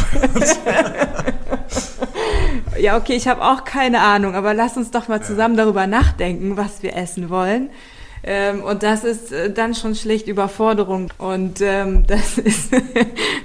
Ja, 2.80 2.98
okay, 2.98 3.14
ich 3.14 3.28
habe 3.28 3.44
auch 3.44 3.66
keine 3.66 4.02
Ahnung, 4.02 4.36
aber 4.36 4.54
lass 4.54 4.78
uns 4.78 4.92
doch 4.92 5.08
mal 5.08 5.22
zusammen 5.22 5.56
darüber 5.56 5.86
nachdenken, 5.88 6.58
was 6.58 6.82
wir 6.82 6.96
essen 6.96 7.30
wollen. 7.30 7.70
Ähm, 8.24 8.64
und 8.64 8.84
das 8.84 9.04
ist 9.04 9.32
äh, 9.32 9.52
dann 9.52 9.76
schon 9.76 9.96
schlicht 9.96 10.28
Überforderung 10.28 11.12
und 11.18 11.60
ähm, 11.62 12.08
das 12.08 12.38
ist, 12.38 12.72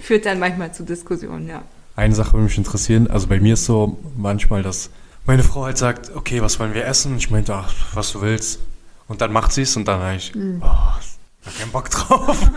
führt 0.00 0.26
dann 0.26 0.38
manchmal 0.38 0.72
zu 0.72 0.84
Diskussionen, 0.84 1.48
ja. 1.48 1.62
Eine 1.96 2.14
Sache 2.14 2.34
würde 2.34 2.44
mich 2.44 2.56
interessieren. 2.56 3.08
Also 3.08 3.26
bei 3.26 3.40
mir 3.40 3.54
ist 3.54 3.64
so 3.64 3.98
manchmal, 4.16 4.62
dass 4.62 4.90
meine 5.26 5.42
Frau 5.42 5.64
halt 5.64 5.78
sagt, 5.78 6.14
okay, 6.14 6.40
was 6.42 6.60
wollen 6.60 6.72
wir 6.72 6.84
essen? 6.84 7.16
Ich 7.16 7.30
meinte, 7.30 7.54
ach, 7.54 7.74
was 7.94 8.12
du 8.12 8.20
willst. 8.20 8.60
Und 9.08 9.20
dann 9.20 9.32
macht 9.32 9.52
sie 9.52 9.62
es 9.62 9.76
und 9.76 9.88
dann 9.88 10.00
habe 10.00 10.16
ich, 10.16 10.32
oh, 10.36 10.64
hab 10.64 11.58
keinen 11.58 11.72
Bock 11.72 11.90
drauf. 11.90 12.38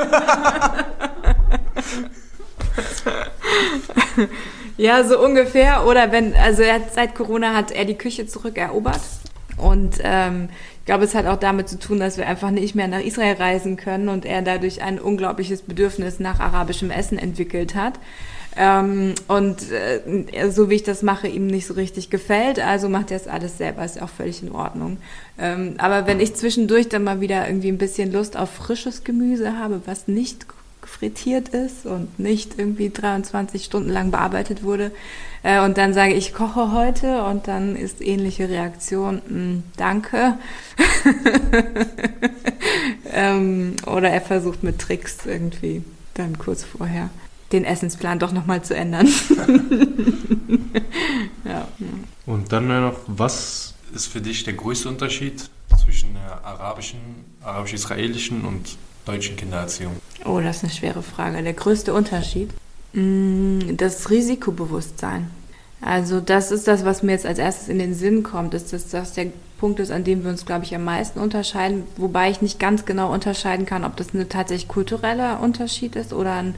Ja, 4.81 5.03
so 5.03 5.23
ungefähr. 5.23 5.85
Oder 5.85 6.11
wenn, 6.11 6.33
also 6.33 6.63
er 6.63 6.81
seit 6.91 7.13
Corona 7.13 7.53
hat 7.53 7.69
er 7.69 7.85
die 7.85 7.93
Küche 7.93 8.25
zurückerobert. 8.25 9.01
Und 9.57 9.99
ähm, 10.01 10.49
ich 10.80 10.80
glaube, 10.91 11.05
es 11.05 11.15
hat 11.15 11.25
auch 11.25 11.37
damit 11.39 11.69
zu 11.69 11.79
tun, 11.79 12.01
dass 12.01 12.17
wir 12.17 12.27
einfach 12.27 12.51
nicht 12.51 12.75
mehr 12.75 12.89
nach 12.89 12.99
Israel 12.99 13.35
reisen 13.35 13.77
können 13.77 14.09
und 14.09 14.25
er 14.25 14.41
dadurch 14.41 14.81
ein 14.81 14.99
unglaubliches 14.99 15.61
Bedürfnis 15.61 16.19
nach 16.19 16.41
arabischem 16.41 16.91
Essen 16.91 17.17
entwickelt 17.17 17.75
hat. 17.75 17.93
Ähm, 18.57 19.15
und 19.29 19.71
äh, 19.71 20.51
so 20.51 20.69
wie 20.69 20.75
ich 20.75 20.83
das 20.83 21.01
mache, 21.01 21.29
ihm 21.29 21.47
nicht 21.47 21.65
so 21.65 21.75
richtig 21.75 22.09
gefällt. 22.09 22.59
Also 22.59 22.89
macht 22.89 23.09
er 23.09 23.15
es 23.15 23.29
alles 23.29 23.57
selber, 23.57 23.85
ist 23.85 24.01
auch 24.01 24.09
völlig 24.09 24.43
in 24.43 24.51
Ordnung. 24.51 24.97
Ähm, 25.39 25.75
aber 25.77 26.07
wenn 26.07 26.19
ich 26.19 26.35
zwischendurch 26.35 26.89
dann 26.89 27.05
mal 27.05 27.21
wieder 27.21 27.47
irgendwie 27.47 27.69
ein 27.69 27.77
bisschen 27.77 28.11
Lust 28.11 28.35
auf 28.35 28.49
frisches 28.49 29.05
Gemüse 29.05 29.57
habe, 29.57 29.79
was 29.85 30.09
nicht 30.09 30.45
frittiert 30.85 31.49
ist 31.49 31.85
und 31.85 32.19
nicht 32.19 32.57
irgendwie 32.57 32.89
23 32.89 33.63
Stunden 33.63 33.89
lang 33.89 34.11
bearbeitet 34.11 34.63
wurde. 34.63 34.91
Äh, 35.43 35.63
und 35.63 35.77
dann 35.77 35.93
sage 35.93 36.13
ich, 36.13 36.33
koche 36.33 36.71
heute 36.71 37.23
und 37.23 37.47
dann 37.47 37.75
ist 37.75 38.01
ähnliche 38.01 38.49
Reaktion, 38.49 39.15
mh, 39.15 39.21
hm, 39.27 39.63
danke. 39.77 40.37
ähm, 43.13 43.75
oder 43.85 44.09
er 44.09 44.21
versucht 44.21 44.63
mit 44.63 44.79
Tricks 44.79 45.25
irgendwie 45.25 45.83
dann 46.13 46.37
kurz 46.37 46.63
vorher 46.63 47.09
den 47.51 47.65
Essensplan 47.65 48.19
doch 48.19 48.31
nochmal 48.31 48.63
zu 48.63 48.75
ändern. 48.75 49.07
ja. 51.45 51.67
Und 52.25 52.51
dann 52.51 52.67
noch, 52.67 52.99
was 53.07 53.73
ist 53.93 54.07
für 54.07 54.21
dich 54.21 54.43
der 54.43 54.53
größte 54.53 54.87
Unterschied 54.87 55.49
zwischen 55.83 56.13
der 56.13 56.45
arabischen, 56.45 56.99
arabisch-israelischen 57.43 58.45
und 58.45 58.77
deutschen 59.05 59.35
Kindererziehung? 59.35 59.95
Oh, 60.25 60.39
das 60.39 60.57
ist 60.57 60.63
eine 60.63 60.73
schwere 60.73 61.03
Frage. 61.03 61.41
Der 61.41 61.53
größte 61.53 61.93
Unterschied? 61.93 62.49
Mm, 62.93 63.77
das 63.77 64.09
Risikobewusstsein. 64.09 65.29
Also 65.81 66.19
das 66.19 66.51
ist 66.51 66.67
das, 66.67 66.85
was 66.85 67.01
mir 67.01 67.13
jetzt 67.13 67.25
als 67.25 67.39
erstes 67.39 67.67
in 67.67 67.79
den 67.79 67.95
Sinn 67.95 68.21
kommt, 68.21 68.53
ist, 68.53 68.71
dass 68.71 68.89
das 68.89 69.13
der 69.13 69.27
Punkt 69.59 69.79
ist, 69.79 69.91
an 69.91 70.03
dem 70.03 70.23
wir 70.23 70.29
uns, 70.29 70.45
glaube 70.45 70.63
ich, 70.63 70.75
am 70.75 70.83
meisten 70.83 71.19
unterscheiden, 71.19 71.83
wobei 71.97 72.29
ich 72.29 72.41
nicht 72.41 72.59
ganz 72.59 72.85
genau 72.85 73.11
unterscheiden 73.11 73.65
kann, 73.65 73.83
ob 73.83 73.95
das 73.95 74.13
ein 74.13 74.29
tatsächlich 74.29 74.67
kultureller 74.67 75.39
Unterschied 75.41 75.95
ist 75.95 76.13
oder 76.13 76.33
ein 76.33 76.55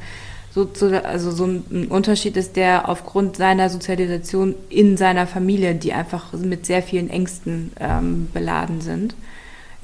so, 0.54 0.70
also 1.04 1.32
so 1.32 1.46
ein 1.46 1.88
Unterschied 1.90 2.38
ist, 2.38 2.56
der 2.58 2.88
aufgrund 2.88 3.38
seiner 3.38 3.72
Sozialisation 3.72 4.54
in 4.70 4.98
seiner 4.98 5.26
Familie, 5.26 5.74
die 5.74 5.94
einfach 5.94 6.32
mit 6.34 6.68
sehr 6.68 6.84
vielen 6.84 7.10
Ängsten 7.10 7.72
ähm, 7.80 8.30
beladen 8.32 8.80
sind. 8.80 9.16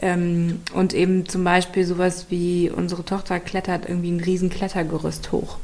Ähm, 0.02 0.62
und 0.74 0.93
eben 0.93 1.28
zum 1.28 1.43
Beispiel 1.43 1.86
sowas 1.86 2.28
wie 2.30 2.72
unsere 2.74 3.04
Tochter 3.04 3.39
klettert 3.39 3.88
irgendwie 3.88 4.12
ein 4.12 4.22
riesen 4.22 4.50
Klettergerüst 4.50 5.32
hoch. 5.32 5.58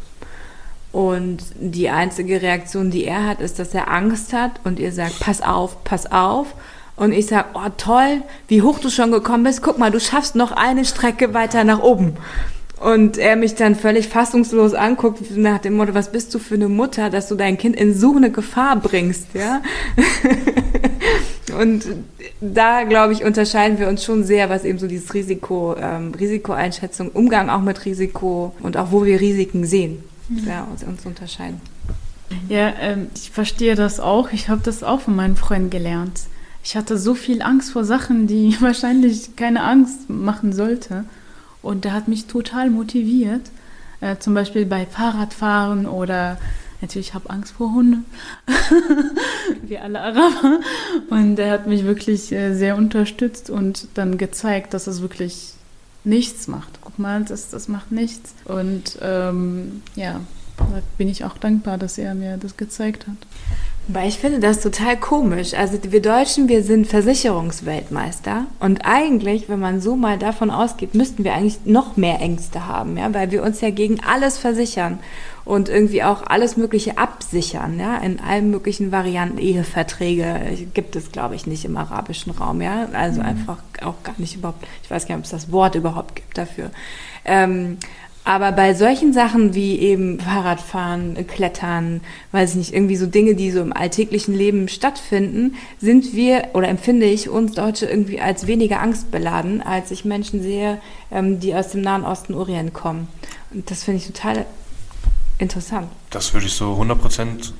Und 0.91 1.39
die 1.59 1.89
einzige 1.89 2.41
Reaktion, 2.41 2.89
die 2.89 3.03
er 3.03 3.25
hat, 3.25 3.41
ist, 3.41 3.59
dass 3.59 3.73
er 3.73 3.91
Angst 3.91 4.31
hat 4.31 4.61
und 4.63 4.79
ihr 4.79 4.93
sagt, 4.93 5.19
pass 5.19 5.41
auf, 5.41 5.83
pass 5.83 6.09
auf. 6.09 6.55
Und 6.95 7.11
ich 7.11 7.27
sage, 7.27 7.49
oh 7.53 7.69
toll, 7.75 8.21
wie 8.47 8.61
hoch 8.61 8.79
du 8.79 8.89
schon 8.89 9.11
gekommen 9.11 9.43
bist. 9.43 9.61
Guck 9.61 9.77
mal, 9.77 9.91
du 9.91 9.99
schaffst 9.99 10.35
noch 10.35 10.53
eine 10.53 10.85
Strecke 10.85 11.33
weiter 11.33 11.65
nach 11.65 11.79
oben. 11.79 12.15
Und 12.79 13.17
er 13.17 13.37
mich 13.37 13.55
dann 13.55 13.75
völlig 13.75 14.09
fassungslos 14.09 14.73
anguckt 14.73 15.35
nach 15.37 15.59
dem 15.59 15.77
Motto, 15.77 15.93
was 15.93 16.11
bist 16.11 16.33
du 16.33 16.39
für 16.39 16.55
eine 16.55 16.67
Mutter, 16.67 17.09
dass 17.09 17.29
du 17.29 17.35
dein 17.35 17.57
Kind 17.57 17.75
in 17.75 17.93
so 17.93 18.15
eine 18.15 18.31
Gefahr 18.31 18.75
bringst, 18.75 19.27
ja? 19.33 19.61
und 21.59 21.85
da, 22.41 22.83
glaube 22.83 23.13
ich, 23.13 23.23
unterscheiden 23.23 23.79
wir 23.79 23.87
uns 23.87 24.03
schon 24.03 24.25
sehr, 24.25 24.49
was 24.49 24.65
eben 24.65 24.77
so 24.77 24.87
dieses 24.87 25.13
Risiko, 25.13 25.75
ähm, 25.79 26.13
Risikoeinschätzung, 26.13 27.09
Umgang 27.11 27.49
auch 27.49 27.61
mit 27.61 27.85
Risiko 27.85 28.53
und 28.59 28.75
auch 28.75 28.91
wo 28.91 29.05
wir 29.05 29.21
Risiken 29.21 29.65
sehen, 29.65 30.03
mhm. 30.27 30.45
ja, 30.45 30.67
uns, 30.69 30.83
uns 30.83 31.05
unterscheiden. 31.05 31.61
Ja, 32.49 32.73
ähm, 32.79 33.07
ich 33.15 33.31
verstehe 33.31 33.75
das 33.75 33.99
auch. 33.99 34.31
Ich 34.31 34.49
habe 34.49 34.61
das 34.63 34.83
auch 34.83 35.01
von 35.01 35.15
meinen 35.15 35.37
Freunden 35.37 35.69
gelernt. 35.69 36.21
Ich 36.63 36.75
hatte 36.75 36.97
so 36.97 37.13
viel 37.13 37.41
Angst 37.41 37.71
vor 37.71 37.85
Sachen, 37.85 38.27
die 38.27 38.57
wahrscheinlich 38.59 39.35
keine 39.35 39.63
Angst 39.63 40.09
machen 40.09 40.51
sollte. 40.51 41.05
Und 41.65 41.83
der 41.83 41.93
hat 41.93 42.07
mich 42.07 42.27
total 42.27 42.69
motiviert. 42.69 43.49
Äh, 43.99 44.17
zum 44.19 44.35
Beispiel 44.35 44.65
bei 44.65 44.85
Fahrradfahren 44.85 45.87
oder 45.87 46.37
natürlich 46.79 47.15
habe 47.15 47.29
Angst 47.31 47.53
vor 47.53 47.73
Hunden, 47.73 48.05
wie 49.63 49.79
alle 49.79 49.99
Araber. 49.99 50.59
Und 51.09 51.39
er 51.39 51.51
hat 51.51 51.65
mich 51.65 51.83
wirklich 51.83 52.31
äh, 52.31 52.53
sehr 52.53 52.75
unterstützt 52.77 53.49
und 53.49 53.87
dann 53.95 54.19
gezeigt, 54.19 54.75
dass 54.75 54.85
es 54.85 55.01
wirklich 55.01 55.53
nichts 56.03 56.47
macht. 56.47 56.79
Guck 56.81 56.99
mal, 56.99 57.23
das, 57.23 57.49
das 57.49 57.67
macht 57.67 57.91
nichts. 57.91 58.35
Und 58.45 58.99
ähm, 59.01 59.81
ja, 59.95 60.21
da 60.57 60.81
bin 60.99 61.09
ich 61.09 61.25
auch 61.25 61.37
dankbar, 61.37 61.79
dass 61.79 61.97
er 61.97 62.13
mir 62.13 62.37
das 62.37 62.57
gezeigt 62.57 63.07
hat. 63.07 63.17
Weil 63.87 64.07
ich 64.07 64.17
finde 64.17 64.39
das 64.39 64.61
total 64.61 64.97
komisch. 64.97 65.53
Also 65.53 65.77
wir 65.83 66.01
Deutschen, 66.01 66.49
wir 66.49 66.63
sind 66.63 66.87
Versicherungsweltmeister 66.87 68.47
und 68.59 68.83
eigentlich, 68.83 69.47
wenn 69.47 69.59
man 69.59 69.79
so 69.79 69.95
mal 69.95 70.17
davon 70.17 70.49
ausgeht, 70.49 70.95
müssten 70.95 71.23
wir 71.23 71.33
eigentlich 71.35 71.59
noch 71.65 71.95
mehr 71.95 72.19
Ängste 72.19 72.65
haben, 72.65 72.97
ja, 72.97 73.13
weil 73.13 73.29
wir 73.29 73.43
uns 73.43 73.61
ja 73.61 73.69
gegen 73.69 73.99
alles 74.03 74.39
versichern 74.39 74.97
und 75.45 75.69
irgendwie 75.69 76.01
auch 76.01 76.23
alles 76.25 76.57
Mögliche 76.57 76.97
absichern, 76.97 77.79
ja, 77.79 77.97
in 77.97 78.19
allen 78.19 78.49
möglichen 78.49 78.91
Varianten. 78.91 79.37
Eheverträge 79.37 80.57
gibt 80.73 80.95
es, 80.95 81.11
glaube 81.11 81.35
ich, 81.35 81.45
nicht 81.45 81.63
im 81.63 81.77
arabischen 81.77 82.31
Raum, 82.31 82.61
ja, 82.61 82.87
also 82.91 83.21
mhm. 83.21 83.27
einfach 83.27 83.57
auch 83.83 84.01
gar 84.03 84.15
nicht 84.17 84.35
überhaupt. 84.35 84.65
Ich 84.81 84.89
weiß 84.89 85.05
gar 85.05 85.15
nicht, 85.15 85.25
ob 85.25 85.25
es 85.25 85.43
das 85.43 85.51
Wort 85.51 85.75
überhaupt 85.75 86.15
gibt 86.15 86.35
dafür. 86.39 86.71
Ähm, 87.23 87.77
aber 88.25 88.51
bei 88.51 88.73
solchen 88.73 89.13
Sachen 89.13 89.53
wie 89.53 89.77
eben 89.77 90.19
Fahrradfahren, 90.19 91.27
Klettern, 91.27 92.01
weiß 92.31 92.51
ich 92.51 92.55
nicht, 92.55 92.73
irgendwie 92.73 92.95
so 92.95 93.05
Dinge, 93.05 93.35
die 93.35 93.51
so 93.51 93.61
im 93.61 93.71
alltäglichen 93.71 94.33
Leben 94.33 94.67
stattfinden, 94.67 95.55
sind 95.79 96.13
wir 96.13 96.49
oder 96.53 96.67
empfinde 96.67 97.05
ich 97.05 97.29
uns 97.29 97.53
Deutsche 97.53 97.85
irgendwie 97.85 98.19
als 98.19 98.47
weniger 98.47 98.79
angstbeladen, 98.79 99.61
als 99.61 99.91
ich 99.91 100.05
Menschen 100.05 100.41
sehe, 100.41 100.81
ähm, 101.11 101.39
die 101.39 101.53
aus 101.53 101.69
dem 101.69 101.81
Nahen 101.81 102.03
Osten, 102.03 102.33
Orient 102.33 102.73
kommen. 102.73 103.07
Und 103.53 103.69
das 103.69 103.83
finde 103.83 103.99
ich 103.99 104.07
total 104.07 104.47
interessant. 105.37 105.87
Das 106.09 106.33
würde 106.33 106.47
ich 106.47 106.53
so 106.53 106.73
100% 106.73 107.51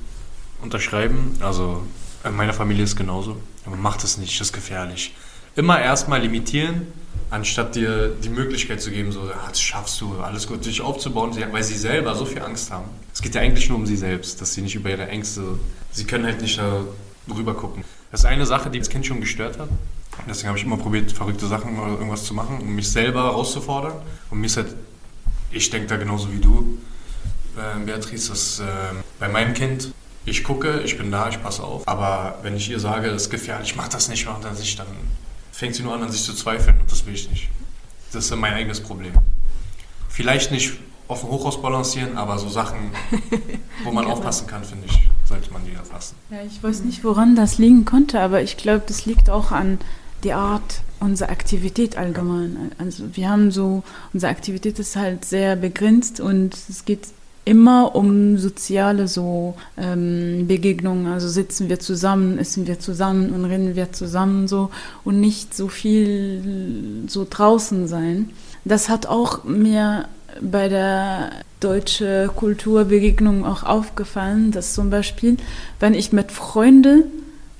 unterschreiben. 0.62 1.36
Also 1.40 1.82
in 2.24 2.34
meiner 2.34 2.54
Familie 2.54 2.82
ist 2.82 2.96
genauso. 2.96 3.36
Man 3.66 3.80
macht 3.80 4.02
es 4.02 4.18
nicht, 4.18 4.40
das 4.40 4.48
ist 4.48 4.52
gefährlich. 4.52 5.14
Immer 5.54 5.80
erstmal 5.80 6.20
limitieren 6.20 6.88
anstatt 7.30 7.74
dir 7.74 8.08
die 8.08 8.28
Möglichkeit 8.28 8.80
zu 8.80 8.90
geben, 8.90 9.12
so, 9.12 9.20
ah, 9.22 9.48
das 9.48 9.60
schaffst 9.60 10.00
du, 10.00 10.18
alles 10.20 10.46
gut, 10.46 10.64
dich 10.64 10.80
aufzubauen, 10.80 11.36
weil 11.50 11.62
sie 11.62 11.76
selber 11.76 12.14
so 12.14 12.24
viel 12.24 12.42
Angst 12.42 12.70
haben. 12.70 12.88
Es 13.12 13.22
geht 13.22 13.34
ja 13.34 13.40
eigentlich 13.40 13.68
nur 13.68 13.78
um 13.78 13.86
sie 13.86 13.96
selbst, 13.96 14.40
dass 14.40 14.54
sie 14.54 14.62
nicht 14.62 14.74
über 14.74 14.90
ihre 14.90 15.08
Ängste, 15.08 15.42
sie 15.92 16.04
können 16.04 16.24
halt 16.24 16.40
nicht 16.40 16.60
darüber 17.26 17.54
gucken. 17.54 17.84
Das 18.10 18.20
ist 18.20 18.26
eine 18.26 18.46
Sache, 18.46 18.70
die 18.70 18.78
das 18.78 18.88
Kind 18.88 19.06
schon 19.06 19.20
gestört 19.20 19.58
hat. 19.58 19.68
Deswegen 20.28 20.48
habe 20.48 20.58
ich 20.58 20.64
immer 20.64 20.76
probiert, 20.78 21.12
verrückte 21.12 21.46
Sachen 21.46 21.78
oder 21.78 21.92
irgendwas 21.92 22.24
zu 22.24 22.34
machen, 22.34 22.58
um 22.60 22.74
mich 22.74 22.90
selber 22.90 23.24
herauszufordern. 23.24 23.94
Und 24.30 24.40
mir 24.40 24.46
ist 24.46 24.56
halt, 24.56 24.74
ich 25.50 25.68
denke 25.70 25.88
da 25.88 25.96
genauso 25.96 26.32
wie 26.32 26.38
du, 26.38 26.78
äh, 27.56 27.84
Beatrice, 27.84 28.28
dass 28.28 28.60
äh, 28.60 28.64
bei 29.18 29.28
meinem 29.28 29.54
Kind, 29.54 29.92
ich 30.24 30.42
gucke, 30.42 30.80
ich 30.84 30.96
bin 30.96 31.10
da, 31.10 31.28
ich 31.28 31.42
passe 31.42 31.62
auf. 31.62 31.86
Aber 31.86 32.38
wenn 32.42 32.56
ich 32.56 32.70
ihr 32.70 32.80
sage, 32.80 33.10
das 33.10 33.22
ist 33.22 33.30
gefährlich, 33.30 33.76
mach 33.76 33.88
das 33.88 34.08
nicht, 34.08 34.26
mach 34.26 34.40
das 34.40 34.58
nicht, 34.58 34.78
dann 34.78 34.86
fängt 35.56 35.74
sie 35.74 35.82
nur 35.82 35.94
an, 35.94 36.02
an 36.02 36.10
sich 36.12 36.22
zu 36.22 36.34
zweifeln 36.34 36.78
und 36.80 36.92
das 36.92 37.06
will 37.06 37.14
ich 37.14 37.30
nicht. 37.30 37.48
Das 38.12 38.26
ist 38.26 38.36
mein 38.36 38.52
eigenes 38.52 38.80
Problem. 38.80 39.14
Vielleicht 40.10 40.50
nicht 40.50 40.74
auf 41.08 41.20
dem 41.20 41.30
Hochhaus 41.30 41.62
balancieren, 41.62 42.18
aber 42.18 42.38
so 42.38 42.50
Sachen, 42.50 42.90
wo 43.82 43.90
man 43.90 44.04
aufpassen 44.12 44.46
kann, 44.46 44.64
finde 44.64 44.86
ich, 44.86 45.08
sollte 45.24 45.50
man 45.52 45.64
die 45.64 45.72
erfassen. 45.72 46.16
Ja, 46.30 46.42
ich 46.46 46.62
weiß 46.62 46.80
nicht, 46.80 47.04
woran 47.04 47.36
das 47.36 47.56
liegen 47.56 47.86
konnte, 47.86 48.20
aber 48.20 48.42
ich 48.42 48.58
glaube, 48.58 48.82
das 48.86 49.06
liegt 49.06 49.30
auch 49.30 49.50
an 49.50 49.78
der 50.24 50.36
Art 50.36 50.82
unserer 51.00 51.30
Aktivität 51.30 51.96
allgemein. 51.96 52.72
Also 52.76 53.16
wir 53.16 53.30
haben 53.30 53.50
so, 53.50 53.82
unsere 54.12 54.30
Aktivität 54.30 54.78
ist 54.78 54.94
halt 54.94 55.24
sehr 55.24 55.56
begrenzt 55.56 56.20
und 56.20 56.54
es 56.68 56.84
geht 56.84 57.08
immer 57.46 57.94
um 57.94 58.38
soziale 58.38 59.08
so 59.08 59.54
ähm, 59.78 60.46
Begegnungen. 60.48 61.06
Also 61.06 61.28
sitzen 61.28 61.68
wir 61.68 61.78
zusammen, 61.78 62.38
essen 62.38 62.66
wir 62.66 62.80
zusammen 62.80 63.30
und 63.30 63.44
reden 63.46 63.76
wir 63.76 63.92
zusammen 63.92 64.48
so 64.48 64.70
und 65.04 65.20
nicht 65.20 65.54
so 65.54 65.68
viel 65.68 67.04
so 67.06 67.26
draußen 67.28 67.86
sein. 67.86 68.30
Das 68.64 68.88
hat 68.88 69.06
auch 69.06 69.44
mir 69.44 70.08
bei 70.42 70.68
der 70.68 71.30
deutsche 71.60 72.30
Kulturbegegnung 72.34 73.46
auch 73.46 73.62
aufgefallen, 73.62 74.50
dass 74.50 74.74
zum 74.74 74.90
Beispiel, 74.90 75.36
wenn 75.78 75.94
ich 75.94 76.12
mit 76.12 76.32
Freunden 76.32 77.04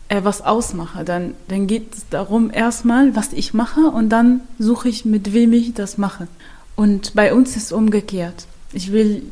äh, 0.08 0.20
was 0.24 0.42
ausmache, 0.42 1.04
dann, 1.04 1.34
dann 1.46 1.68
geht 1.68 1.94
es 1.94 2.08
darum 2.10 2.50
erstmal, 2.52 3.14
was 3.14 3.32
ich 3.32 3.54
mache 3.54 3.82
und 3.82 4.08
dann 4.08 4.40
suche 4.58 4.88
ich, 4.88 5.04
mit 5.04 5.32
wem 5.32 5.52
ich 5.52 5.74
das 5.74 5.96
mache. 5.96 6.26
Und 6.74 7.14
bei 7.14 7.32
uns 7.32 7.56
ist 7.56 7.72
umgekehrt. 7.72 8.46
Ich 8.72 8.90
will 8.90 9.22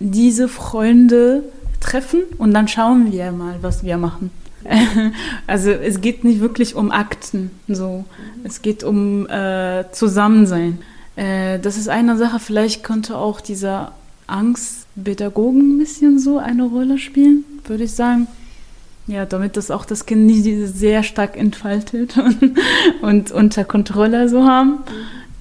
diese 0.00 0.48
Freunde 0.48 1.44
treffen 1.80 2.22
und 2.38 2.52
dann 2.54 2.68
schauen 2.68 3.12
wir 3.12 3.32
mal, 3.32 3.56
was 3.60 3.84
wir 3.84 3.96
machen. 3.96 4.30
Also 5.46 5.70
es 5.70 6.00
geht 6.00 6.24
nicht 6.24 6.40
wirklich 6.40 6.74
um 6.74 6.90
Akten, 6.90 7.50
so. 7.68 8.04
Es 8.44 8.62
geht 8.62 8.82
um 8.82 9.28
äh, 9.28 9.84
Zusammensein. 9.92 10.78
Äh, 11.16 11.58
das 11.58 11.76
ist 11.76 11.88
eine 11.88 12.16
Sache. 12.16 12.38
Vielleicht 12.38 12.82
könnte 12.82 13.16
auch 13.18 13.40
dieser 13.40 13.92
Angstpädagogen 14.26 15.76
ein 15.76 15.78
bisschen 15.78 16.18
so 16.18 16.38
eine 16.38 16.64
Rolle 16.64 16.98
spielen. 16.98 17.44
würde 17.66 17.84
ich 17.84 17.92
sagen. 17.92 18.26
Ja, 19.06 19.26
damit 19.26 19.58
das 19.58 19.70
auch 19.70 19.84
das 19.84 20.06
Kind 20.06 20.24
nicht 20.24 20.46
sehr 20.74 21.02
stark 21.02 21.36
entfaltet 21.36 22.16
und, 22.16 22.56
und 23.02 23.32
unter 23.32 23.64
Kontrolle 23.64 24.30
so 24.30 24.44
haben. 24.44 24.78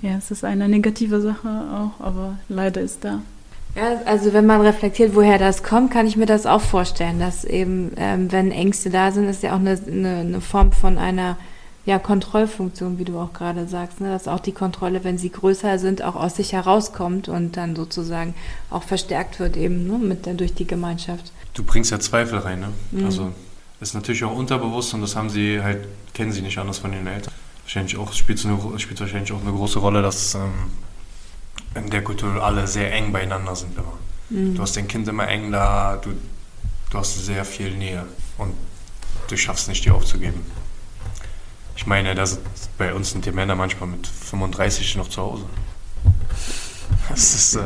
Ja, 0.01 0.18
es 0.18 0.32
ist 0.32 0.43
eine 0.43 0.68
negative 0.68 1.22
Sache 1.22 1.47
auch, 1.47 2.06
aber 2.06 2.38
leider 2.49 2.82
ist 2.82 3.06
da. 3.06 3.22
Ja, 3.76 4.01
also 4.05 4.34
wenn 4.34 4.45
man 4.45 4.61
reflektiert, 4.61 5.15
woher 5.15 5.39
das 5.39 5.63
kommt, 5.63 5.91
kann 5.91 6.05
ich 6.05 6.15
mir 6.15 6.28
das 6.28 6.45
auch 6.45 6.61
vorstellen, 6.61 7.19
dass 7.19 7.43
eben, 7.43 7.91
ähm, 7.97 8.32
wenn 8.32 8.51
Ängste 8.51 8.91
da 8.91 9.11
sind, 9.11 9.28
ist 9.28 9.41
ja 9.41 9.51
auch 9.51 9.59
eine, 9.59 9.80
eine, 9.88 10.17
eine 10.17 10.41
Form 10.41 10.71
von 10.71 10.97
einer 10.97 11.38
ja, 11.86 11.99
Kontrollfunktion, 11.99 12.97
wie 12.97 13.03
du 13.03 13.19
auch 13.19 13.34
gerade 13.34 13.67
sagst, 13.67 13.99
ne? 13.99 14.09
dass 14.09 14.28
auch 14.28 14.39
die 14.39 14.53
Kontrolle, 14.53 15.03
wenn 15.03 15.17
sie 15.17 15.30
größer 15.30 15.80
sind, 15.80 16.01
auch 16.01 16.15
aus 16.15 16.38
sich 16.38 16.53
herauskommt 16.53 17.28
und 17.28 17.57
dann 17.57 17.76
sozusagen 17.76 18.36
auch 18.69 18.84
verstärkt 18.84 19.39
wird 19.39 19.57
eben 19.57 19.88
ne? 19.88 19.97
Mit, 19.97 20.39
durch 20.39 20.53
die 20.53 20.65
Gemeinschaft. 20.65 21.34
Du 21.53 21.63
bringst 21.63 21.91
ja 21.91 21.99
Zweifel 21.99 22.39
rein, 22.39 22.61
ne? 22.61 22.69
Mhm. 22.91 23.05
Also 23.05 23.32
ist 23.82 23.95
natürlich 23.95 24.24
auch 24.24 24.34
unterbewusst 24.34 24.93
und 24.93 25.01
das 25.01 25.17
haben 25.17 25.30
sie 25.30 25.61
halt, 25.61 25.86
kennen 26.13 26.32
sie 26.32 26.41
nicht 26.41 26.57
anders 26.57 26.78
von 26.78 26.93
ihren 26.93 27.07
Eltern. 27.07 27.34
Wahrscheinlich 27.63 27.97
auch, 27.97 28.13
spielt, 28.13 28.45
eine, 28.45 28.80
spielt 28.80 29.01
wahrscheinlich 29.01 29.34
auch 29.34 29.41
eine 29.41 29.51
große 29.51 29.80
Rolle, 29.80 30.01
dass 30.01 30.36
ähm, 30.36 30.51
in 31.76 31.89
der 31.89 32.03
Kultur 32.03 32.43
alle 32.43 32.67
sehr 32.67 32.93
eng 32.93 33.11
beieinander 33.11 33.55
sind 33.55 33.78
immer. 33.78 33.97
Mhm. 34.30 34.55
Du 34.55 34.61
hast 34.61 34.76
dein 34.76 34.88
Kind 34.88 35.07
immer 35.07 35.28
eng 35.28 35.51
da, 35.51 35.97
du, 35.97 36.11
du 36.89 36.97
hast 36.97 37.26
sehr 37.26 37.45
viel 37.45 37.71
Nähe 37.76 38.05
und 38.38 38.53
du 39.28 39.38
schaffst 39.38 39.67
nicht, 39.67 39.86
die 39.86 39.91
aufzugeben. 39.91 40.41
Ich 41.76 41.88
meine, 41.88 42.15
das, 42.15 42.39
bei 42.78 42.93
uns 42.93 43.11
sind 43.11 43.26
die 43.26 43.32
Männer 43.32 43.55
manchmal 43.55 43.89
mit 43.89 44.07
35 44.07 44.95
noch 44.95 45.09
zu 45.09 45.21
Hause. 45.21 45.45
Das 47.09 47.34
ist, 47.34 47.55
äh, 47.55 47.61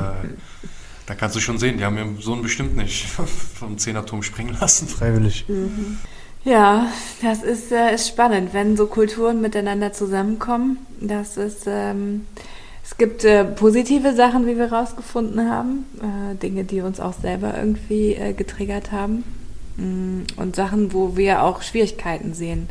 da 1.05 1.15
kannst 1.15 1.35
du 1.35 1.39
schon 1.39 1.57
sehen, 1.57 1.77
die 1.77 1.85
haben 1.85 1.97
ihren 1.97 2.19
Sohn 2.21 2.41
bestimmt 2.41 2.75
nicht 2.75 3.05
vom 3.59 3.77
Zehnerturm 3.77 4.23
springen 4.23 4.57
lassen, 4.59 4.87
freiwillig. 4.87 5.45
Mhm. 5.47 5.97
Ja, 6.43 6.87
das 7.21 7.43
ist, 7.43 7.71
äh, 7.73 7.93
ist 7.93 8.07
spannend, 8.07 8.53
wenn 8.53 8.77
so 8.77 8.87
Kulturen 8.87 9.41
miteinander 9.41 9.91
zusammenkommen. 9.91 10.77
Das 11.01 11.35
ist, 11.35 11.65
ähm, 11.67 12.25
es 12.89 12.95
gibt 12.97 13.25
äh, 13.25 13.43
positive 13.43 14.15
Sachen, 14.15 14.47
wie 14.47 14.57
wir 14.57 14.71
rausgefunden 14.71 15.51
haben, 15.51 15.85
äh, 15.99 16.35
Dinge, 16.35 16.63
die 16.63 16.79
uns 16.79 17.01
auch 17.01 17.11
selber 17.11 17.53
irgendwie 17.57 18.13
äh, 18.13 18.31
getriggert 18.31 18.93
haben 18.93 19.25
mm, 19.75 20.21
und 20.37 20.55
Sachen, 20.55 20.93
wo 20.93 21.17
wir 21.17 21.43
auch 21.43 21.63
Schwierigkeiten 21.63 22.33
sehen. 22.33 22.69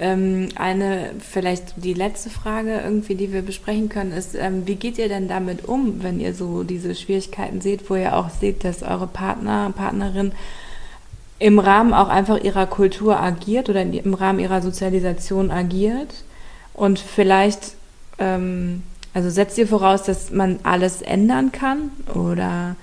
Ähm, 0.00 0.48
eine, 0.56 1.10
vielleicht 1.20 1.74
die 1.76 1.94
letzte 1.94 2.30
Frage 2.30 2.80
irgendwie, 2.80 3.14
die 3.14 3.32
wir 3.32 3.42
besprechen 3.42 3.88
können, 3.88 4.10
ist, 4.10 4.34
ähm, 4.34 4.66
wie 4.66 4.74
geht 4.74 4.98
ihr 4.98 5.08
denn 5.08 5.28
damit 5.28 5.66
um, 5.66 6.02
wenn 6.02 6.18
ihr 6.18 6.34
so 6.34 6.64
diese 6.64 6.96
Schwierigkeiten 6.96 7.60
seht, 7.60 7.88
wo 7.88 7.94
ihr 7.94 8.16
auch 8.16 8.30
seht, 8.30 8.64
dass 8.64 8.82
eure 8.82 9.06
Partner, 9.06 9.72
Partnerin 9.74 10.32
im 11.38 11.60
Rahmen 11.60 11.94
auch 11.94 12.08
einfach 12.08 12.42
ihrer 12.42 12.66
Kultur 12.66 13.20
agiert 13.20 13.68
oder 13.68 13.82
im 13.82 14.14
Rahmen 14.14 14.40
ihrer 14.40 14.62
Sozialisation 14.62 15.52
agiert 15.52 16.24
und 16.72 16.98
vielleicht, 16.98 17.74
ähm, 18.18 18.82
also 19.14 19.30
setzt 19.30 19.56
ihr 19.58 19.68
voraus, 19.68 20.02
dass 20.02 20.30
man 20.30 20.58
alles 20.64 21.00
ändern 21.00 21.52
kann 21.52 21.90
oder 22.14 22.76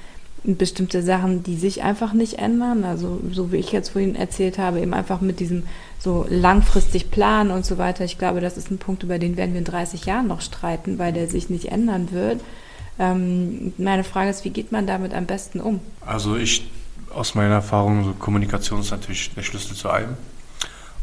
bestimmte 0.43 1.03
Sachen, 1.03 1.43
die 1.43 1.55
sich 1.55 1.83
einfach 1.83 2.13
nicht 2.13 2.39
ändern, 2.39 2.83
also 2.83 3.19
so 3.31 3.51
wie 3.51 3.57
ich 3.57 3.71
jetzt 3.71 3.89
vorhin 3.89 4.15
erzählt 4.15 4.57
habe, 4.57 4.79
eben 4.79 4.93
einfach 4.93 5.21
mit 5.21 5.39
diesem 5.39 5.63
so 5.99 6.25
langfristig 6.29 7.11
planen 7.11 7.51
und 7.51 7.63
so 7.63 7.77
weiter. 7.77 8.05
Ich 8.05 8.17
glaube, 8.17 8.41
das 8.41 8.57
ist 8.57 8.71
ein 8.71 8.79
Punkt, 8.79 9.03
über 9.03 9.19
den 9.19 9.37
werden 9.37 9.51
wir 9.51 9.59
in 9.59 9.65
30 9.65 10.05
Jahren 10.05 10.27
noch 10.27 10.41
streiten, 10.41 10.97
weil 10.97 11.13
der 11.13 11.27
sich 11.27 11.49
nicht 11.51 11.71
ändern 11.71 12.11
wird. 12.11 12.41
Ähm, 12.97 13.73
meine 13.77 14.03
Frage 14.03 14.31
ist, 14.31 14.43
wie 14.43 14.49
geht 14.49 14.71
man 14.71 14.87
damit 14.87 15.13
am 15.13 15.27
besten 15.27 15.59
um? 15.59 15.79
Also 16.03 16.37
ich, 16.37 16.65
aus 17.13 17.35
meiner 17.35 17.55
Erfahrung, 17.55 18.03
so 18.03 18.13
Kommunikation 18.13 18.79
ist 18.79 18.89
natürlich 18.89 19.31
der 19.35 19.43
Schlüssel 19.43 19.75
zu 19.75 19.89
allem. 19.89 20.17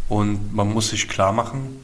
Und 0.09 0.53
man 0.53 0.73
muss 0.73 0.89
sich 0.89 1.07
klar 1.07 1.33
machen, 1.33 1.77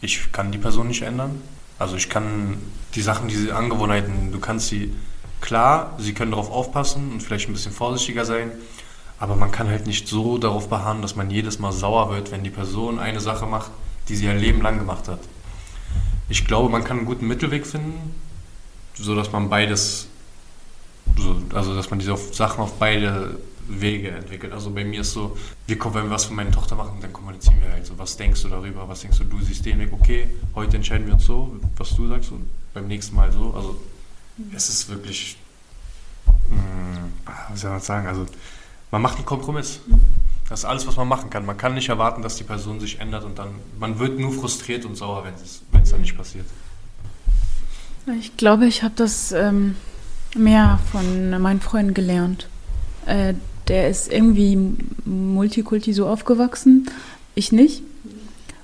ich 0.00 0.32
kann 0.32 0.50
die 0.50 0.58
Person 0.58 0.88
nicht 0.88 1.02
ändern. 1.02 1.42
Also 1.82 1.96
ich 1.96 2.08
kann 2.08 2.58
die 2.94 3.02
Sachen, 3.02 3.26
diese 3.26 3.56
Angewohnheiten, 3.56 4.30
du 4.30 4.38
kannst 4.38 4.68
sie, 4.68 4.94
klar, 5.40 5.96
sie 5.98 6.14
können 6.14 6.30
darauf 6.30 6.48
aufpassen 6.48 7.10
und 7.10 7.24
vielleicht 7.24 7.48
ein 7.48 7.54
bisschen 7.54 7.72
vorsichtiger 7.72 8.24
sein, 8.24 8.52
aber 9.18 9.34
man 9.34 9.50
kann 9.50 9.68
halt 9.68 9.88
nicht 9.88 10.06
so 10.06 10.38
darauf 10.38 10.68
beharren, 10.68 11.02
dass 11.02 11.16
man 11.16 11.28
jedes 11.28 11.58
Mal 11.58 11.72
sauer 11.72 12.10
wird, 12.10 12.30
wenn 12.30 12.44
die 12.44 12.50
Person 12.50 13.00
eine 13.00 13.18
Sache 13.18 13.46
macht, 13.46 13.72
die 14.08 14.14
sie 14.14 14.28
ein 14.28 14.38
Leben 14.38 14.62
lang 14.62 14.78
gemacht 14.78 15.08
hat. 15.08 15.18
Ich 16.28 16.46
glaube, 16.46 16.68
man 16.68 16.84
kann 16.84 16.98
einen 16.98 17.06
guten 17.06 17.26
Mittelweg 17.26 17.66
finden, 17.66 18.14
so 18.94 19.16
dass 19.16 19.32
man 19.32 19.48
beides, 19.48 20.06
so, 21.18 21.42
also 21.52 21.74
dass 21.74 21.90
man 21.90 21.98
diese 21.98 22.16
Sachen 22.16 22.60
auf 22.60 22.74
beide 22.78 23.40
Wege 23.80 24.10
entwickelt. 24.10 24.52
Also 24.52 24.70
bei 24.70 24.84
mir 24.84 25.00
ist 25.00 25.12
so, 25.12 25.36
wir 25.66 25.78
kommen, 25.78 25.94
wenn 25.94 26.04
wir 26.04 26.10
was 26.10 26.26
für 26.26 26.34
meine 26.34 26.50
Tochter 26.50 26.76
machen, 26.76 26.98
dann 27.00 27.12
kommunizieren 27.12 27.60
wir 27.62 27.72
halt 27.72 27.86
so, 27.86 27.98
was 27.98 28.16
denkst 28.16 28.42
du 28.42 28.48
darüber, 28.48 28.88
was 28.88 29.00
denkst 29.00 29.18
du, 29.18 29.24
du 29.24 29.40
siehst 29.40 29.64
den 29.64 29.78
Weg, 29.78 29.92
okay, 29.92 30.28
heute 30.54 30.76
entscheiden 30.76 31.06
wir 31.06 31.14
uns 31.14 31.24
so, 31.24 31.56
was 31.76 31.94
du 31.96 32.08
sagst 32.08 32.32
und 32.32 32.48
beim 32.74 32.86
nächsten 32.88 33.16
Mal 33.16 33.32
so. 33.32 33.52
Also 33.54 33.80
es 34.54 34.68
ist 34.68 34.88
wirklich, 34.88 35.36
mh, 36.26 36.56
hm, 36.56 37.12
was 37.50 37.60
soll 37.60 37.70
man 37.70 37.80
sagen, 37.80 38.06
also 38.06 38.26
man 38.90 39.02
macht 39.02 39.16
einen 39.16 39.26
Kompromiss. 39.26 39.80
Das 40.48 40.60
ist 40.60 40.64
alles, 40.66 40.86
was 40.86 40.96
man 40.96 41.08
machen 41.08 41.30
kann. 41.30 41.46
Man 41.46 41.56
kann 41.56 41.74
nicht 41.74 41.88
erwarten, 41.88 42.20
dass 42.20 42.36
die 42.36 42.44
Person 42.44 42.78
sich 42.78 43.00
ändert 43.00 43.24
und 43.24 43.38
dann, 43.38 43.48
man 43.78 43.98
wird 43.98 44.18
nur 44.18 44.32
frustriert 44.32 44.84
und 44.84 44.96
sauer, 44.96 45.24
wenn 45.24 45.34
es 45.82 45.90
dann 45.90 46.00
nicht 46.00 46.16
passiert. 46.16 46.44
Ich 48.18 48.36
glaube, 48.36 48.66
ich 48.66 48.82
habe 48.82 48.94
das 48.96 49.32
ähm, 49.32 49.76
mehr 50.34 50.80
von 50.90 51.40
meinen 51.40 51.60
Freunden 51.60 51.94
gelernt. 51.94 52.48
Äh, 53.06 53.34
der 53.68 53.88
ist 53.88 54.12
irgendwie 54.12 54.58
Multikulti 55.04 55.92
so 55.92 56.06
aufgewachsen, 56.06 56.86
ich 57.34 57.52
nicht. 57.52 57.82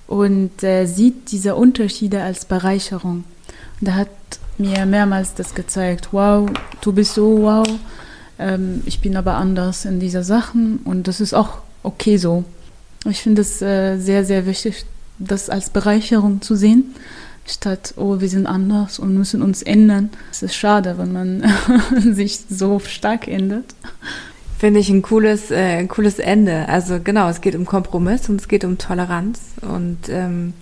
Und 0.06 0.62
äh, 0.62 0.86
sieht 0.86 1.30
diese 1.32 1.54
Unterschiede 1.54 2.22
als 2.22 2.46
Bereicherung. 2.46 3.24
Und 3.80 3.86
er 3.86 3.96
hat 3.96 4.08
mir 4.56 4.86
mehrmals 4.86 5.34
das 5.34 5.54
gezeigt. 5.54 6.08
Wow, 6.12 6.48
du 6.80 6.92
bist 6.92 7.14
so 7.14 7.42
wow 7.42 7.66
ähm, 8.38 8.82
ich 8.86 9.00
bin 9.00 9.16
aber 9.16 9.34
anders 9.34 9.84
in 9.84 10.00
dieser 10.00 10.22
Sachen 10.22 10.78
und 10.84 11.08
das 11.08 11.20
ist 11.20 11.34
auch 11.34 11.58
okay 11.82 12.16
so. 12.16 12.44
Ich 13.04 13.20
finde 13.20 13.42
es 13.42 13.60
äh, 13.62 13.98
sehr, 13.98 14.24
sehr 14.24 14.46
wichtig, 14.46 14.84
das 15.18 15.50
als 15.50 15.70
Bereicherung 15.70 16.40
zu 16.42 16.54
sehen, 16.54 16.94
statt, 17.46 17.94
oh, 17.96 18.20
wir 18.20 18.28
sind 18.28 18.46
anders 18.46 18.98
und 18.98 19.14
müssen 19.14 19.42
uns 19.42 19.62
ändern. 19.62 20.10
Es 20.30 20.42
ist 20.42 20.54
schade, 20.54 20.96
wenn 20.98 21.12
man 21.12 21.44
sich 22.14 22.40
so 22.48 22.78
stark 22.78 23.26
ändert. 23.26 23.74
Finde 24.58 24.80
ich 24.80 24.90
ein 24.90 25.02
cooles, 25.02 25.52
äh, 25.52 25.84
cooles 25.86 26.18
Ende. 26.18 26.68
Also 26.68 26.98
genau, 26.98 27.28
es 27.28 27.40
geht 27.40 27.54
um 27.54 27.64
Kompromiss 27.64 28.28
und 28.28 28.40
es 28.40 28.48
geht 28.48 28.64
um 28.64 28.76
Toleranz 28.76 29.40
und 29.62 30.08
ähm, 30.08 30.52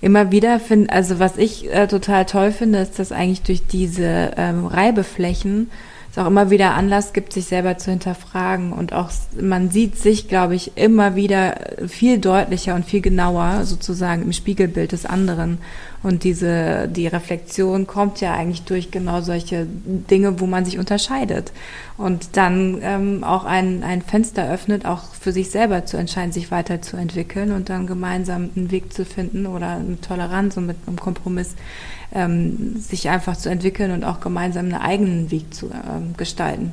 immer 0.00 0.32
wieder 0.32 0.58
finde, 0.58 0.90
also 0.90 1.18
was 1.18 1.36
ich 1.36 1.70
äh, 1.70 1.86
total 1.86 2.24
toll 2.24 2.50
finde, 2.50 2.78
ist, 2.78 2.98
dass 2.98 3.12
eigentlich 3.12 3.42
durch 3.42 3.66
diese 3.66 4.30
ähm, 4.38 4.64
Reibeflächen 4.64 5.70
es 6.10 6.16
auch 6.16 6.26
immer 6.26 6.50
wieder 6.50 6.74
Anlass 6.74 7.12
gibt, 7.12 7.34
sich 7.34 7.44
selber 7.44 7.76
zu 7.76 7.90
hinterfragen 7.90 8.72
und 8.72 8.94
auch 8.94 9.10
man 9.38 9.70
sieht 9.70 9.98
sich, 9.98 10.28
glaube 10.28 10.54
ich, 10.54 10.72
immer 10.76 11.14
wieder 11.14 11.54
viel 11.88 12.18
deutlicher 12.18 12.74
und 12.74 12.86
viel 12.86 13.02
genauer 13.02 13.64
sozusagen 13.64 14.22
im 14.22 14.32
Spiegelbild 14.32 14.92
des 14.92 15.04
anderen. 15.04 15.58
Und 16.02 16.24
diese, 16.24 16.88
die 16.88 17.06
Reflexion 17.06 17.86
kommt 17.86 18.20
ja 18.20 18.34
eigentlich 18.34 18.62
durch 18.62 18.90
genau 18.90 19.20
solche 19.20 19.66
Dinge, 19.66 20.40
wo 20.40 20.46
man 20.46 20.64
sich 20.64 20.78
unterscheidet. 20.78 21.52
Und 21.96 22.36
dann 22.36 22.78
ähm, 22.82 23.22
auch 23.22 23.44
ein, 23.44 23.84
ein 23.84 24.02
Fenster 24.02 24.50
öffnet, 24.50 24.84
auch 24.84 25.14
für 25.14 25.32
sich 25.32 25.50
selber 25.50 25.84
zu 25.84 25.96
entscheiden, 25.96 26.32
sich 26.32 26.50
weiterzuentwickeln 26.50 27.52
und 27.52 27.68
dann 27.68 27.86
gemeinsam 27.86 28.50
einen 28.56 28.72
Weg 28.72 28.92
zu 28.92 29.04
finden 29.04 29.46
oder 29.46 29.76
eine 29.76 30.00
Toleranz 30.00 30.56
und 30.56 30.66
mit 30.66 30.76
einem 30.86 30.98
Kompromiss 30.98 31.54
ähm, 32.12 32.76
sich 32.80 33.08
einfach 33.08 33.36
zu 33.36 33.48
entwickeln 33.48 33.92
und 33.92 34.04
auch 34.04 34.20
gemeinsam 34.20 34.66
einen 34.66 34.74
eigenen 34.74 35.30
Weg 35.30 35.54
zu 35.54 35.66
ähm, 35.70 36.14
gestalten, 36.16 36.72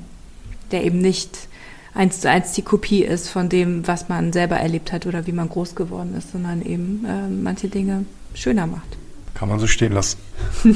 der 0.72 0.84
eben 0.84 1.00
nicht 1.00 1.48
eins 1.94 2.22
zu 2.22 2.30
eins 2.30 2.54
die 2.54 2.62
Kopie 2.62 3.04
ist 3.04 3.30
von 3.30 3.50
dem, 3.50 3.88
was 3.88 4.10
man 4.10 4.34
selber 4.34 4.58
erlebt 4.58 4.92
hat 4.92 5.06
oder 5.06 5.28
wie 5.28 5.32
man 5.32 5.50
groß 5.50 5.76
geworden 5.76 6.16
ist, 6.18 6.32
sondern 6.32 6.62
eben 6.64 7.06
äh, 7.06 7.28
manche 7.30 7.68
Dinge 7.68 8.06
schöner 8.34 8.68
macht. 8.68 8.98
Kann 9.40 9.48
man 9.48 9.60
so 9.60 9.68
stehen 9.68 9.94
lassen. 9.94 10.20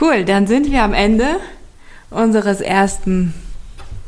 cool, 0.00 0.24
dann 0.24 0.46
sind 0.46 0.70
wir 0.72 0.82
am 0.82 0.94
Ende 0.94 1.36
unseres 2.08 2.62
ersten 2.62 3.34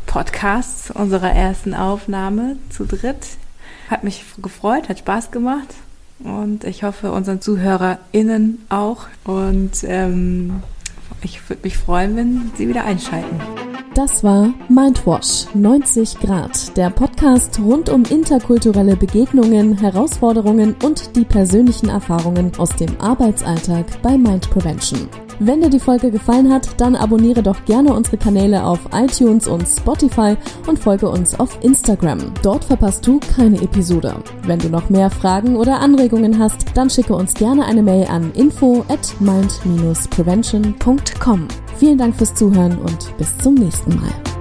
Podcasts, 0.06 0.90
unserer 0.90 1.32
ersten 1.32 1.74
Aufnahme 1.74 2.56
zu 2.70 2.86
dritt. 2.86 3.36
Hat 3.90 4.04
mich 4.04 4.24
gefreut, 4.40 4.88
hat 4.88 5.00
Spaß 5.00 5.30
gemacht. 5.30 5.68
Und 6.20 6.64
ich 6.64 6.82
hoffe, 6.82 7.12
unseren 7.12 7.42
ZuhörerInnen 7.42 8.64
auch. 8.70 9.06
Und 9.24 9.84
ähm, 9.84 10.62
ich 11.20 11.46
würde 11.50 11.64
mich 11.64 11.76
freuen, 11.76 12.16
wenn 12.16 12.52
Sie 12.56 12.68
wieder 12.68 12.86
einschalten. 12.86 13.38
Das 13.94 14.24
war 14.24 14.54
Mindwash 14.70 15.46
90 15.52 16.18
Grad, 16.20 16.74
der 16.78 16.88
Podcast 16.88 17.60
rund 17.60 17.90
um 17.90 18.04
interkulturelle 18.04 18.96
Begegnungen, 18.96 19.76
Herausforderungen 19.76 20.74
und 20.82 21.14
die 21.14 21.26
persönlichen 21.26 21.90
Erfahrungen 21.90 22.52
aus 22.56 22.70
dem 22.70 22.98
Arbeitsalltag 22.98 24.00
bei 24.00 24.16
Mind 24.16 24.48
Prevention. 24.48 25.10
Wenn 25.44 25.60
dir 25.60 25.70
die 25.70 25.80
Folge 25.80 26.12
gefallen 26.12 26.52
hat, 26.52 26.80
dann 26.80 26.94
abonniere 26.94 27.42
doch 27.42 27.64
gerne 27.64 27.92
unsere 27.92 28.16
Kanäle 28.16 28.64
auf 28.64 28.78
iTunes 28.92 29.48
und 29.48 29.66
Spotify 29.66 30.36
und 30.68 30.78
folge 30.78 31.08
uns 31.08 31.34
auf 31.40 31.58
Instagram. 31.62 32.32
Dort 32.44 32.64
verpasst 32.64 33.04
du 33.04 33.18
keine 33.34 33.60
Episode. 33.60 34.14
Wenn 34.44 34.60
du 34.60 34.68
noch 34.68 34.88
mehr 34.88 35.10
Fragen 35.10 35.56
oder 35.56 35.80
Anregungen 35.80 36.38
hast, 36.38 36.66
dann 36.74 36.88
schicke 36.88 37.16
uns 37.16 37.34
gerne 37.34 37.64
eine 37.64 37.82
Mail 37.82 38.06
an 38.06 38.30
info 38.34 38.84
at 38.88 39.16
mind-prevention.com. 39.18 41.48
Vielen 41.76 41.98
Dank 41.98 42.14
fürs 42.14 42.36
Zuhören 42.36 42.78
und 42.78 43.16
bis 43.16 43.36
zum 43.38 43.54
nächsten 43.54 43.96
Mal. 43.96 44.31